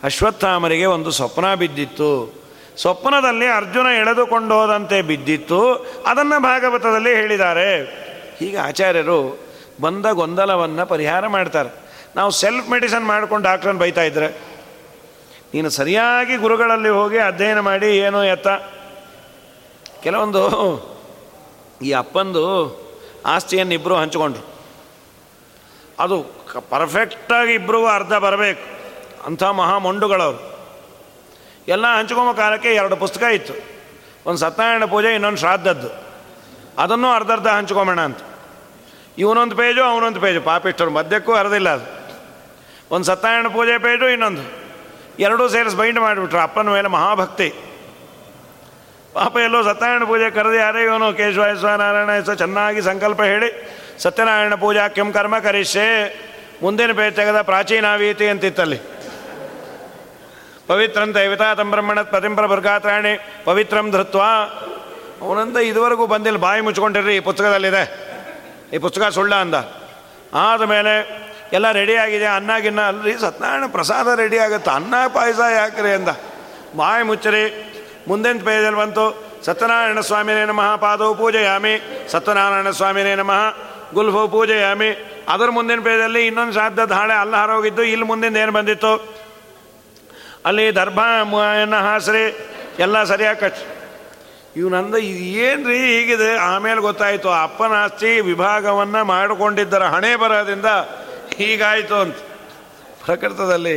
ಅಶ್ವತ್ಥಾಮರಿಗೆ 0.03 0.87
ಒಂದು 0.87 1.11
ಸ್ವಪ್ನ 1.11 1.55
ಬಿದ್ದಿತ್ತು. 1.55 2.43
ಸ್ವಪ್ನದಲ್ಲಿ 2.79 3.47
ಅರ್ಜುನ 3.47 3.87
ಎಳೆದುಕೊಂಡು 3.87 4.55
ಹೋದಂತೆ 4.55 5.03
ಬಿದ್ದಿತ್ತು. 5.03 5.75
ಅದನ್ನು 6.07 6.43
ಭಾಗವತದಲ್ಲಿ 6.43 7.15
ಹೇಳಿದ್ದಾರೆ. 7.15 7.85
ಹೀಗೆ 8.39 8.57
ಆಚಾರ್ಯರು 8.57 9.39
ಬಂದ 9.81 10.07
ಗೊಂದಲವನ್ನು 10.07 10.87
ಪರಿಹಾರ 10.87 11.27
ಮಾಡ್ತಾರೆ. 11.27 11.71
ನಾವು 12.17 12.31
ಸೆಲ್ಫ್ 12.31 12.71
ಮೆಡಿಸನ್ 12.71 13.07
ಮಾಡ್ಕೊಂಡು 13.07 13.49
ಡಾಕ್ಟ್ರನ್ನು 13.49 13.81
ಬೈತಾ 13.81 14.03
ಇದ್ರೆ. 14.03 14.29
ನೀನು 15.55 15.71
ಸರಿಯಾಗಿ 15.71 16.37
ಗುರುಗಳಲ್ಲಿ 16.37 16.89
ಹೋಗಿ 16.89 17.19
ಅಧ್ಯಯನ 17.19 17.61
ಮಾಡಿ 17.61 17.99
ಏನೋ 17.99 18.23
ಎತ್ತ? 18.23 18.49
ಕೆಲವೊಂದು 20.03 20.92
ಈ 21.85 21.93
ಅಪ್ಪಂದು 21.93 22.43
ಆಸ್ತಿಯನ್ನು 23.27 23.75
ಇಬ್ಬರು 23.75 23.97
ಹಂಚಿಕೊಂಡ್ರು. 23.97 24.53
ಅದು 26.01 26.23
ಪರ್ಫೆಕ್ಟಾಗಿ 26.71 27.53
ಇಬ್ಬರಿಗೂ 27.53 27.87
ಅರ್ಧ 27.87 28.13
ಬರಬೇಕು. 28.13 28.83
ಅಂಥ 29.27 29.43
ಮಹಾಮೊಂಡುಗಳವರು 29.43 30.53
ಎಲ್ಲ 31.69 31.87
ಹಂಚ್ಕೊಂಬ 31.99 32.33
ಕಾಲಕ್ಕೆ 32.33 32.69
ಎರಡು 32.69 32.97
ಪುಸ್ತಕ 32.97 33.23
ಇತ್ತು. 33.23 33.55
ಒಂದು 34.27 34.39
ಸತ್ಯನಾರಾಯಣ 34.39 34.85
ಪೂಜೆ, 34.85 35.15
ಇನ್ನೊಂದು 35.15 35.39
ಶ್ರಾದ್ದದ್ದು. 35.39 35.89
ಅದನ್ನು 36.79 37.11
ಅರ್ಧ 37.11 37.31
ಅರ್ಧ 37.31 37.47
ಹಂಚ್ಕೊಂಬೋಣ 37.47 38.01
ಅಂತ. 38.01 38.19
ಇವನೊಂದು 39.19 39.57
ಪೇಜು, 39.57 39.83
ಅವನೊಂದು 39.83 40.21
ಪೇಜು. 40.21 40.41
ಪಾಪಿಷ್ಟರು 40.41 40.91
ಮಧ್ಯಕ್ಕೂ 40.91 41.33
ಅರ್ಧಿಲ್ಲ 41.33 41.69
ಅದು. 41.69 42.15
ಒಂದು 42.95 43.07
ಸತ್ಯನಾರಾಯಣ 43.07 43.47
ಪೂಜೆ 43.47 43.79
ಪೇಜು, 43.79 44.09
ಇನ್ನೊಂದು. 44.09 44.43
ಎರಡೂ 45.19 45.49
ಸೇರಿಸಿ 45.49 45.77
ಬೈಂಡ್ 45.77 46.01
ಮಾಡಿಬಿಟ್ರು. 46.01 46.39
ಅಪ್ಪನ 46.39 46.69
ಮೇಲೆ 46.69 46.89
ಮಹಾಭಕ್ತಿ. 46.89 47.53
ಪಾಪ 49.17 49.35
ಎಲ್ಲೋ 49.47 49.59
ಸತ್ಯನಾರಾಯಣ 49.63 50.05
ಪೂಜೆ 50.11 50.29
ಕರೆದು 50.37 50.55
ಯಾರೇ 50.55 50.83
ಇವನು 50.85 51.07
ಕೇಶವ 51.17 51.71
ನಾರಾಯಣ 51.83 52.11
ಹೆಸರು 52.19 52.37
ಚೆನ್ನಾಗಿ 52.43 52.81
ಸಂಕಲ್ಪ 52.83 53.21
ಹೇಳಿ 53.23 53.49
ಸತ್ಯನಾರಾಯಣ 54.03 54.55
ಪೂಜಾ 54.55 54.85
ಕೆಂ 54.97 55.09
ಕರ್ಮ 55.13 55.39
ಕರಿಷ್ಯೆ, 55.39 55.89
ಮುಂದಿನ 56.63 56.93
ಪೇ 56.99 57.07
ತೆಗೆದ 57.11 57.41
ಪ್ರಾಚೀನಾವೀತಿ 57.41 58.27
ಅಂತಿತ್ತಲ್ಲಿ. 58.29 58.79
ಪವಿತ್ರಂ 60.67 61.15
ದೈವತಾತಂ 61.15 61.71
ಬ್ರಹ್ಮಣ 61.71 62.03
ಪತಿಂಪ್ರ 62.03 62.47
ಬರ್ಗಾತ್ರಾಣಿ 62.53 63.13
ಪವಿತ್ರಂ 63.45 63.87
ಧೃತ್ವ. 63.91 64.23
ಅವನಂತ 65.23 65.57
ಇದುವರೆಗೂ 65.57 66.07
ಬಂದಿಲ್ಲ, 66.07 66.39
ಬಾಯಿ 66.39 66.61
ಮುಚ್ಕೊಂಡಿರ್ರಿ 66.61 67.17
ಈ 67.17 67.21
ಪುಸ್ತಕದಲ್ಲಿದೆ. 67.29 67.85
ಈ 68.73 68.79
ಪುಸ್ತಕ 68.79 69.09
ಸುಳ್ಳ 69.09 69.33
ಅಂದ. 69.35 69.57
ಆದಮೇಲೆ 70.35 70.95
ಎಲ್ಲ 71.53 71.73
ರೆಡಿ 71.73 71.95
ಆಗಿದೆ, 71.97 72.25
ಅನ್ನ, 72.25 72.51
ಗಿನ್ನ 72.59 72.81
ಅಲ್ರಿ 72.81 73.15
ಸತ್ಯನಾರಾಯಣ 73.21 73.67
ಪ್ರಸಾದ 73.67 74.19
ರೆಡಿ 74.19 74.39
ಆಗುತ್ತೆ, 74.39 74.71
ಅನ್ನ 74.71 74.95
ಪಾಯಸ 75.07 75.41
ಯಾಕ್ರಿ 75.57 75.93
ಅಂದ. 75.99 76.09
ಬಾಯಿ 76.77 77.03
ಮುಚ್ಚರಿ 77.05 77.45
ಮುಂದಿನ 78.09 78.39
ಪೇಜಲ್ಲಿ 78.45 78.79
ಬಂತು? 78.79 79.05
ಸತ್ಯನಾರಾಯಣ 79.45 80.01
ಸ್ವಾಮಿನೇ 80.01 80.45
ನಮಃ, 80.45 80.77
ಪಾದವು 80.77 81.15
ಪೂಜೆಯಾಮಿ. 81.15 81.75
ಸತ್ಯನಾರಾಯಣ 82.11 82.71
ಸ್ವಾಮಿನೇ 82.71 83.15
ನಮಃ, 83.15 83.43
ಗುಲ್ಫು 83.95 84.29
ಪೂಜೆಯಾಮಿ. 84.29 84.91
ಅದರ 85.29 85.49
ಮುಂದಿನ 85.51 85.81
ಪೇಜಲ್ಲಿ 85.81 86.27
ಇನ್ನೊಂದು 86.27 86.53
ಶ್ರಾದ್ದದ 86.53 86.93
ಹಾಳೆ 86.93 87.15
ಅಲ್ಲ 87.15 87.37
ಹರೋಗಿದ್ದು 87.37 87.83
ಇಲ್ಲಿ 87.83 88.07
ಮುಂದಿನ 88.07 88.37
ಏನು 88.37 88.53
ಬಂದಿತ್ತು? 88.53 89.15
ಅಲ್ಲಿ 90.45 90.75
ದರ್ಭನ 90.75 91.75
ಹಾಸ್ರಿ, 91.75 92.25
ಎಲ್ಲ 92.79 93.05
ಸರಿಯಾಗಿ 93.05 93.41
ಕಚ್ 93.41 93.63
ಇವನಂದ 94.57 94.95
ಏನು 94.95 95.69
ರೀ 95.69 95.79
ಹೀಗಿದೆ? 95.79 96.37
ಆಮೇಲೆ 96.37 96.81
ಗೊತ್ತಾಯಿತು, 96.81 97.31
ಅಪ್ಪನ 97.31 97.73
ಆಸ್ತಿ 97.73 98.21
ವಿಭಾಗವನ್ನು 98.21 99.05
ಮಾಡಿಕೊಂಡಿದ್ದರ 99.05 99.83
ಹಣೆ 99.83 100.17
ಬರೋದ್ರಿಂದ 100.17 100.67
ಹೀಗಾಯಿತು 101.37 101.95
ಅಂತ. 101.95 102.17
ಪ್ರಕೃತದಲ್ಲಿ 103.05 103.77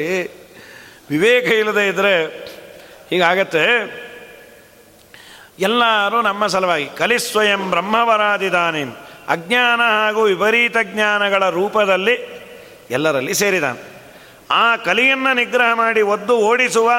ವಿವೇಕ 1.10 1.44
ಇಲ್ಲದೆ 1.44 1.88
ಇದ್ದರೆ 1.88 2.16
ಹೀಗಾಗತ್ತೆ. 3.10 4.05
ಎಲ್ಲರೂ 5.60 6.22
ನಮ್ಮ 6.22 6.48
ಸಲುವಾಗಿ. 6.48 6.86
ಕಲಿಸ್ವಯಂ 6.86 7.70
ಬ್ರಹ್ಮವರಾದಿದಾನೆ 7.70 8.84
ಅಜ್ಞಾನ 9.30 9.82
ಹಾಗೂ 9.82 10.22
ವಿಪರೀತ 10.22 10.78
ಜ್ಞಾನಗಳ 10.84 11.50
ರೂಪದಲ್ಲಿ 11.50 12.44
ಎಲ್ಲರಲ್ಲಿ 12.92 13.34
ಸೇರಿದಾನೆ. 13.34 13.80
ಆ 14.52 14.76
ಕಲಿಯನ್ನು 14.76 15.34
ನಿಗ್ರಹ 15.34 15.74
ಮಾಡಿ 15.74 16.02
ಒದ್ದು 16.02 16.38
ಓಡಿಸುವ 16.38 16.92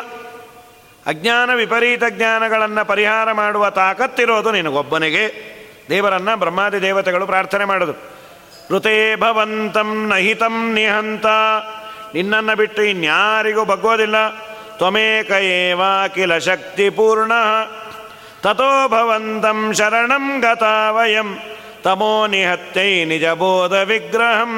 ಅಜ್ಞಾನ 1.06 1.54
ವಿಪರೀತ 1.54 2.02
ಜ್ಞಾನಗಳನ್ನು 2.08 2.84
ಪರಿಹಾರ 2.84 3.32
ಮಾಡುವ 3.32 3.70
ತಾಕತ್ತಿರೋದು 3.70 4.52
ನಿನಗೊಬ್ಬನಿಗೆ. 4.52 5.56
ದೇವರನ್ನು 5.90 6.36
ಬ್ರಹ್ಮಾದಿ 6.36 6.82
ದೇವತೆಗಳು 6.82 7.26
ಪ್ರಾರ್ಥನೆ 7.26 7.64
ಮಾಡೋದು 7.64 7.92
ಋತೇ 8.70 9.16
ಭವಂತಂ 9.16 10.08
ನಹಿತಂ 10.08 10.72
ನಿಹಂತ. 10.72 11.26
ನಿನ್ನನ್ನು 12.14 12.56
ಬಿಟ್ಟು 12.56 12.82
ಇನ್ಯಾರಿಗೂ 12.82 13.64
ಬಗ್ಗೋದಿಲ್ಲ 13.64 14.28
ತ್ವಮೇಕ 14.76 15.30
ಏವಾ 15.30 16.08
ಕಿಲ 16.08 16.38
ಶಕ್ತಿ 16.38 16.90
ಪೂರ್ಣ. 16.90 17.32
ಭವಂತಂ 18.92 19.58
ಶರಣಂ 19.78 20.24
ಗತಾವಯಂ 20.40 21.28
ತಮೋ 21.84 22.12
ನಿಹತ್ಯೈ 22.32 22.90
ನಿಜ 23.04 23.26
ಬೋಧ 23.40 23.74
ವಿಗ್ರಹಂ 23.90 24.52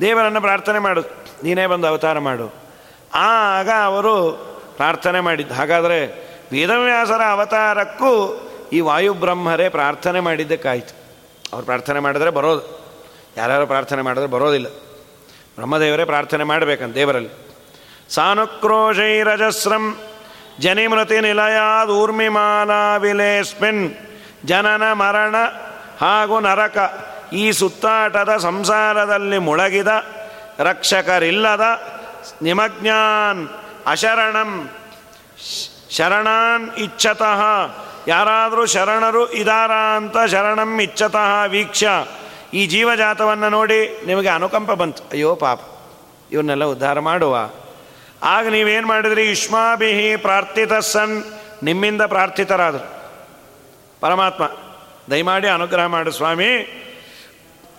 ದೇವರನ್ನು 0.00 0.40
ಪ್ರಾರ್ಥನೆ 0.40 0.78
ಮಾಡು, 0.78 1.02
ನೀನೇ 1.44 1.64
ಬಂದು 1.66 1.86
ಅವತಾರ 1.86 2.18
ಮಾಡು। 2.18 2.46
ಆಗ 3.14 3.68
ಅವರು 3.84 4.14
ಪ್ರಾರ್ಥನೆ 4.76 5.20
ಮಾಡಿದ್ದು, 5.26 5.54
ಹಾಗಾದರೆ 5.54 5.98
ವೇದವ್ಯಾಸರ 6.52 7.22
ಅವತಾರಕ್ಕೂ 7.34 8.12
ಈ 8.72 8.80
ವಾಯುಬ್ರಹ್ಮರೇ 8.80 9.66
ಪ್ರಾರ್ಥನೆ 9.68 10.20
ಮಾಡಿದ್ದಕ್ಕಾಯಿತು। 10.20 10.94
ಅವ್ರು 11.52 11.64
ಪ್ರಾರ್ಥನೆ 11.66 12.00
ಮಾಡಿದ್ರೆ 12.00 12.30
ಬರೋದು, 12.30 12.62
ಯಾರ್ಯಾರು 13.36 13.66
ಪ್ರಾರ್ಥನೆ 13.66 14.02
ಮಾಡಿದ್ರೆ 14.02 14.30
ಬರೋದಿಲ್ಲ। 14.36 14.68
ಬ್ರಹ್ಮದೇವರೇ 15.56 16.04
ಪ್ರಾರ್ಥನೆ 16.04 16.44
ಮಾಡಬೇಕಂತ 16.44 16.94
ದೇವರಲ್ಲಿ। 16.94 17.32
ಸಾನುಕ್ರೋಶೈರಜಸ್ರಂ 18.14 19.84
ಜನಿಮೃತಿ 20.60 21.18
ನಿಲಯಾದ 21.20 21.90
ಊರ್ಮಿಮಾಲಾ 21.90 22.82
ವಿಲೇಸ್ಮಿನ್ 22.96 23.84
ಜನನ 24.44 24.84
ಮರಣ 24.92 25.36
ಹಾಗೂ 26.00 26.36
ನರಕ 26.40 26.78
ಈ 27.32 27.44
ಸುತ್ತಾಟದ 27.52 28.32
ಸಂಸಾರದಲ್ಲಿ 28.36 29.38
ಮುಳಗಿದ 29.38 29.90
ರಕ್ಷಕರಿಲ್ಲದ 30.58 31.64
ನಿಮಜ್ಞಾನ್ 32.42 33.42
ಅಶರಣಂ 33.86 34.50
ಶರಣಾನ್ 35.96 36.66
ಇಚ್ಛತಃ. 36.78 37.40
ಯಾರಾದರೂ 38.08 38.66
ಶರಣರು 38.66 39.22
ಇದಾರ 39.32 39.72
ಅಂತ 39.96 40.16
ಶರಣಂ 40.26 40.72
ಇಚ್ಛತಃ 40.80 41.32
ವೀಕ್ಷ. 41.46 41.84
ಈ 42.54 42.66
ಜೀವಜಾತವನ್ನು 42.66 43.48
ನೋಡಿ 43.50 43.80
ನಿಮಗೆ 44.06 44.28
ಅನುಕಂಪ 44.28 44.70
ಬಂತು. 44.72 45.02
ಅಯ್ಯೋ 45.12 45.34
ಪಾಪ, 45.36 45.60
ಇವನ್ನೆಲ್ಲ 46.32 46.64
ಉದ್ಧಾರ 46.64 47.00
ಮಾಡುವ 47.00 47.34
ಆಗ 48.22 48.48
ನೀವೇನು 48.48 48.86
ಮಾಡಿದ್ರಿ? 48.86 49.28
ಯುಷ್ಮಾಭಿಹಿ 49.28 50.16
ಪ್ರಾರ್ಥಿತ 50.16 50.72
ಸನ್, 50.72 51.24
ನಿಮ್ಮಿಂದ 51.62 52.02
ಪ್ರಾರ್ಥಿತರಾದರು. 52.02 53.00
ಪರಮಾತ್ಮ, 54.00 54.50
ದಯಮಾಡಿ 55.10 55.48
ಅನುಗ್ರಹ 55.48 55.86
ಮಾಡು 55.86 56.10
ಸ್ವಾಮಿ. 56.10 56.76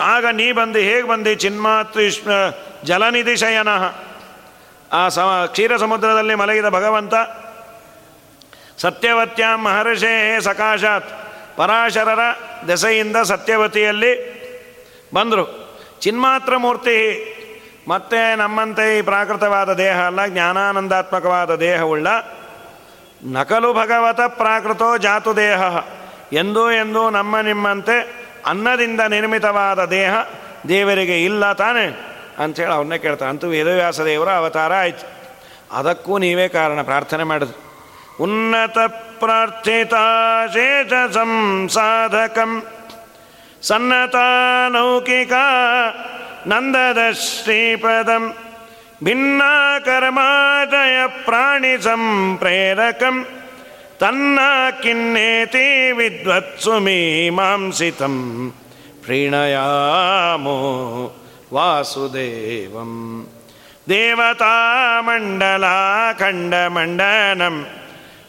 ಆಗ 0.02 0.26
ನೀ 0.26 0.52
ಬಂದು 0.52 0.80
ಹೇಗೆ 0.80 1.08
ಬಂದು? 1.08 1.34
ಚಿನ್ಮಾತ್ರ 1.34 2.02
ಯುಷ್ಮ 2.02 2.30
ಜಲನಿಧಿ 2.84 3.38
ಶಯನ. 3.38 3.68
ಆ 4.92 5.10
ಸಮ, 5.10 5.46
ಕ್ಷೀರ 5.46 5.78
ಸಮುದ್ರದಲ್ಲಿ 5.78 6.36
ಮಲಗಿದ 6.36 6.70
ಭಗವಂತ, 6.70 7.14
ಸತ್ಯವತ್ಯ 8.78 9.44
ಮಹರ್ಷೇ 9.56 10.42
ಸಕಾಶಾತ್. 10.42 11.10
ಪರಾಶರರ 11.58 12.20
ದೆಸೆಯಿಂದ 12.68 13.18
ಸತ್ಯವತಿಯಲ್ಲಿ 13.18 14.42
ಬಂದರು. 15.14 15.72
ಚಿನ್ಮಾತ್ರ 16.00 16.58
ಮೂರ್ತಿ 16.58 16.98
ಮತ್ತೆ 17.88 18.36
ನಮ್ಮಂತೆ 18.36 18.98
ಈ 18.98 19.02
ಪ್ರಾಕೃತವಾದ 19.02 19.74
ದೇಹ 19.74 20.02
ಅಲ್ಲ, 20.02 20.26
ಜ್ಞಾನಾನಂದಾತ್ಮಕವಾದ 20.26 21.56
ದೇಹವುಳ್ಳ 21.56 22.08
ನಕಲು 23.24 23.74
ಭಗವತ 23.74 24.22
ಪ್ರಾಕೃತೋ 24.28 24.98
ಜಾತು 24.98 25.36
ದೇಹ 25.36 25.62
ಎಂದೂ 26.34 26.72
ಎಂದೂ 26.72 27.10
ನಮ್ಮ 27.10 27.40
ನಿಮ್ಮಂತೆ 27.40 28.28
ಅನ್ನದಿಂದ 28.46 29.02
ನಿರ್ಮಿತವಾದ 29.02 29.86
ದೇಹ 29.86 30.14
ದೇವರಿಗೆ 30.68 31.24
ಇಲ್ಲ 31.24 31.54
ತಾನೆ 31.54 32.12
ಅಂಥೇಳಿ 32.40 32.72
ಅವನ್ನೇ 32.72 32.98
ಕೇಳ್ತಾರೆ 32.98 33.30
ಅಂತೂ 33.30 33.48
ವೇದವ್ಯಾಸ 33.48 34.02
ದೇವರ 34.02 34.32
ಅವತಾರ 34.32 34.74
ಆಯ್ತು. 34.74 35.08
ಅದಕ್ಕೂ 35.72 36.18
ನೀವೇ 36.18 36.48
ಕಾರಣ, 36.48 36.82
ಪ್ರಾರ್ಥನೆ 36.82 37.24
ಮಾಡಿದ್ರು. 37.24 37.72
ಉನ್ನತ 38.24 38.78
ಪ್ರಾರ್ಥಿತ 39.20 39.94
ಶೇಷ 40.54 41.14
ಸಂಸಾಧಕಂ 41.14 42.64
ಸನ್ನತಾಲೌಕಿಕ 43.62 45.32
ನಂದದ 45.32 46.21
ಶ್ರೀಪದಂ 47.14 48.34
ಭಿನ್ನಾಕರ್ಮಾಜಯ 49.04 51.24
ಪ್ರಾಣಿ 51.26 51.84
ಸಂಪ್ರೇರಕಂ 51.84 53.26
ತನ್ನ 54.00 54.40
ಕಿನ್ನೇತಿ 54.84 55.92
ವಿದ್ವತ್ಸು 55.92 56.80
ಮೀಮಾಂಸಿತಂ 56.80 58.54
ಪ್ರೀಣಯಾಮೋ 59.04 60.58
ವಾಸುದೇವಂ 61.54 63.28
ದೇವತಾಮಂಡಲ 63.90 65.64
ಖಂಡಮಂಡನಂ 66.20 67.68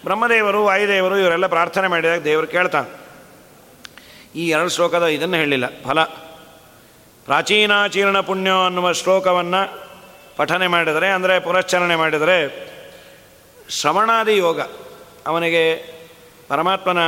ಬ್ರಹ್ಮದೇವರು 0.05 0.65
ವಾಯುದೇವರು 0.65 1.19
ಇವರೆಲ್ಲ 1.19 1.47
ಪ್ರಾರ್ಥನೆ 1.47 1.89
ಮಾಡಿದಾಗ 1.89 2.23
ದೇವರು 2.23 2.47
ಕೇಳ್ತಾನೆ. 2.47 3.01
ಈ 4.37 4.49
ಎರಡು 4.49 4.69
ಶ್ಲೋಕದ 4.69 5.07
ಇದನ್ನು 5.07 5.37
ಹೇಳಿಲ್ಲ. 5.37 5.67
ಫಲ 5.67 5.99
ಪ್ರಾಚೀನಾಚೀರ್ಣ 7.27 8.20
ಪುಣ್ಯ 8.20 8.51
ಅನ್ನುವ 8.66 8.93
ಶ್ಲೋಕವನ್ನು 8.93 9.62
ಪಠನೆ 10.37 10.66
ಮಾಡಿದರೆ, 10.66 11.09
ಅಂದರೆ 11.09 11.39
ಪುನಶ್ಚರಣೆ 11.39 11.97
ಮಾಡಿದರೆ, 11.97 12.37
ಶ್ರವಣಾದಿ 13.68 14.37
ಯೋಗ, 14.37 14.61
ಅವನಿಗೆ 15.27 15.64
ಪರಮಾತ್ಮನ 16.49 16.99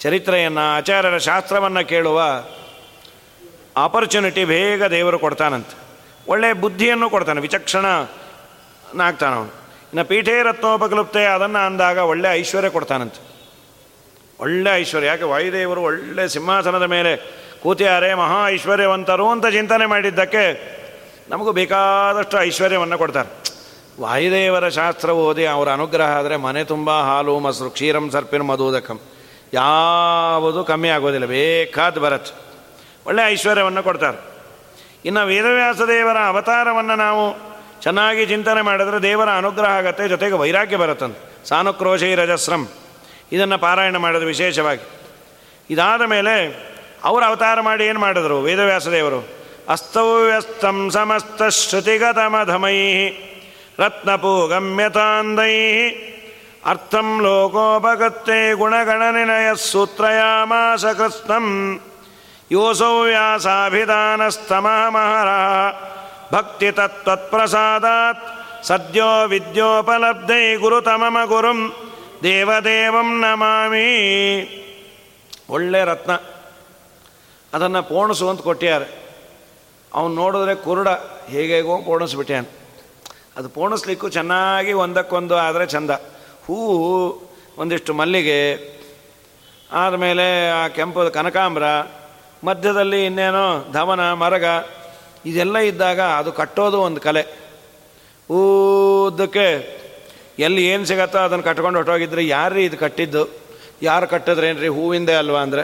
ಚರಿತ್ರೆಯನ್ನು, 0.00 0.76
ಆಚಾರ್ಯರ 0.76 1.18
ಶಾಸ್ತ್ರವನ್ನು 1.18 1.88
ಕೇಳುವ 1.88 2.20
ಆಪರ್ಚುನಿಟಿ 3.76 4.44
ಬೇಗ 4.44 4.84
ದೇವರು 4.84 5.18
ಕೊಡ್ತಾನಂತೆ. 5.18 5.74
ಒಳ್ಳೆಯ 6.28 6.52
ಬುದ್ಧಿಯನ್ನು 6.52 7.10
ಕೊಡ್ತಾನೆ 7.10 7.40
ವಿಚಕ್ಷಣ 7.40 7.86
ಅವನು. 9.36 9.52
ಇನ್ನು 9.92 10.04
ಪೀಠೇ 10.04 10.42
ರತ್ನೋಪಕಲುಪ್ತೆ, 10.42 11.24
ಅದನ್ನು 11.26 11.66
ಅಂದಾಗ 11.66 11.98
ಒಳ್ಳೆ 11.98 12.28
ಐಶ್ವರ್ಯ 12.32 12.70
ಕೊಡ್ತಾನಂತೆ. 12.70 13.20
ಒಳ್ಳೆ 14.40 14.70
ಐಶ್ವರ್ಯ, 14.76 15.06
ಯಾಕೆ, 15.06 15.24
ವಾಯುದೇವರು 15.24 15.82
ಒಳ್ಳೆ 15.82 16.28
ಸಿಂಹಾಸನದ 16.28 16.82
ಮೇಲೆ 16.82 17.43
ಕೂತಿಯಾರೆ 17.64 18.14
ಮಹಾ 18.14 18.48
ಐಶ್ವರ್ಯವಂತರು 18.48 19.26
ಅಂತ 19.30 19.46
ಚಿಂತನೆ 19.46 19.86
ಮಾಡಿದ್ದಕ್ಕೆ 19.86 20.42
ನಮಗೂ 21.30 21.52
ಬೇಕಾದಷ್ಟು 21.52 22.36
ಐಶ್ವರ್ಯವನ್ನು 22.40 22.96
ಕೊಡ್ತಾರೆ. 22.98 23.30
ವಾಯುದೇವರ 24.00 24.68
ಶಾಸ್ತ್ರ 24.68 25.10
ಓದಿ 25.10 25.44
ಅವರ 25.46 25.68
ಅನುಗ್ರಹ 25.72 26.08
ಆದರೆ 26.16 26.36
ಮನೆ 26.36 26.64
ತುಂಬ 26.64 26.90
ಹಾಲು, 27.02 27.38
ಮೊಸರು, 27.38 27.70
ಕ್ಷೀರಂ, 27.70 28.10
ಸರ್ಪಿನ 28.10 28.42
ಮಧುದಕಂ. 28.42 29.00
ಯಾವುದು 29.52 30.64
ಕಮ್ಮಿ 30.64 30.88
ಆಗೋದಿಲ್ಲ, 30.88 31.26
ಬೇಕಾದ 31.26 31.98
ಬರತ್ 31.98 32.30
ಒಳ್ಳೆ 33.06 33.22
ಐಶ್ವರ್ಯವನ್ನು 33.30 33.82
ಕೊಡ್ತಾರೆ. 33.82 34.18
ಇನ್ನು 35.04 35.26
ವೇದವ್ಯಾಸ 35.26 35.80
ದೇವರ 35.80 36.18
ಅವತಾರವನ್ನು 36.26 36.96
ನಾವು 36.96 37.22
ಚೆನ್ನಾಗಿ 37.82 38.26
ಚಿಂತನೆ 38.26 38.62
ಮಾಡಿದ್ರೆ 38.62 39.00
ದೇವರ 39.02 39.30
ಅನುಗ್ರಹ 39.30 39.70
ಆಗತ್ತೆ, 39.70 40.08
ಜೊತೆಗೆ 40.08 40.34
ವೈರಾಗ್ಯ 40.34 40.76
ಬರುತ್ತಂತೆ. 40.76 41.48
ಸಾನುಕ್ರೋಶೈ 41.48 42.14
ರಜಸ್ರಂ. 42.14 42.68
ಇದನ್ನು 43.32 43.58
ಪಾರಾಯಣ 43.58 43.96
ಮಾಡೋದು 43.96 44.26
ವಿಶೇಷವಾಗಿ. 44.26 44.84
ಇದಾದ 45.70 46.02
ಮೇಲೆ 46.02 46.34
ಅವರು 47.04 47.24
ಅವತಾರ 47.24 47.60
ಮಾಡಿ 47.60 47.84
ಏನು 47.84 48.00
ಮಾಡಿದ್ರು 48.00 48.40
ವೇದವ್ಯಾಸದೇವರು? 48.40 49.28
ಅಸ್ತವ್ಯಸ್ತಂ 49.68 50.90
ಸಮಸ್ತ 50.90 51.42
ಶ್ರುತಿಗತಮಧಮೈ 51.42 53.08
ರತ್ನಪೂಗಮ್ಯತಾಂದೈ. 53.78 55.54
ಅರ್ಥಂ 56.66 57.22
ಲೋಕೋಪಗತ್ತೆ 57.22 58.52
ಗುಣಗಣನಿನಯ 58.52 59.54
ಸೂತ್ರಯಾಮಾಸ 59.54 60.84
ಯೋಸೋ 60.84 61.80
ಯೋಸೌ 62.52 63.00
ವ್ಯಾಸಾಭಿಧಾನಸ್ತಮಹಮಹರ. 63.00 65.28
ಭಕ್ತಿ 66.36 66.72
ತತ್ವತ್ಪ್ರಸಾದಾತ್ 66.72 68.64
ಸದ್ಯೋ 68.64 69.26
ವಿದ್ಯೋಪಲಬ್ಧೈ 69.26 70.54
ಗುರುತಮಮ 70.54 71.18
ಗುರುಂ 71.24 71.72
ದೇವದೇವಂ 72.22 73.20
ನಮಾಮಿ. 73.20 73.88
ಒಳ್ಳೆ 75.50 75.84
ರತ್ನ. 75.84 76.10
ಅದನ್ನು 77.54 77.82
ಪೋಣಿಸು 77.82 78.28
ಅಂತ 78.28 78.40
ಕೊಟ್ಟಿದ್ದಾರೆ. 78.40 78.86
ಅವನು 79.92 80.14
ನೋಡಿದ್ರೆ 80.14 80.54
ಕುರುಡ 80.54 80.88
ಹೇಗೇಗೋ 81.28 81.78
ಪೋಣಿಸ್ಬಿಟ್ಯಾನ. 81.78 82.44
ಅದು 83.36 83.48
ಪೋಣಿಸ್ಲಿಕ್ಕೂ 83.48 84.08
ಚೆನ್ನಾಗಿ 84.08 84.72
ಒಂದಕ್ಕೊಂದು 84.72 85.36
ಆದರೆ 85.36 85.66
ಚಂದ. 85.66 85.90
ಹೂವು 86.46 87.22
ಒಂದಿಷ್ಟು 87.58 87.94
ಮಲ್ಲಿಗೆ, 87.94 88.38
ಆದಮೇಲೆ 89.72 90.50
ಆ 90.50 90.68
ಕೆಂಪು 90.68 91.10
ಕನಕಾಂಬ್ರ, 91.10 91.62
ಮಧ್ಯದಲ್ಲಿ 92.44 93.06
ಇನ್ನೇನೋ 93.06 93.72
ಧವನ, 93.72 94.12
ಮರಗ, 94.12 94.44
ಇದೆಲ್ಲ 95.26 95.58
ಇದ್ದಾಗ 95.58 96.00
ಅದು 96.00 96.32
ಕಟ್ಟೋದು 96.32 96.80
ಒಂದು 96.80 97.00
ಕಲೆ. 97.00 97.44
ಊದಕ್ಕೆ 98.30 99.46
ಎಲ್ಲಿ 100.38 100.66
ಏನು 100.66 100.84
ಸಿಗತ್ತೋ 100.84 101.18
ಅದನ್ನು 101.18 101.44
ಕಟ್ಕೊಂಡು 101.44 101.78
ಹೊಟ್ಟೋಗಿದ್ರೆ 101.78 102.26
ಯಾರು 102.26 102.58
ಇದು 102.58 102.76
ಕಟ್ಟಿದ್ದು? 102.76 103.22
ಯಾರು 103.82 104.06
ಕಟ್ಟಿದ್ರೇನ್ರಿ 104.06 104.68
ಹೂವಿಂದೇ 104.68 105.12
ಅಲ್ವಾ 105.12 105.40
ಅಂದರೆ? 105.40 105.62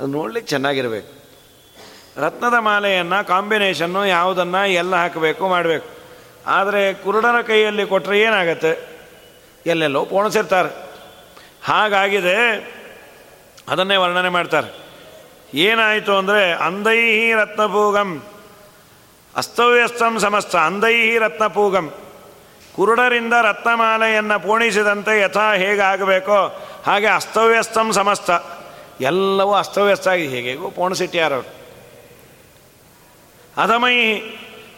ಅದು 0.00 0.06
ನೋಡ್ಲಿಕ್ಕೆ 0.06 0.50
ಚೆನ್ನಾಗಿರಬೇಕು. 0.50 1.17
ರತ್ನದ 2.18 2.56
ಮಾಲೆಯನ್ನು 2.58 3.18
ಕಾಂಬಿನೇಷನ್ನು 3.28 4.06
ಯಾವುದನ್ನು 4.06 4.62
ಎಲ್ಲ 4.72 4.94
ಹಾಕಬೇಕು, 4.96 5.48
ಮಾಡಬೇಕು. 5.48 5.86
ಆದರೆ 6.46 6.82
ಕುರುಡರ 6.94 7.40
ಕೈಯಲ್ಲಿ 7.42 7.84
ಕೊಟ್ಟರೆ 7.86 8.20
ಏನಾಗತ್ತೆ? 8.20 8.72
ಎಲ್ಲೆಲ್ಲೋ 9.66 10.04
ಪೋಣಿಸಿರ್ತಾರೆ. 10.04 10.70
ಹಾಗಾಗಿದೆ, 11.64 12.36
ಅದನ್ನೇ 13.68 13.96
ವರ್ಣನೆ 13.96 14.28
ಮಾಡ್ತಾರೆ. 14.28 14.68
ಏನಾಯಿತು 15.54 16.12
ಅಂದರೆ 16.16 16.42
ಅಂದೈಹಿ 16.52 17.32
ರತ್ನಪೂಗಂ 17.32 18.10
ಅಸ್ತವ್ಯಸ್ತಂ 19.36 20.14
ಸಮಸ್ತ 20.20 20.56
ಅಂದೈಹಿ 20.56 21.18
ರತ್ನಪೂಗಂ 21.18 21.86
ಕುರುಡರಿಂದ 22.76 23.34
ರತ್ನಮಾಲೆಯನ್ನು 23.42 24.36
ಪೋಣಿಸಿದಂತೆ 24.46 25.20
ಯಥಾ 25.20 25.46
ಹೇಗಾಗಬೇಕೋ 25.54 26.38
ಹಾಗೆ 26.86 27.06
ಅಸ್ತವ್ಯಸ್ತಂ 27.06 27.88
ಸಮಸ್ತ. 27.92 28.30
ಎಲ್ಲವೂ 29.00 29.54
ಅಸ್ತವ್ಯಸ್ತ 29.54 30.08
ಆಗಿ 30.08 30.26
ಹೇಗೆಗೂ 30.26 30.70
ಅಧಮೈ 33.58 34.18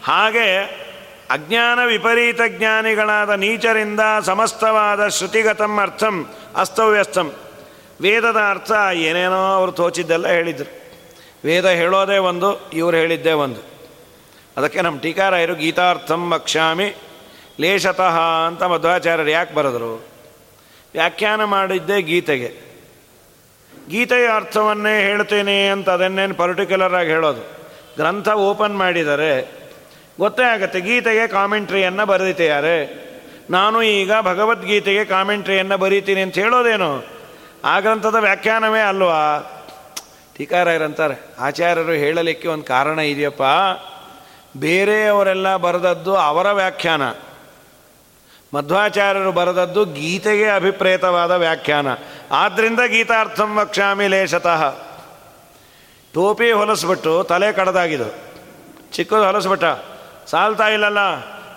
ಹಾಗೆ 0.03 0.81
ಅಜ್ಞಾನ 1.29 1.85
ವಿಪರೀತ 1.85 2.39
ಜ್ಞಾನಿಗಳಾದ 2.47 3.29
ನೀಚರಿಂದ 3.29 3.99
ಸಮಸ್ತವಾದ 4.21 5.07
ಶ್ರುತಿಗತಂ 5.07 5.77
ಅರ್ಥಂ 5.77 6.29
ಅಸ್ತವ್ಯಸ್ತಂ. 6.55 7.33
ವೇದದ 8.01 8.37
ಅರ್ಥ 8.49 8.71
ಏನೇನೋ 8.93 9.53
ಅವರು 9.53 9.71
ತೋಚಿದ್ದೆಲ್ಲ 9.71 10.27
ಹೇಳಿದರು. 10.27 10.81
ವೇದ 11.45 11.67
ಹೇಳೋದೇ 11.67 12.17
ಒಂದು, 12.17 12.69
ಇವರು 12.69 12.97
ಹೇಳಿದ್ದೇ 12.97 13.31
ಒಂದು. 13.31 13.59
ಅದಕ್ಕೆ 14.57 14.81
ನಮ್ಮ 14.81 14.99
ಟೀಕಾರಾಯರು 14.99 15.55
ಗೀತಾರ್ಥಂ 15.55 16.31
ವಕ್ಷಾಮಿ 16.31 16.93
ಲೇಷತಃ 17.59 18.19
ಅಂತ 18.19 18.63
ಮಧ್ವಾಚಾರ್ಯರು 18.63 19.29
ಯಾಕೆ 19.29 19.53
ಬರೆದರು? 19.53 20.05
ವ್ಯಾಖ್ಯಾನ 20.93 21.43
ಮಾಡಿದ್ದೇ 21.43 22.01
ಗೀತೆಗೆ. 22.01 22.71
ಗೀತೆಯ 23.89 24.29
ಅರ್ಥವನ್ನೇ 24.35 25.01
ಹೇಳ್ತೇನೆ 25.01 25.67
ಅಂತ 25.67 25.89
ಅದನ್ನೇನು 25.89 26.33
ಪರ್ಟಿಕ್ಯುಲರ್ 26.33 26.93
ಆಗಿ 26.93 27.09
ಹೇಳೋದು? 27.09 27.60
ಗ್ರಂಥ 27.95 28.29
ಓಪನ್ 28.29 28.77
ಮಾಡಿದರೆ 28.77 29.33
ಗೊತ್ತೇ 30.19 30.43
ಆಗುತ್ತೆ, 30.43 30.81
ಗೀತೆಗೆ 30.81 31.27
ಕಾಮೆಂಟ್ರಿಯನ್ನು 31.27 32.05
ಬರೆದಿದ್ದಾರೆ 32.05 32.77
ನಾನು 33.49 33.81
ಈಗ 33.81 34.11
ಭಗವದ್ಗೀತೆಗೆ 34.21 35.05
ಕಾಮೆಂಟ್ರಿಯನ್ನು 35.05 35.77
ಬರೀತೀನಿ 35.77 36.21
ಅಂತ 36.21 36.35
ಹೇಳೋದೇನು? 36.35 36.91
ಆ 37.65 37.79
ಗ್ರಂಥದ 37.79 38.15
ವ್ಯಾಖ್ಯಾನವೇ 38.15 38.79
ಅಲ್ವಾ? 38.79 39.21
ಟೀಕಾರಾಯರಂತಾರೆ, 40.37 41.15
ಆಚಾರ್ಯರು 41.39 41.91
ಹೇಳಲಿಕ್ಕೆ 41.91 42.47
ಒಂದು 42.47 42.63
ಕಾರಣ 42.63 42.99
ಇದೆಯಪ್ಪ? 42.99 43.43
ಬೇರೆಯವರೆಲ್ಲ 44.57 45.55
ಬರೆದದ್ದು 45.55 46.15
ಅವರ 46.15 46.51
ವ್ಯಾಖ್ಯಾನ. 46.51 47.03
ಮಧ್ವಾಚಾರ್ಯರು 48.53 49.31
ಬರೆದದ್ದು 49.31 49.85
ಗೀತೆಗೆ 49.85 50.47
ಅಭಿಪ್ರೇತವಾದ 50.49 51.31
ವ್ಯಾಖ್ಯಾನ. 51.31 51.87
ಆದ್ದರಿಂದ 52.31 52.79
ಗೀತಾರ್ಥಂ 52.87 53.55
ವಕ್ಷಾಮಿ 53.55 54.07
ಲೇಷತಃ 54.07 54.90
ಟೋಪಿ 56.13 56.51
ಹೊಲಸ್ಬಿಟ್ಟು 56.51 57.23
ತಲೆ 57.23 57.51
ಕಡದಾಗಿದ್ದು. 57.51 58.09
ಚಿಕ್ಕದು 58.91 59.25
ಹೊಲಸ್ಬಿಟ್ಟ. 59.25 59.65
ಸಾಲ್ತಾ 60.27 60.67
ಇಲ್ಲಲ್ಲ, 60.67 61.01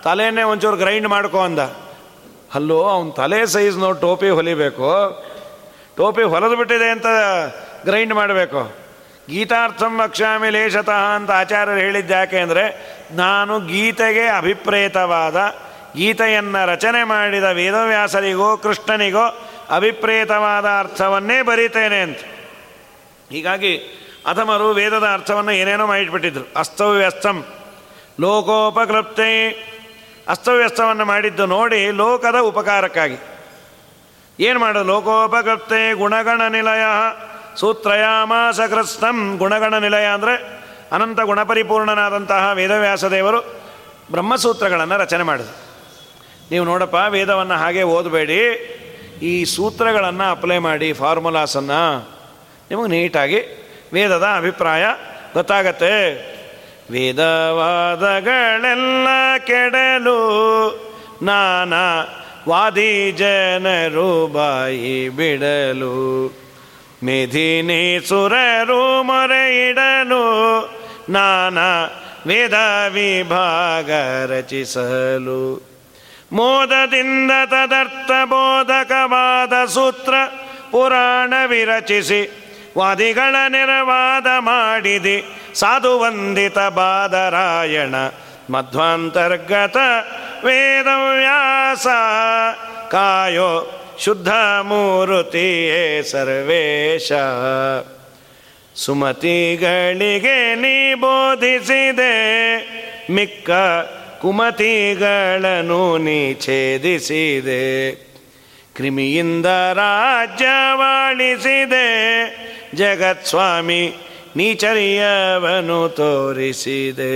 ತಲೆಯನ್ನೇ 0.03 0.43
ಒಂಚೂರು 0.43 0.77
ಗ್ರೈಂಡ್ 0.77 1.09
ಮಾಡ್ಕೊ 1.09 1.41
ಅಂದ. 1.41 1.59
ಅಲ್ಲೋ, 2.55 2.79
ಅವನ 2.83 3.11
ತಲೆ 3.11 3.47
ಸೈಜ್ 3.47 3.77
ನೋಡಿ 3.79 4.01
ಟೋಪಿ 4.01 4.29
ಹೊಲಿಬೇಕು. 4.31 4.91
ಟೋಪಿ 5.97 6.23
ಹೊಲದು 6.23 6.57
ಬಿಟ್ಟಿದೆ 6.57 6.89
ಅಂತ 6.91 7.07
ಗ್ರೈಂಡ್ 7.85 8.15
ಮಾಡಬೇಕು. 8.15 8.61
ಗೀತಾರ್ಥಂ 9.31 10.01
ಅಕ್ಷಾಮಿ 10.01 10.51
ಲೇಷತಃ 10.51 11.03
ಅಂತ 11.15 11.31
ಆಚಾರ್ಯರು 11.31 11.81
ಹೇಳಿದ್ದು 11.81 12.15
ಯಾಕೆ 12.15 12.39
ಅಂದರೆ, 12.39 12.65
ನಾನು 13.13 13.61
ಗೀತೆಗೆ 13.61 14.27
ಅಭಿಪ್ರೇತವಾದ 14.29 15.37
ಗೀತೆಯನ್ನು 15.97 16.71
ರಚನೆ 16.71 17.05
ಮಾಡಿದ 17.05 17.45
ವೇದವ್ಯಾಸರಿಗೋ, 17.45 18.57
ಕೃಷ್ಣನಿಗೋ 18.57 19.27
ಅಭಿಪ್ರೇತವಾದ 19.71 20.67
ಅರ್ಥವನ್ನೇ 20.79 21.43
ಬರೀತೇನೆ 21.43 22.01
ಅಂತ. 22.01 22.19
ಹೀಗಾಗಿ 23.31 23.75
ಅಥಮರು 24.27 24.69
ವೇದದ 24.71 25.05
ಅರ್ಥವನ್ನು 25.13 25.51
ಏನೇನೋ 25.51 25.87
ಮಾಡಿಟ್ಬಿಟ್ಟಿದ್ರು. 25.87 26.45
ಅಸ್ತವ್ಯಸ್ತಂ. 26.57 27.45
ಲೋಕೋಪಕೃಪ್ತೆ. 28.21 29.51
ಅಸ್ತವ್ಯಸ್ತವನ್ನು 30.29 31.05
ಮಾಡಿದ್ದು 31.05 31.47
ನೋಡಿ 31.47 31.91
ಲೋಕದ 31.91 32.39
ಉಪಕಾರಕ್ಕಾಗಿ. 32.41 33.17
ಏನು 34.41 34.59
ಮಾಡೋದು 34.59 34.85
ಲೋಕೋಪಕೃಪ್ತೆ 34.85 35.95
ಗುಣಗಣ 35.95 36.43
ನಿಲಯ 36.49 36.83
ಸೂತ್ರಯಾಮಾಸ 37.57 38.61
ಕೃಷ್ಣಂ 38.61 39.37
ಗುಣಗಣ 39.37 39.79
ನಿಲಯ 39.79 40.07
ಅಂದರೆ 40.07 40.65
ಅನಂತ 40.93 41.21
ಗುಣಪರಿಪೂರ್ಣನಾದಂತಹ 41.21 42.51
ವೇದವ್ಯಾಸ 42.55 43.05
ದೇವರು 43.05 43.41
ಬ್ರಹ್ಮಸೂತ್ರಗಳನ್ನು 44.11 44.97
ರಚನೆ 44.97 45.23
ಮಾಡಿದರು. 45.23 45.57
ನೀವು 46.51 46.65
ನೋಡಪ್ಪ, 46.65 46.95
ವೇದವನ್ನು 47.09 47.55
ಹಾಗೆ 47.55 47.83
ಓದಬೇಡಿ. 47.83 48.41
ಈ 49.23 49.45
ಸೂತ್ರಗಳನ್ನು 49.45 50.31
ಅಪ್ಲೈ 50.31 50.59
ಮಾಡಿ, 50.59 50.93
ಫಾರ್ಮುಲಾಸನ್ನು 50.93 52.09
ನಿಮಗೆ 52.71 52.89
ನೀಟಾಗಿ 52.89 53.64
ವೇದದ 53.95 54.27
ಅಭಿಪ್ರಾಯ 54.37 54.85
ಗೊತ್ತಾಗತ್ತೆ. 55.33 56.35
ವೇದವಾದಗಳೆಲ್ಲ 56.91 59.39
ಕೆಡಲು 59.39 60.21
ನಾನಾ 61.23 62.07
ವಾದಿ 62.49 63.13
ಜನರು 63.13 64.27
ಬಾಯಿ 64.27 65.09
ಬಿಡಲು. 65.09 66.37
ಮೇಧಿನಿ 67.03 68.09
ಸುರರು 68.09 69.03
ಮೊರೆ 69.03 69.69
ಇಡಲು 69.69 70.25
ನಾನಾ 71.09 71.91
ವೇದ 72.27 72.55
ವಿಭಾಗ 72.89 73.91
ರಚಿಸಲು. 74.33 75.75
ಮೋದದಿಂದ 76.33 77.31
ತದರ್ಥ 77.47 78.11
ಬೋಧಕವಾದ 78.25 79.65
ಸೂತ್ರ 79.65 80.15
ಪುರಾಣ 80.71 81.35
ವಿರಚಿಸಿ 81.47 82.44
ವಾದಿಗಳ 82.77 83.35
ನಿರ್ವಾದ 83.49 84.27
ಮಾಡಿದಿ. 84.39 85.25
ಸಾಧುವಂದಿತ 85.55 86.59
ಬಾದರಾಯಣ, 86.59 87.95
ಮಧ್ವಾಂತರ್ಗತ 88.51 89.77
ವೇದವ್ಯಾಸ, 90.45 91.87
ಕಾಯೋ 92.91 93.81
ಶುದ್ಧ 93.99 94.29
ಮೂರುತಿಯೇ 94.63 96.03
ಸರ್ವೇಶ. 96.03 97.13
ಸುಮತಿಗಳಿಗೆ 98.77 100.55
ನೀ 100.55 100.95
ಬೋಧಿಸಿದೆ, 100.95 102.15
ಮಿಕ್ಕ 103.11 103.51
ಕುಮತಿಗಳನ್ನು 104.21 105.99
ನೀ 105.99 106.35
ಛೇದಿಸಿದೆ. 106.35 107.91
ಕ್ರಿಮಿಯಿಂದ 108.75 109.47
ರಾಜ್ಯವಾಳಿಸಿದೆ 109.75 110.65
ಜಗತ್ಸ್ವಾಮಿ 112.75 113.95
ನೀಚರಿಯವನು 114.37 115.89
ತೋರಿಸಿದೆ. 115.89 117.15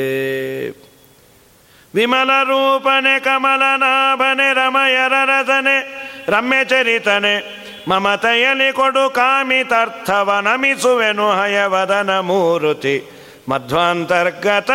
ವಿಮಲ 1.94 2.30
ರೂಪನೆ, 2.44 3.20
ಕಮಲನಾಭನೆ, 3.20 4.54
ರಮಯರ 4.54 5.12
ರಸನೆ, 5.24 5.76
ರಮ್ಯ 6.28 6.64
ಚರಿತನೆ 6.64 7.58
ಮಮತೆಯಲಿ 7.88 8.72
ಕೊಡು 8.72 9.10
ಕಾಮಿತಾರ್ಥವ, 9.10 10.38
ನಮಿಸುವೆನು 10.42 11.30
ಹಯವದನ 11.30 12.20
ಮೂರುತಿ, 12.20 13.24
ಮಧ್ವಾಂತರ್ಗತ 13.48 14.70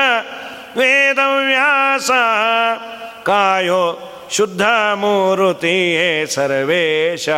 ವೇದವ್ಯಾಸ, 0.77 2.11
ಕಾಯೋ 3.23 4.09
ಶುದ್ಧ 4.33 4.61
ಮೂರುತಿಯೇ 4.93 6.25
ಸರ್ವೇಶ. 6.25 7.29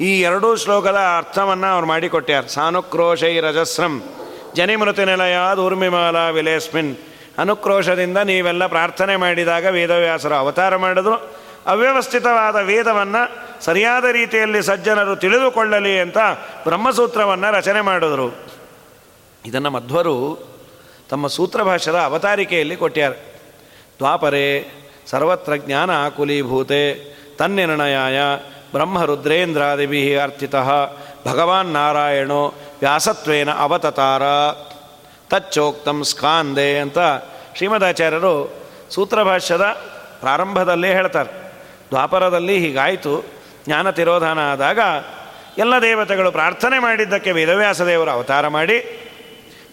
ಈ 0.00 0.20
ಎರಡೂ 0.20 0.56
ಶ್ಲೋಕದ 0.56 0.96
ಅರ್ಥವನ್ನು 1.18 1.66
ಅವ್ರು 1.66 1.86
ಮಾಡಿಕೊಟ್ಟ್ಯಾರ 1.86 2.42
ಸಾನುಕ್ರೋಶೈ 2.42 3.40
ರಜಸ್ರಂ. 3.40 4.02
ಜನಿಮೃತಿ 4.54 5.04
ನಿಲಯ 5.04 5.58
ಊರ್ಮಿಮಾಲ 5.58 6.30
ವಿಲೇಸ್ಮಿನ್. 6.30 6.96
ಅನುಕ್ರೋಶದಿಂದ 7.38 8.18
ನೀವೆಲ್ಲ 8.18 8.66
ಪ್ರಾರ್ಥನೆ 8.66 9.16
ಮಾಡಿದಾಗ 9.16 9.66
ವೇದವ್ಯಾಸರು 9.66 10.34
ಅವತಾರ 10.34 10.76
ಮಾಡಿದ್ರು. 10.76 11.14
ಅವ್ಯವಸ್ಥಿತವಾದ 11.66 12.56
ವೇದವನ್ನು 12.56 13.36
ಸರಿಯಾದ 13.64 14.04
ರೀತಿಯಲ್ಲಿ 14.04 14.62
ಸಜ್ಜನರು 14.62 15.16
ತಿಳಿದುಕೊಳ್ಳಲಿ 15.16 16.00
ಅಂತ 16.00 16.18
ಬ್ರಹ್ಮಸೂತ್ರವನ್ನು 16.64 17.52
ರಚನೆ 17.52 17.80
ಮಾಡಿದ್ರು. 17.80 18.36
ಇದನ್ನು 19.46 19.70
ಮಧ್ವರು 19.70 20.48
ತಮ್ಮ 21.10 21.26
ಸೂತ್ರ 21.26 21.62
ಭಾಷದ 21.62 21.94
ಅವತಾರಿಕೆಯಲ್ಲಿ 21.94 22.76
ಕೊಟ್ಟ್ಯಾರ 22.76 23.12
ದ್ವಾಪರೆ 23.98 24.85
ಸರ್ವತ್ರ 25.06 25.56
ಜ್ಞಾನ 25.56 26.06
ಆಕುಲೀಭೂತೆ 26.06 26.94
ತನ್ನಿರ್ಣಯಾಯ 27.36 28.20
ಬ್ರಹ್ಮರುದ್ರೇಂದ್ರಾದಿಭಿ 28.72 30.16
ಅರ್ಥಿತ 30.16 30.54
ಭಗವಾನ್ 31.26 31.72
ನಾರಾಯಣೋ 31.72 32.54
ವ್ಯಾಸತ್ವೇನ 32.80 33.50
ಅವತತಾರ. 33.50 34.22
ತಚ್ಚೋಕ್ತಂ 35.30 36.04
ಸ್ಕಾಂದೆ 36.04 36.78
ಅಂತ 36.78 36.98
ಶ್ರೀಮದಾಚಾರ್ಯರು 37.56 38.52
ಸೂತ್ರಭಾಷ್ಯದ 38.90 39.62
ಪ್ರಾರಂಭದಲ್ಲೇ 40.20 40.88
ಹೇಳ್ತಾರೆ. 40.88 41.30
ದ್ವಾಪರದಲ್ಲಿ 41.90 42.58
ಹೀಗಾಯಿತು. 42.58 43.24
ಜ್ಞಾನ 43.66 43.90
ತಿರೋಧಾನ 43.90 44.52
ಆದಾಗ 44.52 44.78
ಎಲ್ಲ 45.58 45.74
ದೇವತೆಗಳು 45.82 46.32
ಪ್ರಾರ್ಥನೆ 46.32 46.78
ಮಾಡಿದ್ದಕ್ಕೆ 46.78 47.32
ವೇದವ್ಯಾಸ 47.32 47.82
ದೇವರು 47.82 48.10
ಅವತಾರ 48.10 48.48
ಮಾಡಿ 48.48 48.78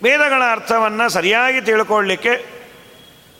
ವೇದಗಳ 0.03 0.41
ಅರ್ಥವನ್ನು 0.51 1.09
ಸರಿಯಾಗಿ 1.09 1.61
ತಿಳ್ಕೊಳ್ಳಿಕ್ಕೆ 1.61 2.53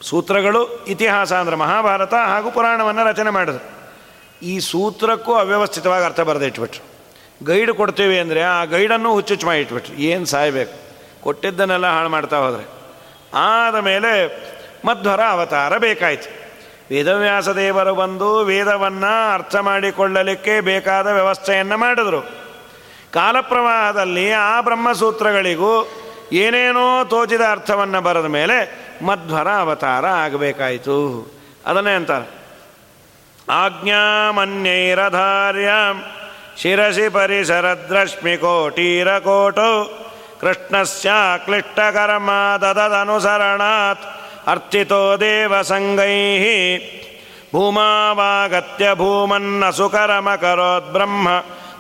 ಸೂತ್ರಗಳು 0.04 0.86
ಇತಿಹಾಸ 0.86 1.34
ಅಂದರೆ 1.34 1.56
ಮಹಾಭಾರತ 1.56 2.14
ಹಾಗೂ 2.14 2.52
ಪುರಾಣವನ್ನು 2.52 3.06
ರಚನೆ 3.06 3.30
ಮಾಡಿದ್ರು. 3.30 3.84
ಈ 4.46 4.60
ಸೂತ್ರಕ್ಕೂ 4.60 5.34
ಅವ್ಯವಸ್ಥಿತವಾಗಿ 5.34 6.06
ಅರ್ಥ 6.06 6.20
ಬರೆದಿಟ್ಬಿಟ್ರು 6.20 6.94
ಗೈಡ್ 7.46 7.72
ಕೊಡ್ತೀವಿ 7.72 8.20
ಅಂದರೆ 8.20 8.42
ಆ 8.42 8.66
ಗೈಡನ್ನು 8.66 9.14
ಹುಚ್ಚುಚ್ಚು 9.14 9.48
ಮಾಡಿ 9.48 9.60
ಇಟ್ಬಿಟ್ರು. 9.60 9.96
ಏನು 9.96 10.26
ಸಾಯಬೇಕು? 10.26 10.74
ಕೊಟ್ಟಿದ್ದನ್ನೆಲ್ಲ 11.22 11.88
ಹಾಳು 11.88 12.10
ಮಾಡ್ತಾ 12.10 12.38
ಹೋದರೆ. 12.38 12.68
ಆದ 13.34 13.76
ಮೇಲೆ 13.76 14.28
ಮಧ್ವರ 14.86 15.22
ಅವತಾರ 15.22 15.78
ಬೇಕಾಯಿತು. 15.78 16.44
ವೇದವ್ಯಾಸ 16.92 17.50
ದೇವರು 17.50 17.96
ಬಂದು 17.96 18.40
ವೇದವನ್ನು 18.40 19.34
ಅರ್ಥ 19.34 19.56
ಮಾಡಿಕೊಳ್ಳಲಿಕ್ಕೆ 19.56 20.60
ಬೇಕಾದ 20.60 21.08
ವ್ಯವಸ್ಥೆಯನ್ನು 21.08 21.78
ಮಾಡಿದರು. 21.78 22.22
ಕಾಲಪ್ರವಾಹದಲ್ಲಿ 23.14 24.32
ಆ 24.32 24.62
ಬ್ರಹ್ಮಸೂತ್ರಗಳಿಗೂ 24.62 25.92
ಏನೇನೋ 26.32 27.04
ತೋಚಿದ 27.04 27.42
ಅರ್ಥವನ್ನು 27.52 28.02
ಬರೆದ 28.02 28.26
ಮೇಲೆ 28.26 28.83
ಮಧ್ವರ 29.03 29.59
ಅವತಾರ 29.59 30.19
ಆಗಬೇಕಾಯಿತು 30.19 31.29
ಅದನ್ನೇ 31.67 31.95
ಅಂತಾರೆ 31.95 32.27
ಆಜ್ಞಾಮನ್ಯೈರಧಾರ್ಯಾಂ 34.61 36.03
ಶಿರಸಿ 36.57 37.09
ಪರಿಸರದ್ರಶ್ಮಿಕೋಟೀರಕೋಟೌ 37.09 39.85
ಕೃಷ್ಣಸ್ಯ 40.41 41.11
ಕ್ಲಿಷ್ಟಕರ್ಮ 41.45 42.31
ದದದನುಸರಣಾತ್ 42.63 44.05
ಅರ್ಥಿತೋ 44.49 45.21
ದೇವಸಂಗೈ 45.21 46.79
ಭೂಮಾವಾಗತ್ಯ 47.53 48.95
ಭೂಮನ್ನ 48.95 49.71
ಸುಕರಮಕರೋದ್ಬ್ರಹ್ಮ 49.71 51.29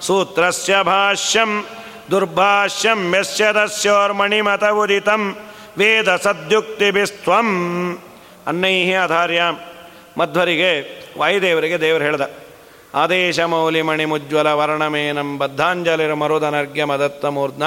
ಸೂತ್ರಸ್ಯ 0.00 0.82
ಭಾಷ್ಯಂ 0.82 1.66
ದುರ್ಭಾಷ್ಯಂ 2.10 3.14
ಯಸ್ಯ 3.14 3.52
ದಸ್ಯೋರ್ಮಣಿಮತ 3.52 4.64
ಉದಿತಂ 4.74 5.36
ವೇದ 5.77 6.15
ಸದ್ಯುಕ್ತಿಭಿಸ್ತ್ವಂ. 6.15 7.47
ಅನ್ನೈಹಿ 8.47 8.93
ಆಧಾರ್ಯ. 8.93 9.41
ಮಧ್ವರಿಗೆ, 10.17 11.03
ವಾಯುದೇವರಿಗೆ 11.17 11.81
ದೇವರು 11.81 12.03
ಹೇಳ್ದ. 12.03 12.21
ಆದೇಶ 12.95 13.39
ಮೌಲಿ 13.39 13.81
ಮುಜ್ವಲ 13.81 14.47
ವರ್ಣಮೇನಂ 14.47 15.39
ಬದ್ಧಾಂಜಲಿರ 15.39 16.13
ಮರುದನರ್ಘ್ಯ 16.13 16.85
ಮದತ್ತ 16.85 17.25
ಮೂರ್ಧ್ನ 17.25 17.63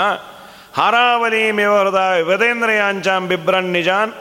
ಹಾರಾವಲಿ 0.74 1.52
ಮೇವರದ 1.52 2.12
ವಿಪದೇಂದ್ರಯಾಂಚಾಂ 2.16 3.28
ಬಿಬ್ರನ್ 3.28 3.64
ನಿಜಾನ್. 3.64 4.12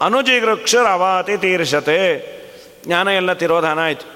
ಅನುಜಿಗೃಕ್ಷರ್ 0.00 0.92
ಅವಾತಿ 0.92 1.36
ತೀರ್ಷತೆ. 1.36 2.30
ಜ್ಞಾನ 2.86 3.08
ಎಲ್ಲ 3.08 3.32
ತಿರೋಧಾನ 3.32 3.78
ಆಯಿತು. 3.78 4.06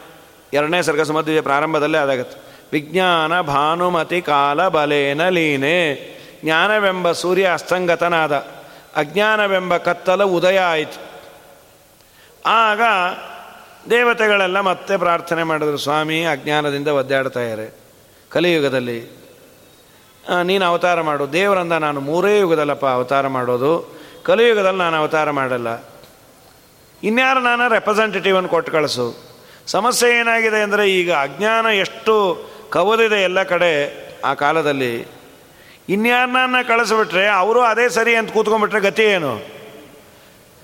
ಎರಡನೇ 0.52 0.82
ಸರ್ಗ 0.82 1.02
ಸುಮಧ್ವಿಜಯ 1.02 1.40
ಪ್ರಾರಂಭದಲ್ಲೇ 1.40 1.98
ಅದಾಗತ್ತೆ. 1.98 2.56
ವಿಜ್ಞಾನ 2.72 3.40
ಭಾನುಮತಿ 3.40 4.20
ಕಾಲ 4.20 4.68
ಬಲೇನ 4.68 5.28
ಲೀನೆ. 5.28 5.94
ಜ್ಞಾನವೆಂಬ 6.44 7.12
ಸೂರ್ಯ 7.12 7.50
ಅಸ್ತಂಗತನಾದ. 7.52 8.32
ಅಜ್ಞಾನವೆಂಬ 8.97 9.76
ಕತ್ತಲ 9.76 10.22
ಉದಯ 10.22 10.59
ಆಯಿತು. 10.59 11.14
ಆಗ 12.47 12.80
ದೇವತೆಗಳೆಲ್ಲ 13.90 14.61
ಮತ್ತೆ 14.61 14.97
ಪ್ರಾರ್ಥನೆ 14.97 15.42
ಮಾಡಿದ್ರು, 15.42 15.76
ಸ್ವಾಮಿ, 15.76 16.24
ಅಜ್ಞಾನದಿಂದ 16.24 16.88
ಒದ್ದಾಡ್ತಾ 16.88 17.40
ಇದ್ದಾರೆ 17.40 17.74
ಕಲಿಯುಗದಲ್ಲಿ 18.28 19.24
ನೀನು 20.45 20.64
ಅವತಾರ 20.64 21.01
ಮಾಡು. 21.01 21.32
ದೇವರಂದ 21.32 21.72
ನಾನು 21.72 22.01
ಮೂರೇ 22.01 22.38
ಯುಗದಲ್ಲಪ್ಪ 22.38 22.86
ಅವತಾರ 22.86 23.26
ಮಾಡೋದು. 23.26 23.99
ಕಲಿಯುಗದಲ್ಲಿ 24.22 24.78
ನಾನು 24.78 24.97
ಅವತಾರ 24.97 25.30
ಮಾಡಲ್ಲ. 25.30 25.84
ಇನ್ಯಾರು 27.03 27.40
ನಾನು 27.40 27.68
ರೆಪ್ರೆಸೆಂಟೇಟಿವನ್ನು 27.68 28.49
ಕೊಟ್ಟು 28.49 28.72
ಕಳಿಸು. 28.72 29.34
ಸಮಸ್ಯೆ 29.66 30.11
ಏನಾಗಿದೆ 30.11 30.62
ಅಂದರೆ 30.62 30.90
ಈಗ 30.90 31.12
ಅಜ್ಞಾನ 31.12 31.66
ಎಷ್ಟು 31.66 32.47
ಕವದಿದೆ 32.70 33.22
ಎಲ್ಲ 33.22 33.42
ಕಡೆ 33.42 33.72
ಆ 34.24 34.34
ಕಾಲದಲ್ಲಿ. 34.34 35.13
ಇನ್ಯಾರನ್ನ 35.89 36.61
ಕಳಿಸ್ಬಿಟ್ರೆ 36.68 37.24
ಅವರು 37.28 37.61
ಅದೇ 37.62 37.87
ಸರಿ 37.89 38.12
ಅಂತ 38.16 38.32
ಕೂತ್ಕೊಂಡ್ಬಿಟ್ರೆ 38.32 38.80
ಗತಿ 38.80 39.03
ಏನು? 39.03 39.32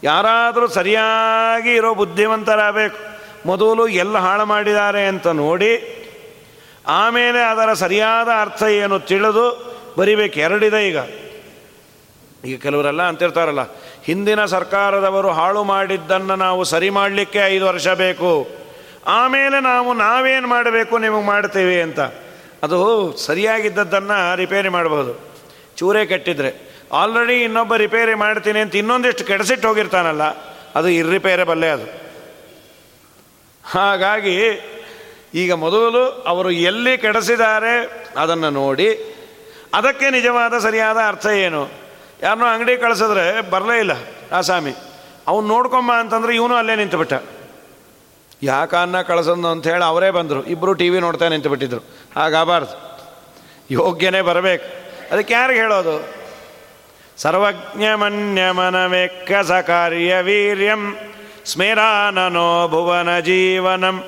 ಯಾರಾದರೂ 0.03 0.67
ಸರಿಯಾಗಿ 0.69 1.73
ಇರೋ 1.75 1.91
ಬುದ್ಧಿವಂತರಾಗಬೇಕು. 1.95 2.99
ಮೊದಲು 3.47 3.85
ಎಲ್ಲ 3.89 4.17
ಹಾಳು 4.19 4.45
ಮಾಡಿದ್ದಾರೆ 4.45 5.03
ಅಂತ 5.07 5.27
ನೋಡಿ, 5.27 5.73
ಆಮೇಲೆ 6.87 7.41
ಅದರ 7.43 7.73
ಸರಿಯಾದ 7.73 8.29
ಅರ್ಥ 8.41 8.63
ಏನು 8.63 8.99
ತಿಳಿದು 9.01 9.47
ಬರಿಬೇಕು. 9.99 10.39
ಎರಡಿದೆ 10.41 10.81
ಈಗ. 10.89 10.99
ಈಗ 12.45 12.57
ಕೆಲವರೆಲ್ಲ 12.63 13.03
ಅಂತಿರ್ತಾರಲ್ಲ, 13.03 13.63
ಹಿಂದಿನ 14.05 14.45
ಸರ್ಕಾರದವರು 14.45 15.31
ಹಾಳು 15.31 15.63
ಮಾಡಿದ್ದನ್ನು 15.65 16.37
ನಾವು 16.37 16.65
ಸರಿ 16.65 16.91
ಮಾಡಲಿಕ್ಕೆ 16.91 17.39
ಐದು 17.39 17.65
ವರ್ಷ 17.67 17.89
ಬೇಕು. 18.05 18.33
ಆಮೇಲೆ 19.07 19.61
ನಾವು 19.61 19.91
ನಾವೇನು 19.95 20.49
ಮಾಡಬೇಕು, 20.49 20.95
ನಿಮಗೆ 20.99 21.27
ಮಾಡ್ತೀವಿ 21.27 21.81
ಅಂತ. 21.83 22.01
ಅದು 22.63 22.79
ಸರಿಯಾಗಿದ್ದದ್ದನ್ನು 23.27 24.19
ರಿಪೇರಿ 24.37 24.69
ಮಾಡಬಹುದು 24.69 25.13
ಚೂರೇ 25.77 26.03
ಕಟ್ಟಿದರೆ. 26.07 26.51
ಆಲ್ರೆಡಿ 26.93 27.37
ಇನ್ನೊಬ್ಬ 27.43 27.75
ರಿಪೇರಿ 27.75 28.15
ಮಾಡ್ತೀನಿ 28.15 28.59
ಅಂತ 28.59 28.75
ಇನ್ನೊಂದಿಷ್ಟು 28.75 29.25
ಕೆಡಿಸಿಟ್ಟು 29.25 29.69
ಹೋಗಿರ್ತಾನಲ್ಲ, 29.69 30.25
ಅದು 30.77 30.89
ಬಲ್ಲೆ 31.45 31.71
ಅದು. 31.71 31.87
ಹಾಗಾಗಿ 33.65 34.37
ಈಗ 35.35 35.53
ಮೊದಲು 35.65 36.03
ಅವರು 36.27 36.51
ಎಲ್ಲಿ 36.51 36.95
ಕೆಡಿಸಿದ್ದಾರೆ 36.99 37.75
ಅದನ್ನು 38.21 38.51
ನೋಡಿ, 38.51 38.89
ಅದಕ್ಕೆ 39.75 40.07
ನಿಜವಾದ 40.11 40.55
ಸರಿಯಾದ 40.59 40.99
ಅರ್ಥ 41.09 41.27
ಏನು? 41.27 41.63
ಯಾರನ್ನೂ 42.23 42.47
ಅಂಗಡಿ 42.47 42.77
ಕಳಿಸಿದ್ರೆ 42.77 43.51
ಬರಲೇ 43.51 43.77
ಇಲ್ಲ 43.79 43.93
ಆ 44.33 44.41
ಸ್ವಾಮಿ. 44.41 44.73
ಅವನು 45.29 45.47
ನೋಡ್ಕೊಂಬ 45.47 45.91
ಅಂತಂದ್ರೆ 45.93 46.33
ಇವನು 46.35 46.55
ಅಲ್ಲೇ 46.55 46.75
ನಿಂತುಬಿಟ್ಟ. 46.77 47.15
ಯಾಕನ್ನ 48.43 49.03
ಕಳಿಸೋದು 49.03 49.49
ಅಂತ 49.49 49.69
ಅವರೇ 49.69 50.11
ಬಂದರು. 50.11 50.45
ಇಬ್ಬರು 50.45 50.73
ಟಿ 50.73 50.89
ವಿ 50.89 51.01
ನೋಡ್ತಾ 51.01 51.29
ನಿಂತುಬಿಟ್ಟಿದ್ರು. 51.29 51.81
ಹಾಗಾಗಬಾರ್ದು 52.17 52.91
ಯೋಗ್ಯನೇ 53.71 54.21
ಬರಬೇಕು. 54.21 54.65
ಅದಕ್ಕೆ 55.15 55.35
ಯಾರಿಗೆ 55.35 55.61
ಹೇಳೋದು? 55.61 56.21
ಸರ್ವಜ್ಞ 57.17 57.85
ಮನ್ಯ 57.95 58.43
ಸ 59.43 59.53
ಕಾರ್ಯ 59.53 60.15
ವೀರ್ಯಂ 60.23 60.97
ಸ್ಮಿರಾನನೋ 61.45 62.69
ಭುವನ 62.69 63.21
ಜೀವನಂ 63.21 64.05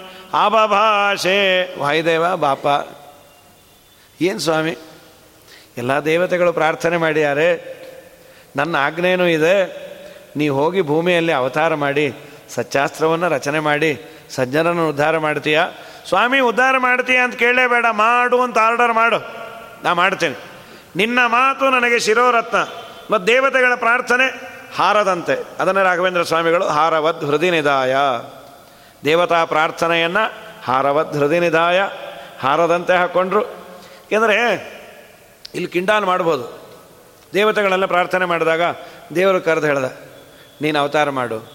ಅಬಭಾಷೆ. 0.47 1.79
ವಾಯುದೇವ, 1.79 2.37
ಬಾಪ. 2.37 2.67
ಏನು 4.21 4.39
ಸ್ವಾಮಿ? 4.39 4.77
ಎಲ್ಲ 5.79 6.01
ದೇವತೆಗಳು 6.05 6.53
ಪ್ರಾರ್ಥನೆ 6.53 6.97
ಮಾಡಿದ್ದಾರೆ 6.97 7.77
ನನ್ನ 8.57 8.77
ಆಜ್ಞೆಯೂ 8.77 9.27
ಇದೆ. 9.27 9.83
ನೀವು 10.37 10.57
ಹೋಗಿ 10.57 10.83
ಭೂಮಿಯಲ್ಲಿ 10.83 11.33
ಅವತಾರ 11.33 11.75
ಮಾಡಿ, 11.75 12.15
ಸಚ್ಚಾಸ್ತ್ರವನ್ನು 12.49 13.29
ರಚನೆ 13.29 13.61
ಮಾಡಿ 13.61 14.03
ಸಜ್ಜನನ್ನು 14.35 14.89
ಉದ್ಧಾರ 14.89 15.19
ಮಾಡ್ತೀಯ? 15.19 15.63
ಸ್ವಾಮಿ, 16.09 16.41
ಉದ್ಧಾರ 16.41 16.79
ಮಾಡ್ತೀಯ 16.79 17.17
ಅಂತ 17.17 17.35
ಕೇಳಲೇಬೇಡ 17.35 17.87
ಮಾಡು 17.91 18.43
ಅಂತ 18.43 18.59
ಆರ್ಡರ್ 18.59 18.93
ಮಾಡು. 18.93 19.17
ನಾ 19.85 19.93
ಮಾಡ್ತೇನೆ. 19.93 20.37
ನಿನ್ನ 20.97 21.19
ಮಾತು 21.27 21.71
ನನಗೆ 21.71 21.99
ಶಿರೋರತ್ನ. 21.99 22.59
ಮತ್ತು 23.11 23.27
ದೇವತೆಗಳ 23.27 23.75
ಪ್ರಾರ್ಥನೆ 23.75 24.53
ಹಾರದಂತೆ. 24.77 25.45
ಅದನ್ನು 25.61 25.83
ರಾಘವೇಂದ್ರ 25.83 26.23
ಸ್ವಾಮಿಗಳು, 26.23 26.65
ಹಾರವದ್ 26.65 27.25
ಹೃದಯನಿದಾಯ 27.25 27.97
ದೇವತಾ 29.05 29.45
ಪ್ರಾರ್ಥನೆಯನ್ನು 29.45 30.33
ಹಾರವದ್ 30.65 31.17
ಹೃದಯನಿದಾಯ 31.17 31.83
ಹಾರದಂತೆ 32.41 32.97
ಹಾಕ್ಕೊಂಡ್ರು 32.97 33.43
ಏಕೆಂದರೆ 33.43 34.37
ಇಲ್ಲಿ 35.55 35.71
ಕಿಂಡಾನ್ 35.71 36.05
ಮಾಡ್ಬೋದು. 36.05 36.63
ದೇವತೆಗಳೆಲ್ಲ 37.35 37.87
ಪ್ರಾರ್ಥನೆ 37.87 38.25
ಮಾಡಿದಾಗ 38.25 38.63
ದೇವರು 39.15 39.41
ಕರೆದು 39.41 39.67
ಹೇಳ್ದ, 39.67 39.85
ನೀನು 40.63 40.79
ಅವತಾರ 40.79 41.11
ಮಾಡು. 41.11 41.53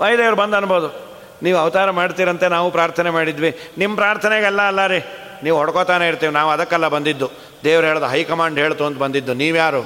ವಾಯುದೇವರು 0.00 0.36
ಬಂದು 0.36 0.56
ಅನ್ಬೋದು. 0.56 1.09
ನೀವು 1.42 1.58
ಅವತಾರ 1.58 1.90
ಮಾಡ್ತೀರಂತೆ 1.90 2.48
ನಾವು 2.48 2.70
ಪ್ರಾರ್ಥನೆ 2.70 3.10
ಮಾಡಿದ್ವಿ. 3.10 3.58
ನಿಮ್ಮ 3.78 3.96
ಪ್ರಾರ್ಥನೆಗೆಲ್ಲ 3.96 4.62
ಅಲ್ಲ 4.62 4.86
ರೀ. 4.86 5.02
ನೀವು 5.42 5.58
ಹೊಡ್ಕೋತಾನೆ 5.58 6.08
ಇರ್ತೀವಿ. 6.08 6.32
ನಾವು 6.32 6.50
ಅದಕ್ಕೆಲ್ಲ 6.50 6.88
ಬಂದಿದ್ದು. 6.88 7.30
ದೇವ್ರು 7.64 7.86
ಹೇಳ್ದು 7.86 8.06
ಹೈಕಮಾಂಡ್ 8.06 8.58
ಹೇಳ್ತು 8.58 8.84
ಅಂತ 8.84 8.98
ಬಂದಿದ್ದು. 8.98 9.34
ನೀವ್ಯಾರು? 9.34 9.82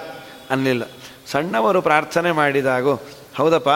ಅನ್ನಿಲ್ಲ. 0.50 0.82
ಸಣ್ಣವರು 1.26 1.82
ಪ್ರಾರ್ಥನೆ 1.82 2.32
ಮಾಡಿದಾಗೂ, 2.32 2.94
ಹೌದಪ್ಪ, 3.36 3.68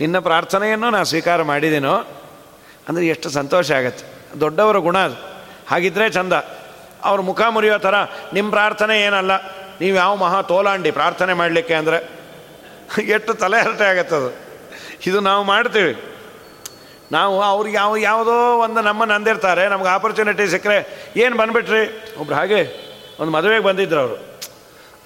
ನಿನ್ನ 0.00 0.18
ಪ್ರಾರ್ಥನೆಯನ್ನು 0.18 0.90
ನಾನು 0.90 1.04
ಸ್ವೀಕಾರ 1.04 1.42
ಮಾಡಿದ್ದೀನೋ 1.42 1.94
ಅಂದರೆ 2.88 3.06
ಎಷ್ಟು 3.06 3.30
ಸಂತೋಷ 3.30 3.70
ಆಗತ್ತೆ. 3.70 4.40
ದೊಡ್ಡವರ 4.40 4.76
ಗುಣ 4.76 4.98
ಅದು. 4.98 5.14
ಹಾಗಿದ್ರೆ 5.68 6.10
ಚಂದ. 6.10 6.32
ಅವ್ರ 7.04 7.20
ಮುಖ 7.20 7.40
ಮುರಿಯೋ 7.48 7.78
ಥರ 7.78 7.94
ನಿಮ್ಮ 8.32 8.50
ಪ್ರಾರ್ಥನೆ 8.50 9.00
ಏನಲ್ಲ. 9.00 9.30
ನೀವು 9.80 9.96
ಯಾವ 9.96 10.16
ಮಹಾ 10.16 10.42
ತೋಲಾಂಡಿ 10.42 10.90
ಪ್ರಾರ್ಥನೆ 10.90 11.34
ಮಾಡಲಿಕ್ಕೆ 11.34 11.74
ಅಂದರೆ 11.74 12.10
ಎಷ್ಟು 13.06 13.34
ತಲೆ 13.34 13.62
ಹರಟೆ 13.62 13.84
ಆಗತ್ತದು 13.84 14.34
ಇದು 15.06 15.20
ನಾವು 15.20 15.44
ಮಾಡ್ತೀವಿ. 15.44 16.15
ನಾವು 17.12 17.42
ಅವ್ರಿಗೆ 17.42 17.76
ಯಾವ 17.76 17.96
ಯಾವುದೋ 17.96 18.58
ಒಂದು 18.58 18.80
ನಮ್ಮನ್ನು 18.80 19.14
ಅಂದಿರ್ತಾರೆ 19.14 19.68
ನಮ್ಗೆ 19.68 19.88
ಆಪರ್ಚುನಿಟಿ 19.88 20.46
ಸಿಕ್ಕರೆ 20.50 20.78
ಏನು 21.16 21.36
ಬಂದುಬಿಟ್ರಿ? 21.36 21.82
ಒಬ್ರು 22.20 22.34
ಹಾಗೆ 22.34 22.60
ಒಂದು 23.20 23.32
ಮದುವೆಗೆ 23.32 23.64
ಬಂದಿದ್ರು 23.64 24.00
ಅವರು. 24.00 24.16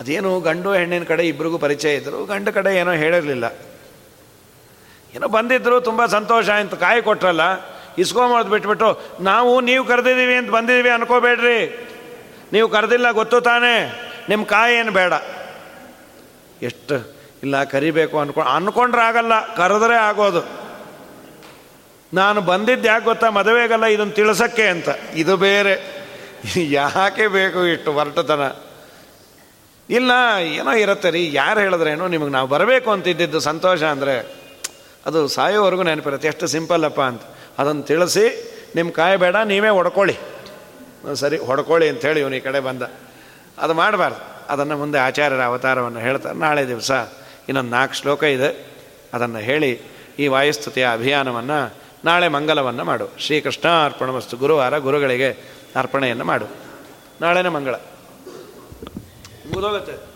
ಅದೇನು 0.01 0.41
ಗಂಡು 0.41 0.75
ಹೆಣ್ಣಿನ 0.75 1.05
ಕಡೆ 1.05 1.25
ಇಬ್ಬರಿಗೂ 1.29 1.59
ಪರಿಚಯ 1.59 1.95
ಇದ್ದರು 1.95 2.27
ಗಂಡು 2.27 2.53
ಕಡೆ 2.53 2.71
ಏನೋ 2.77 2.93
ಹೇಳಿರಲಿಲ್ಲ. 2.93 3.47
ಏನೋ 5.15 5.29
ಬಂದಿದ್ದರು 5.29 5.81
ತುಂಬ 5.81 6.07
ಸಂತೋಷ 6.07 6.49
ಅಂತ 6.49 6.75
ಕಾಯಿ 6.75 7.03
ಕೊಟ್ರಲ್ಲ 7.03 7.41
ಇಸ್ಕೊಂಬೋದು 7.99 8.51
ಬಿಟ್ಬಿಟ್ಟು, 8.51 8.89
ನಾವು 9.21 9.61
ನೀವು 9.61 9.85
ಕರೆದಿದ್ದೀವಿ 9.85 10.35
ಅಂತ 10.35 10.51
ಬಂದಿದ್ದೀವಿ 10.51 10.91
ಅನ್ಕೋಬೇಡ್ರಿ. 10.91 11.59
ನೀವು 12.53 12.69
ಕರೆದಿಲ್ಲ 12.69 13.11
ಗೊತ್ತು 13.11 13.41
ತಾನೇ 13.41 13.75
ನಿಮ್ಮ 14.29 14.45
ಕಾಯಿ 14.45 14.75
ಏನು 14.77 14.93
ಬೇಡ. 14.93 15.13
ಎಷ್ಟು 16.63 16.97
ಇಲ್ಲ, 17.43 17.65
ಕರಿಬೇಕು 17.65 18.19
ಅನ್ಕೊಂಡು 18.19 18.51
ಅನ್ಕೊಂಡ್ರೆ 18.51 19.03
ಆಗಲ್ಲ, 19.03 19.55
ಕರೆದ್ರೆ 19.55 19.97
ಆಗೋದು. 19.97 20.43
ನಾನು 22.15 22.41
ಬಂದಿದ್ದು 22.41 22.89
ಯಾಕೆ 22.89 23.05
ಗೊತ್ತಾ? 23.05 23.31
ಮದುವೆಗಲ್ಲ 23.31 23.85
ಇದನ್ನು 23.85 24.13
ತಿಳಿಸಕ್ಕೆ 24.13 24.63
ಅಂತ. 24.63 24.89
ಇದು 25.15 25.37
ಬೇರೆ. 25.37 26.01
ಯಾಕೆ 26.57 27.27
ಬೇಕು 27.27 27.67
ಇಷ್ಟು 27.67 27.93
ಹೊರಟತನ 27.93 28.53
ಇಲ್ಲ, 29.91 30.11
ಏನೋ 30.43 30.73
ಇರುತ್ತೆ 30.73 31.11
ರೀ. 31.11 31.33
ಯಾರು 31.33 31.61
ಹೇಳಿದ್ರೇನೋ? 31.61 32.09
ನಿಮಗೆ 32.09 32.31
ನಾವು 32.31 32.49
ಬರಬೇಕು 32.49 32.91
ಅಂತಿದ್ದಿದ್ದು 32.91 33.41
ಸಂತೋಷ 33.41 33.83
ಅಂದರೆ 33.83 34.41
ಅದು 35.07 35.29
ಸಾಯೋವರೆಗೂ 35.29 35.83
ನೆನಪಿರುತ್ತೆ. 35.83 36.29
ಎಷ್ಟು 36.29 36.47
ಸಿಂಪಲ್ಲಪ್ಪ 36.47 37.01
ಅಂತ. 37.01 37.23
ಅದನ್ನು 37.59 37.83
ತಿಳಿಸಿ, 37.83 38.55
ನಿಮ್ಮ 38.75 38.91
ಕಾಯಿ 38.91 39.17
ಬೇಡ, 39.17 39.37
ನೀವೇ 39.37 39.69
ಹೊಡ್ಕೊಳ್ಳಿ. 39.69 40.17
ಸರಿ, 41.15 41.39
ಹೊಡ್ಕೊಳ್ಳಿ 41.39 41.91
ಹೇಳಿ 41.91 42.21
ಇವನು 42.21 42.37
ಈ 42.37 42.41
ಕಡೆ 42.41 42.61
ಬಂದ. 42.61 42.83
ಅದು 43.59 43.75
ಮಾಡಬಾರ್ದು. 43.75 44.47
ಅದನ್ನು 44.53 44.77
ಮುಂದೆ 44.77 44.99
ಆಚಾರ್ಯರ 44.99 45.43
ಅವತಾರವನ್ನು 45.43 45.99
ಹೇಳ್ತಾರೆ. 45.99 46.39
ನಾಳೆ 46.39 46.69
ದಿವಸ 46.69 46.91
ಇನ್ನೊಂದು 47.49 47.71
ನಾಲ್ಕು 47.71 47.95
ಶ್ಲೋಕ 47.95 48.23
ಇದೆ. 48.23 48.67
ಅದನ್ನು 49.15 49.39
ಹೇಳಿ 49.39 49.81
ಈ 50.19 50.27
ವಾಯುಸ್ತುತಿಯ 50.27 50.89
ಅಭಿಯಾನವನ್ನು 50.93 51.80
ನಾಳೆ 52.05 52.29
ಮಂಗಲವನ್ನು 52.29 52.85
ಮಾಡು. 52.85 53.05
ಶ್ರೀಕೃಷ್ಣ 53.19 53.69
ಅರ್ಪಣ 53.85 54.11
ವಸ್ತು 54.11 54.37
ಗುರುವಾರ 54.37 54.79
ಗುರುಗಳಿಗೆ 54.79 55.61
ಅರ್ಪಣೆಯನ್ನು 55.77 56.25
ಮಾಡು. 56.25 56.45
ನಾಳೆನೇ 57.21 57.49
ಮಂಗಳ. 57.49 57.75
ಮುಗಿದೋಗುತ್ತೆ. 59.47 60.10